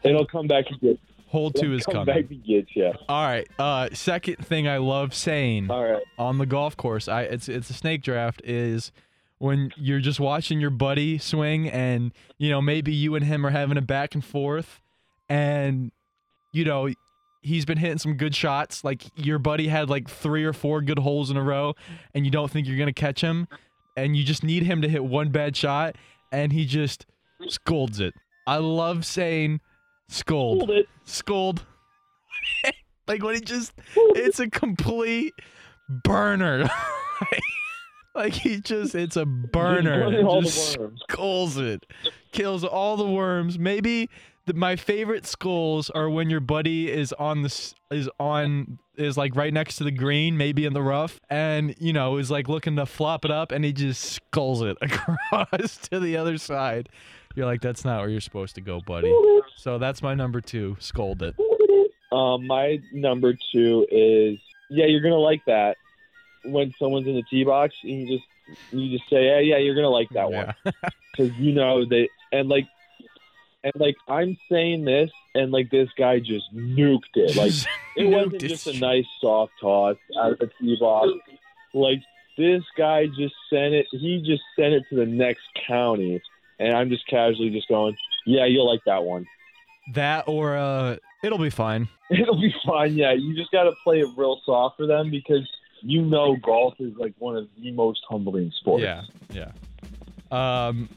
It'll 0.04 0.26
come 0.26 0.48
back 0.48 0.66
and 0.70 0.98
Hole 1.34 1.52
two 1.52 1.74
is 1.74 1.86
coming." 1.86 2.06
back 2.06 2.30
to 2.30 2.36
get 2.36 2.68
you. 2.76 2.94
All 3.10 3.26
right. 3.26 3.48
Uh, 3.60 3.90
second 3.92 4.38
thing 4.46 4.68
I 4.68 4.78
love 4.78 5.14
saying 5.14 5.68
right. 5.68 6.02
on 6.18 6.38
the 6.38 6.46
golf 6.46 6.78
course, 6.78 7.10
I 7.10 7.24
it's 7.24 7.50
it's 7.50 7.70
a 7.70 7.74
snake 7.74 8.04
draft 8.04 8.42
is 8.46 8.92
when 9.40 9.74
you're 9.76 10.00
just 10.00 10.22
watching 10.22 10.62
your 10.62 10.70
buddy 10.70 11.18
swing 11.18 11.68
and 11.70 12.14
you 12.38 12.50
know 12.50 12.62
maybe 12.62 12.94
you 12.94 13.16
and 13.16 13.26
him 13.26 13.46
are 13.46 13.50
having 13.50 13.78
a 13.78 13.82
back 13.82 14.16
and 14.16 14.24
forth 14.24 14.80
and 15.28 15.92
you 16.54 16.64
know 16.64 16.88
he's 17.42 17.66
been 17.66 17.78
hitting 17.78 17.98
some 17.98 18.14
good 18.14 18.34
shots 18.34 18.86
like 18.86 19.04
your 19.18 19.38
buddy 19.38 19.68
had 19.68 19.90
like 19.90 20.10
3 20.10 20.46
or 20.46 20.54
4 20.54 20.82
good 20.84 21.00
holes 21.00 21.30
in 21.30 21.36
a 21.36 21.44
row 21.44 21.74
and 22.14 22.24
you 22.24 22.32
don't 22.32 22.50
think 22.50 22.68
you're 22.68 22.78
going 22.78 22.88
to 22.88 22.94
catch 22.94 23.20
him 23.20 23.50
and 23.98 24.16
you 24.16 24.24
just 24.24 24.44
need 24.44 24.64
him 24.64 24.82
to 24.82 24.88
hit 24.88 25.04
one 25.04 25.30
bad 25.30 25.58
shot 25.58 25.98
and 26.32 26.54
he 26.54 26.66
just 26.66 27.06
scolds 27.48 28.00
it. 28.00 28.14
I 28.48 28.58
love 28.58 29.06
saying 29.06 29.60
scold 30.10 30.60
Hold 30.60 30.70
it. 30.72 30.90
scold. 31.06 31.66
like 33.08 33.24
when 33.24 33.36
he 33.36 33.42
just, 33.42 33.74
it's 33.96 34.40
a 34.40 34.50
complete 34.50 35.34
burner. 36.04 36.70
like 38.16 38.34
he 38.34 38.60
just, 38.60 38.96
it's 38.96 39.16
a 39.16 39.26
burner. 39.26 40.10
Just 40.12 40.20
and 40.20 40.44
just 40.46 40.80
worms. 40.80 41.02
skulls 41.10 41.58
it, 41.58 41.86
kills 42.32 42.64
all 42.64 42.98
the 42.98 43.08
worms. 43.08 43.58
Maybe 43.58 44.10
the, 44.46 44.54
my 44.54 44.76
favorite 44.76 45.26
skulls 45.26 45.90
are 45.90 46.10
when 46.10 46.30
your 46.30 46.40
buddy 46.42 46.92
is 46.92 47.14
on 47.14 47.44
the 47.44 47.74
is 47.92 48.10
on 48.20 48.78
is 48.98 49.18
like 49.18 49.36
right 49.36 49.54
next 49.54 49.78
to 49.78 49.84
the 49.84 49.92
green, 49.92 50.38
maybe 50.38 50.66
in 50.66 50.74
the 50.74 50.82
rough, 50.82 51.20
and 51.30 51.74
you 51.80 51.94
know 51.94 52.18
is 52.18 52.30
like 52.30 52.50
looking 52.50 52.76
to 52.76 52.86
flop 52.86 53.24
it 53.26 53.32
up, 53.32 53.52
and 53.52 53.64
he 53.64 53.72
just 53.72 54.02
skulls 54.04 54.62
it 54.62 54.78
across 54.82 55.78
to 55.90 56.00
the 56.00 56.18
other 56.18 56.38
side. 56.38 56.90
You're 57.36 57.46
like, 57.46 57.62
that's 57.62 57.84
not 57.84 58.02
where 58.02 58.10
you're 58.10 58.22
supposed 58.22 58.56
to 58.56 58.62
go, 58.62 58.80
buddy. 58.82 59.14
So 59.56 59.78
that's 59.78 60.02
my 60.02 60.14
number 60.14 60.42
two. 60.42 60.78
Scold 60.80 61.24
it. 61.24 61.36
Um, 62.12 62.46
my 62.46 62.80
number 62.92 63.34
two 63.52 63.88
is 63.90 64.40
yeah, 64.70 64.86
you're 64.86 65.02
gonna 65.02 65.16
like 65.16 65.44
that 65.46 65.78
when 66.46 66.74
someone's 66.78 67.08
in 67.08 67.16
the 67.16 67.24
tee 67.24 67.44
box. 67.44 67.76
And 67.84 68.08
you 68.08 68.18
just 68.18 68.30
you 68.72 68.98
just 68.98 69.10
say 69.10 69.26
yeah, 69.26 69.40
yeah, 69.40 69.58
you're 69.58 69.76
gonna 69.76 69.90
like 69.90 70.10
that 70.10 70.32
one 70.32 70.54
because 71.12 71.34
you 71.38 71.54
know 71.54 71.86
they 71.86 72.10
and 72.32 72.50
like 72.50 72.68
and 73.64 73.74
like 73.76 73.96
I'm 74.08 74.38
saying 74.50 74.86
this 74.86 75.10
and 75.34 75.52
like 75.52 75.72
this 75.72 75.90
guy 75.98 76.20
just 76.20 76.54
nuked 76.56 77.16
it. 77.16 77.36
Like 77.36 77.54
it 77.96 78.06
wasn't 78.06 78.42
just 78.42 78.68
a 78.68 78.78
nice 78.80 79.06
soft 79.20 79.54
toss 79.60 79.98
out 80.20 80.34
of 80.34 80.40
the 80.40 80.52
tee 80.60 80.78
box. 80.80 81.10
Like 81.74 82.02
this 82.38 82.64
guy 82.78 83.08
just 83.08 83.36
sent 83.50 83.74
it. 83.74 83.88
He 83.92 84.22
just 84.26 84.44
sent 84.56 84.74
it 84.74 84.84
to 84.90 84.96
the 84.96 85.06
next 85.06 85.44
county, 85.68 86.22
and 86.64 86.76
I'm 86.76 86.90
just 86.90 87.08
casually 87.08 87.50
just 87.50 87.68
going, 87.68 87.96
yeah, 88.26 88.46
you'll 88.46 88.70
like 88.70 88.82
that 88.86 89.04
one. 89.04 89.26
That 89.94 90.28
or 90.28 90.56
uh, 90.56 90.98
it'll 91.24 91.38
be 91.38 91.50
fine. 91.50 91.90
It'll 92.10 92.40
be 92.40 92.54
fine. 92.66 92.94
Yeah, 92.94 93.14
you 93.14 93.36
just 93.36 93.52
got 93.52 93.64
to 93.64 93.74
play 93.84 94.00
it 94.00 94.08
real 94.16 94.40
soft 94.46 94.78
for 94.78 94.86
them 94.86 95.10
because 95.10 95.50
you 95.82 96.02
know 96.02 96.36
golf 96.36 96.76
is 96.80 96.94
like 96.96 97.14
one 97.18 97.36
of 97.36 97.48
the 97.58 97.72
most 97.72 98.02
humbling 98.08 98.52
sports. 98.60 98.84
Yeah, 98.84 99.02
yeah. 99.32 99.52
Um, 100.32 100.88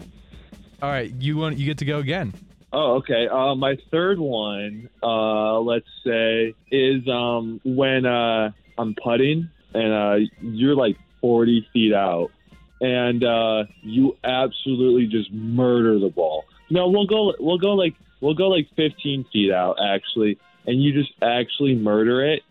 all 0.83 0.91
right, 0.91 1.11
you 1.11 1.37
want 1.37 1.57
you 1.57 1.65
get 1.65 1.79
to 1.79 1.85
go 1.85 1.99
again. 1.99 2.35
Oh, 2.73 2.97
okay. 2.97 3.27
Uh, 3.29 3.55
my 3.55 3.79
third 3.91 4.19
one, 4.19 4.91
uh, 5.03 5.59
let's 5.61 5.89
say, 6.05 6.55
is 6.71 7.09
um, 7.09 7.61
when 7.65 8.05
uh, 8.05 8.51
I'm 8.77 8.95
putting 9.03 9.49
and 9.73 9.93
uh, 9.93 10.17
you're 10.41 10.75
like 10.75 10.97
40 11.21 11.67
feet 11.73 11.95
out, 11.95 12.31
and 12.81 13.25
uh, 13.25 13.65
you 13.83 14.17
absolutely 14.25 15.07
just 15.07 15.33
murder 15.33 15.99
the 15.99 16.09
ball. 16.11 16.45
No, 16.71 16.89
we'll 16.89 17.07
go. 17.07 17.35
We'll 17.39 17.59
go 17.59 17.73
like 17.75 17.95
we'll 18.21 18.35
go 18.35 18.49
like 18.49 18.69
15 18.77 19.25
feet 19.33 19.53
out 19.53 19.77
actually, 19.83 20.39
and 20.67 20.83
you 20.83 20.93
just 20.93 21.13
actually 21.23 21.75
murder 21.75 22.25
it, 22.25 22.43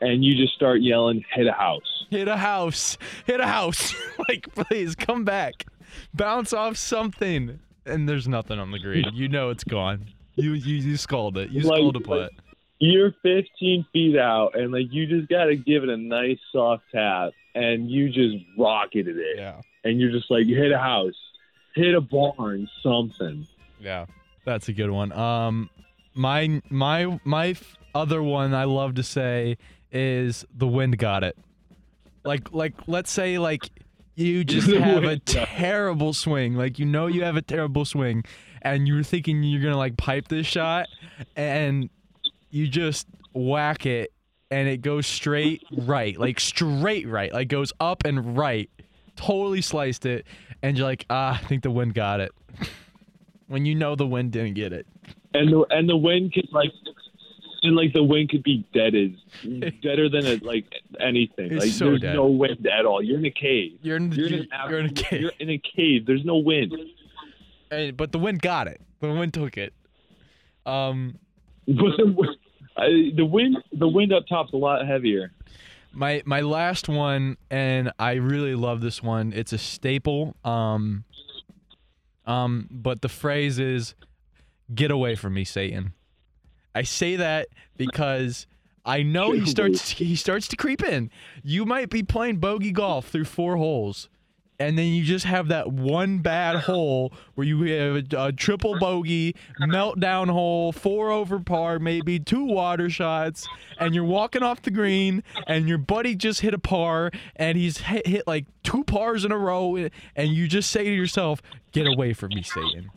and 0.00 0.24
you 0.24 0.34
just 0.36 0.54
start 0.54 0.80
yelling, 0.82 1.24
"Hit 1.34 1.46
a 1.46 1.52
house!" 1.52 2.04
Hit 2.10 2.28
a 2.28 2.36
house. 2.36 2.98
Hit 3.26 3.40
a 3.40 3.46
house. 3.46 3.94
like, 4.28 4.54
please 4.54 4.94
come 4.94 5.24
back. 5.24 5.64
Bounce 6.14 6.52
off 6.52 6.76
something. 6.76 7.58
And 7.86 8.08
there's 8.08 8.28
nothing 8.28 8.58
on 8.60 8.70
the 8.70 8.78
green. 8.78 9.06
You 9.12 9.28
know 9.28 9.50
it's 9.50 9.64
gone. 9.64 10.06
You 10.36 10.52
you 10.52 10.76
you 10.76 10.96
scold 10.96 11.36
it. 11.38 11.50
You 11.50 11.62
Like- 11.62 11.78
scold 11.78 11.96
a 11.96 12.00
putt. 12.00 12.30
you're 12.78 13.12
15 13.22 13.86
feet 13.92 14.16
out 14.18 14.54
and 14.54 14.72
like 14.72 14.86
you 14.92 15.06
just 15.06 15.28
got 15.28 15.44
to 15.46 15.56
give 15.56 15.82
it 15.84 15.88
a 15.88 15.96
nice 15.96 16.38
soft 16.52 16.82
tap 16.92 17.30
and 17.54 17.90
you 17.90 18.08
just 18.08 18.36
rocketed 18.58 19.16
it 19.16 19.36
Yeah. 19.36 19.60
And 19.84 20.00
you're 20.00 20.10
just 20.12 20.30
like 20.30 20.46
you 20.46 20.56
hit 20.56 20.72
a 20.72 20.78
house 20.78 21.14
hit 21.74 21.94
a 21.94 22.00
barn 22.00 22.68
something 22.82 23.46
Yeah, 23.80 24.06
that's 24.44 24.68
a 24.68 24.72
good 24.72 24.90
one. 24.90 25.12
Um, 25.12 25.70
my 26.14 26.60
my 26.68 27.18
my 27.24 27.48
f- 27.48 27.76
other 27.94 28.22
one 28.22 28.54
I 28.54 28.64
love 28.64 28.94
to 28.96 29.02
say 29.02 29.56
is 29.90 30.44
the 30.54 30.66
wind 30.66 30.98
got 30.98 31.24
it. 31.24 31.36
Like 32.24 32.52
like 32.52 32.74
let's 32.86 33.10
say 33.10 33.38
like 33.38 33.70
you 34.14 34.44
just 34.54 34.68
have 34.70 35.02
a 35.04 35.06
wind 35.06 35.24
got 35.24 35.42
it. 35.42 35.48
terrible 35.48 36.12
swing, 36.12 36.54
like 36.54 36.78
you 36.78 36.84
know 36.84 37.06
you 37.06 37.24
have 37.24 37.36
a 37.36 37.42
terrible 37.42 37.84
swing, 37.84 38.24
and 38.60 38.86
you're 38.86 39.02
thinking 39.02 39.42
you're 39.42 39.62
gonna 39.62 39.76
like 39.76 39.96
pipe 39.96 40.28
this 40.28 40.46
shot, 40.46 40.86
and 41.34 41.88
you 42.50 42.68
just 42.68 43.06
whack 43.32 43.86
it, 43.86 44.12
and 44.50 44.68
it 44.68 44.82
goes 44.82 45.06
straight 45.06 45.62
right, 45.72 46.18
like 46.18 46.38
straight 46.38 47.08
right, 47.08 47.32
like 47.32 47.48
goes 47.48 47.72
up 47.80 48.04
and 48.04 48.36
right, 48.36 48.68
totally 49.16 49.62
sliced 49.62 50.06
it, 50.06 50.26
and 50.62 50.76
you're 50.76 50.86
like 50.86 51.04
ah, 51.10 51.40
I 51.42 51.46
think 51.46 51.62
the 51.62 51.70
wind 51.70 51.94
got 51.94 52.20
it 52.20 52.32
when 53.46 53.66
you 53.66 53.74
know 53.74 53.94
the 53.94 54.06
wind 54.06 54.32
didn't 54.32 54.54
get 54.54 54.72
it. 54.72 54.86
and 55.34 55.52
the 55.52 55.64
and 55.70 55.88
the 55.88 55.96
wind 55.96 56.32
can 56.32 56.44
like 56.52 56.70
and 57.62 57.76
like 57.76 57.92
the 57.92 58.02
wind 58.02 58.28
could 58.30 58.42
be 58.42 58.66
dead 58.74 58.94
as 58.94 59.10
deader 59.82 60.08
than 60.08 60.26
a, 60.26 60.36
like 60.44 60.66
anything. 61.00 61.52
It's 61.52 61.64
like 61.64 61.72
so 61.72 61.86
there's 61.86 62.00
dead. 62.00 62.14
no 62.14 62.26
wind 62.26 62.66
at 62.66 62.84
all. 62.84 63.02
You're 63.02 63.18
in 63.18 63.26
a 63.26 63.30
cave. 63.30 63.78
You're 63.82 63.96
in, 63.96 64.12
You're 64.12 64.26
in, 64.26 64.48
you're, 64.68 64.78
in 64.80 64.86
a 64.86 64.92
cave. 64.92 65.20
You're 65.20 65.32
in 65.38 65.50
a 65.50 65.58
cave. 65.58 66.06
There's 66.06 66.24
no 66.24 66.38
wind. 66.38 66.74
Hey, 67.70 67.90
but 67.90 68.12
the 68.12 68.18
wind 68.18 68.42
got 68.42 68.66
it. 68.66 68.80
The 69.00 69.12
wind 69.12 69.32
took 69.32 69.56
it. 69.56 69.72
Um, 70.66 71.18
But 71.66 71.96
the, 71.96 72.36
I, 72.76 73.12
the 73.16 73.24
wind, 73.24 73.56
the 73.72 73.86
wind 73.86 74.12
up 74.12 74.26
top's 74.26 74.52
a 74.52 74.56
lot 74.56 74.84
heavier. 74.84 75.30
My 75.92 76.22
my 76.24 76.40
last 76.40 76.88
one, 76.88 77.36
and 77.50 77.92
I 77.98 78.14
really 78.14 78.54
love 78.54 78.80
this 78.80 79.02
one. 79.02 79.32
It's 79.34 79.52
a 79.52 79.58
staple. 79.58 80.36
Um, 80.44 81.04
um, 82.26 82.68
but 82.70 83.02
the 83.02 83.08
phrase 83.08 83.58
is, 83.58 83.94
"Get 84.74 84.90
away 84.90 85.14
from 85.14 85.34
me, 85.34 85.44
Satan." 85.44 85.92
I 86.74 86.82
say 86.82 87.16
that 87.16 87.48
because 87.76 88.46
I 88.84 89.02
know 89.02 89.32
he 89.32 89.46
starts 89.46 89.90
he 89.90 90.16
starts 90.16 90.48
to 90.48 90.56
creep 90.56 90.82
in. 90.82 91.10
You 91.42 91.64
might 91.64 91.90
be 91.90 92.02
playing 92.02 92.38
bogey 92.38 92.72
golf 92.72 93.08
through 93.08 93.26
four 93.26 93.56
holes, 93.56 94.08
and 94.62 94.78
then 94.78 94.86
you 94.86 95.02
just 95.02 95.24
have 95.24 95.48
that 95.48 95.72
one 95.72 96.18
bad 96.18 96.56
hole 96.56 97.12
where 97.34 97.46
you 97.46 97.62
have 97.62 97.96
a, 98.12 98.26
a 98.26 98.32
triple 98.32 98.78
bogey, 98.78 99.34
meltdown 99.60 100.30
hole, 100.30 100.70
four 100.70 101.10
over 101.10 101.40
par, 101.40 101.80
maybe 101.80 102.20
two 102.20 102.44
water 102.44 102.88
shots, 102.88 103.48
and 103.80 103.92
you're 103.92 104.04
walking 104.04 104.42
off 104.42 104.62
the 104.62 104.70
green, 104.70 105.24
and 105.48 105.68
your 105.68 105.78
buddy 105.78 106.14
just 106.14 106.40
hit 106.40 106.54
a 106.54 106.58
par, 106.58 107.10
and 107.36 107.58
he's 107.58 107.78
hit, 107.78 108.06
hit 108.06 108.26
like 108.26 108.46
two 108.62 108.84
pars 108.84 109.24
in 109.24 109.32
a 109.32 109.38
row, 109.38 109.88
and 110.14 110.28
you 110.28 110.46
just 110.46 110.70
say 110.70 110.84
to 110.84 110.94
yourself, 110.94 111.42
"Get 111.72 111.88
away 111.88 112.12
from 112.12 112.28
me, 112.28 112.42
Satan," 112.42 112.90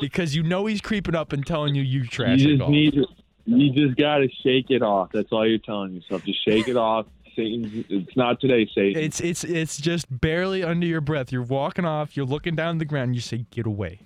because 0.00 0.34
you 0.34 0.42
know 0.42 0.64
he's 0.66 0.80
creeping 0.80 1.14
up 1.14 1.34
and 1.34 1.46
telling 1.46 1.74
you 1.74 1.82
you 1.82 2.06
trash 2.06 2.40
you 2.40 2.48
just 2.48 2.60
golf. 2.60 2.70
need, 2.70 2.94
you 3.44 3.72
just 3.72 3.98
gotta 3.98 4.28
shake 4.42 4.70
it 4.70 4.82
off. 4.82 5.10
That's 5.12 5.30
all 5.32 5.46
you're 5.46 5.58
telling 5.58 5.92
yourself. 5.94 6.24
Just 6.24 6.42
shake 6.44 6.68
it 6.68 6.76
off. 6.76 7.06
Satan, 7.40 7.84
it's 7.88 8.16
not 8.16 8.40
today, 8.40 8.68
Satan. 8.74 9.02
It's 9.02 9.20
it's 9.20 9.44
it's 9.44 9.78
just 9.78 10.06
barely 10.20 10.62
under 10.62 10.86
your 10.86 11.00
breath. 11.00 11.32
You're 11.32 11.42
walking 11.42 11.84
off. 11.84 12.16
You're 12.16 12.26
looking 12.26 12.54
down 12.54 12.78
the 12.78 12.84
ground. 12.84 13.14
You 13.14 13.20
say, 13.20 13.46
"Get 13.50 13.66
away," 13.66 14.00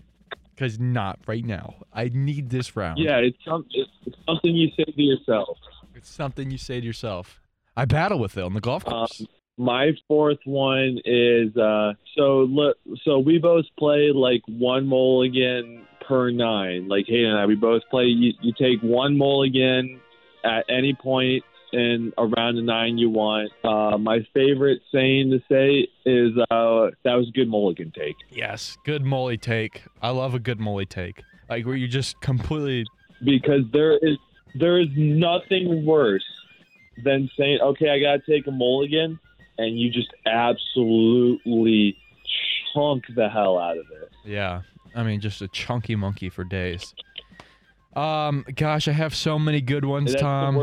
because 0.54 0.78
not 0.78 1.18
right 1.26 1.44
now. 1.44 1.74
I 1.92 2.10
need 2.12 2.50
this 2.50 2.76
round. 2.76 2.98
yeah, 2.98 3.16
it's, 3.16 3.36
some, 3.44 3.66
it's 3.72 4.16
something 4.26 4.54
you 4.54 4.68
say 4.76 4.84
to 4.84 5.02
yourself. 5.02 5.58
it's 5.94 6.10
something 6.10 6.50
you 6.50 6.58
say 6.58 6.80
to 6.80 6.86
yourself. 6.86 7.40
I 7.76 7.84
battle 7.84 8.18
with 8.18 8.36
it 8.36 8.42
on 8.42 8.54
the 8.54 8.60
golf 8.60 8.84
course. 8.84 9.20
Um, 9.20 9.26
my 9.56 9.92
fourth 10.08 10.38
one 10.44 10.98
is 11.04 11.56
uh, 11.56 11.92
so 12.16 12.40
look. 12.48 12.76
So 13.04 13.18
we 13.18 13.38
both 13.38 13.64
play 13.78 14.10
like 14.14 14.42
one 14.46 14.86
mulligan 14.86 15.86
per 16.06 16.30
nine. 16.30 16.88
Like 16.88 17.06
Hayden 17.08 17.30
and 17.30 17.38
I, 17.38 17.46
we 17.46 17.54
both 17.54 17.82
play. 17.90 18.04
You, 18.04 18.32
you 18.40 18.52
take 18.58 18.80
one 18.82 19.16
mulligan 19.16 20.00
at 20.44 20.64
any 20.68 20.94
point 20.94 21.44
in 21.74 22.12
around 22.16 22.56
the 22.56 22.62
nine 22.62 22.96
you 22.98 23.10
want. 23.10 23.50
Uh, 23.62 23.98
my 23.98 24.26
favorite 24.32 24.80
saying 24.92 25.30
to 25.30 25.40
say 25.50 25.88
is 26.04 26.32
uh, 26.50 26.90
that 27.04 27.14
was 27.14 27.28
a 27.28 27.32
good 27.32 27.48
mulligan 27.48 27.92
take. 27.96 28.16
yes, 28.30 28.78
good 28.84 29.04
molly 29.04 29.36
take. 29.36 29.82
I 30.00 30.10
love 30.10 30.34
a 30.34 30.38
good 30.38 30.60
molly 30.60 30.86
take. 30.86 31.22
Like 31.48 31.66
where 31.66 31.76
you 31.76 31.88
just 31.88 32.20
completely. 32.20 32.86
because 33.24 33.62
there 33.72 33.98
is 33.98 34.16
there 34.54 34.80
is 34.80 34.88
nothing 34.96 35.84
worse 35.84 36.24
than 37.04 37.28
saying, 37.36 37.58
"Okay, 37.60 37.90
I 37.90 38.00
got 38.00 38.24
to 38.24 38.32
take 38.32 38.46
a 38.46 38.52
mulligan," 38.52 39.18
and 39.58 39.78
you 39.78 39.90
just 39.90 40.10
absolutely 40.26 41.96
chunk 42.74 43.04
the 43.14 43.28
hell 43.28 43.58
out 43.58 43.76
of 43.76 43.86
it. 43.90 44.10
Yeah, 44.24 44.62
I 44.94 45.02
mean, 45.02 45.20
just 45.20 45.42
a 45.42 45.48
chunky 45.48 45.96
monkey 45.96 46.28
for 46.28 46.44
days. 46.44 46.94
Um, 47.96 48.44
gosh, 48.56 48.88
I 48.88 48.92
have 48.92 49.14
so 49.14 49.38
many 49.38 49.60
good 49.60 49.84
ones, 49.84 50.12
That's 50.12 50.22
Tom. 50.22 50.56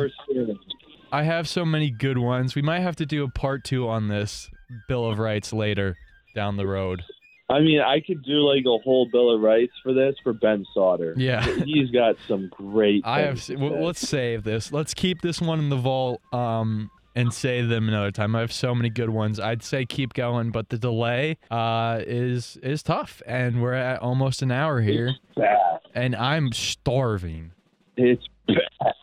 The 1.12 1.18
worst 1.18 1.24
feeling. 1.24 1.32
I 1.32 1.36
have 1.36 1.48
so 1.48 1.66
many 1.66 1.90
good 1.92 2.18
ones. 2.18 2.56
We 2.56 2.62
might 2.62 2.80
have 2.80 2.96
to 2.98 3.06
do 3.06 3.24
a 3.24 3.30
part 3.30 3.64
two 3.64 3.88
on 3.88 4.08
this 4.08 4.50
Bill 4.88 5.06
of 5.10 5.20
Rights 5.20 5.54
later 5.54 5.98
down 6.36 6.58
the 6.58 6.68
road. 6.68 7.04
I 7.50 7.60
mean, 7.60 7.82
I 7.82 8.00
could 8.00 8.24
do 8.24 8.48
like 8.48 8.64
a 8.66 8.78
whole 8.82 9.10
bill 9.12 9.36
of 9.36 9.42
rights 9.42 9.74
for 9.84 9.94
this 9.94 10.16
for 10.24 10.32
Ben 10.32 10.66
Sauter. 10.74 11.14
Yeah. 11.18 11.46
he's 11.66 11.92
got 11.92 12.16
some 12.28 12.50
great. 12.50 13.04
I 13.06 13.22
have. 13.22 13.42
things 13.42 13.48
to 13.48 13.54
w- 13.56 13.74
say. 13.74 13.86
Let's 13.86 14.08
save 14.08 14.44
this. 14.44 14.72
Let's 14.72 14.94
keep 14.94 15.22
this 15.22 15.42
one 15.42 15.60
in 15.60 15.70
the 15.70 15.76
vault. 15.76 16.22
Um, 16.32 16.90
and 17.14 17.34
save 17.34 17.68
them 17.68 17.90
another 17.90 18.10
time. 18.12 18.38
I 18.38 18.40
have 18.40 18.54
so 18.54 18.74
many 18.74 18.90
good 18.90 19.10
ones. 19.10 19.38
I'd 19.38 19.64
say 19.64 19.86
keep 19.86 20.14
going, 20.14 20.52
but 20.52 20.70
the 20.70 20.78
delay 20.78 21.38
uh 21.52 22.00
is 22.08 22.58
is 22.64 22.84
tough, 22.84 23.22
and 23.28 23.62
we're 23.62 23.74
at 23.74 24.02
almost 24.02 24.42
an 24.42 24.50
hour 24.50 24.80
here, 24.80 25.16
bad. 25.36 25.58
and 25.94 26.16
I'm 26.16 26.54
starving. 26.54 27.52
It's. 27.98 28.24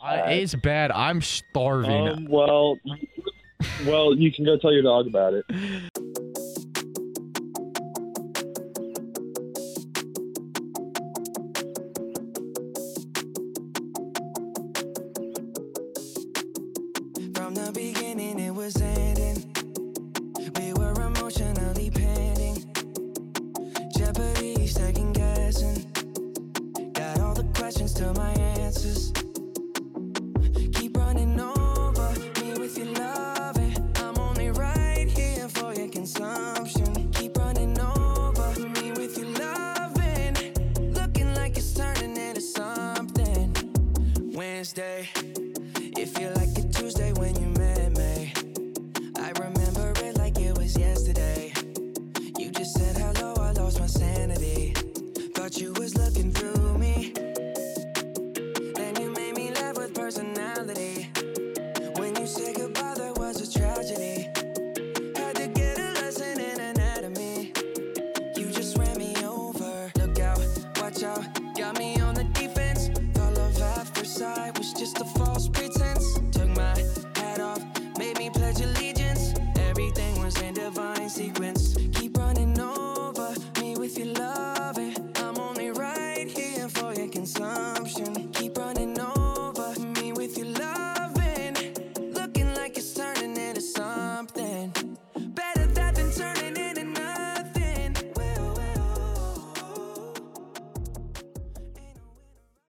It's 0.03 0.55
bad. 0.55 0.91
I'm 0.91 1.21
starving. 1.21 2.09
Um, 2.09 2.27
well, 2.29 2.79
well, 3.87 4.15
you 4.15 4.33
can 4.33 4.45
go 4.45 4.57
tell 4.57 4.73
your 4.73 4.83
dog 4.83 5.07
about 5.07 5.35
it. 5.35 5.45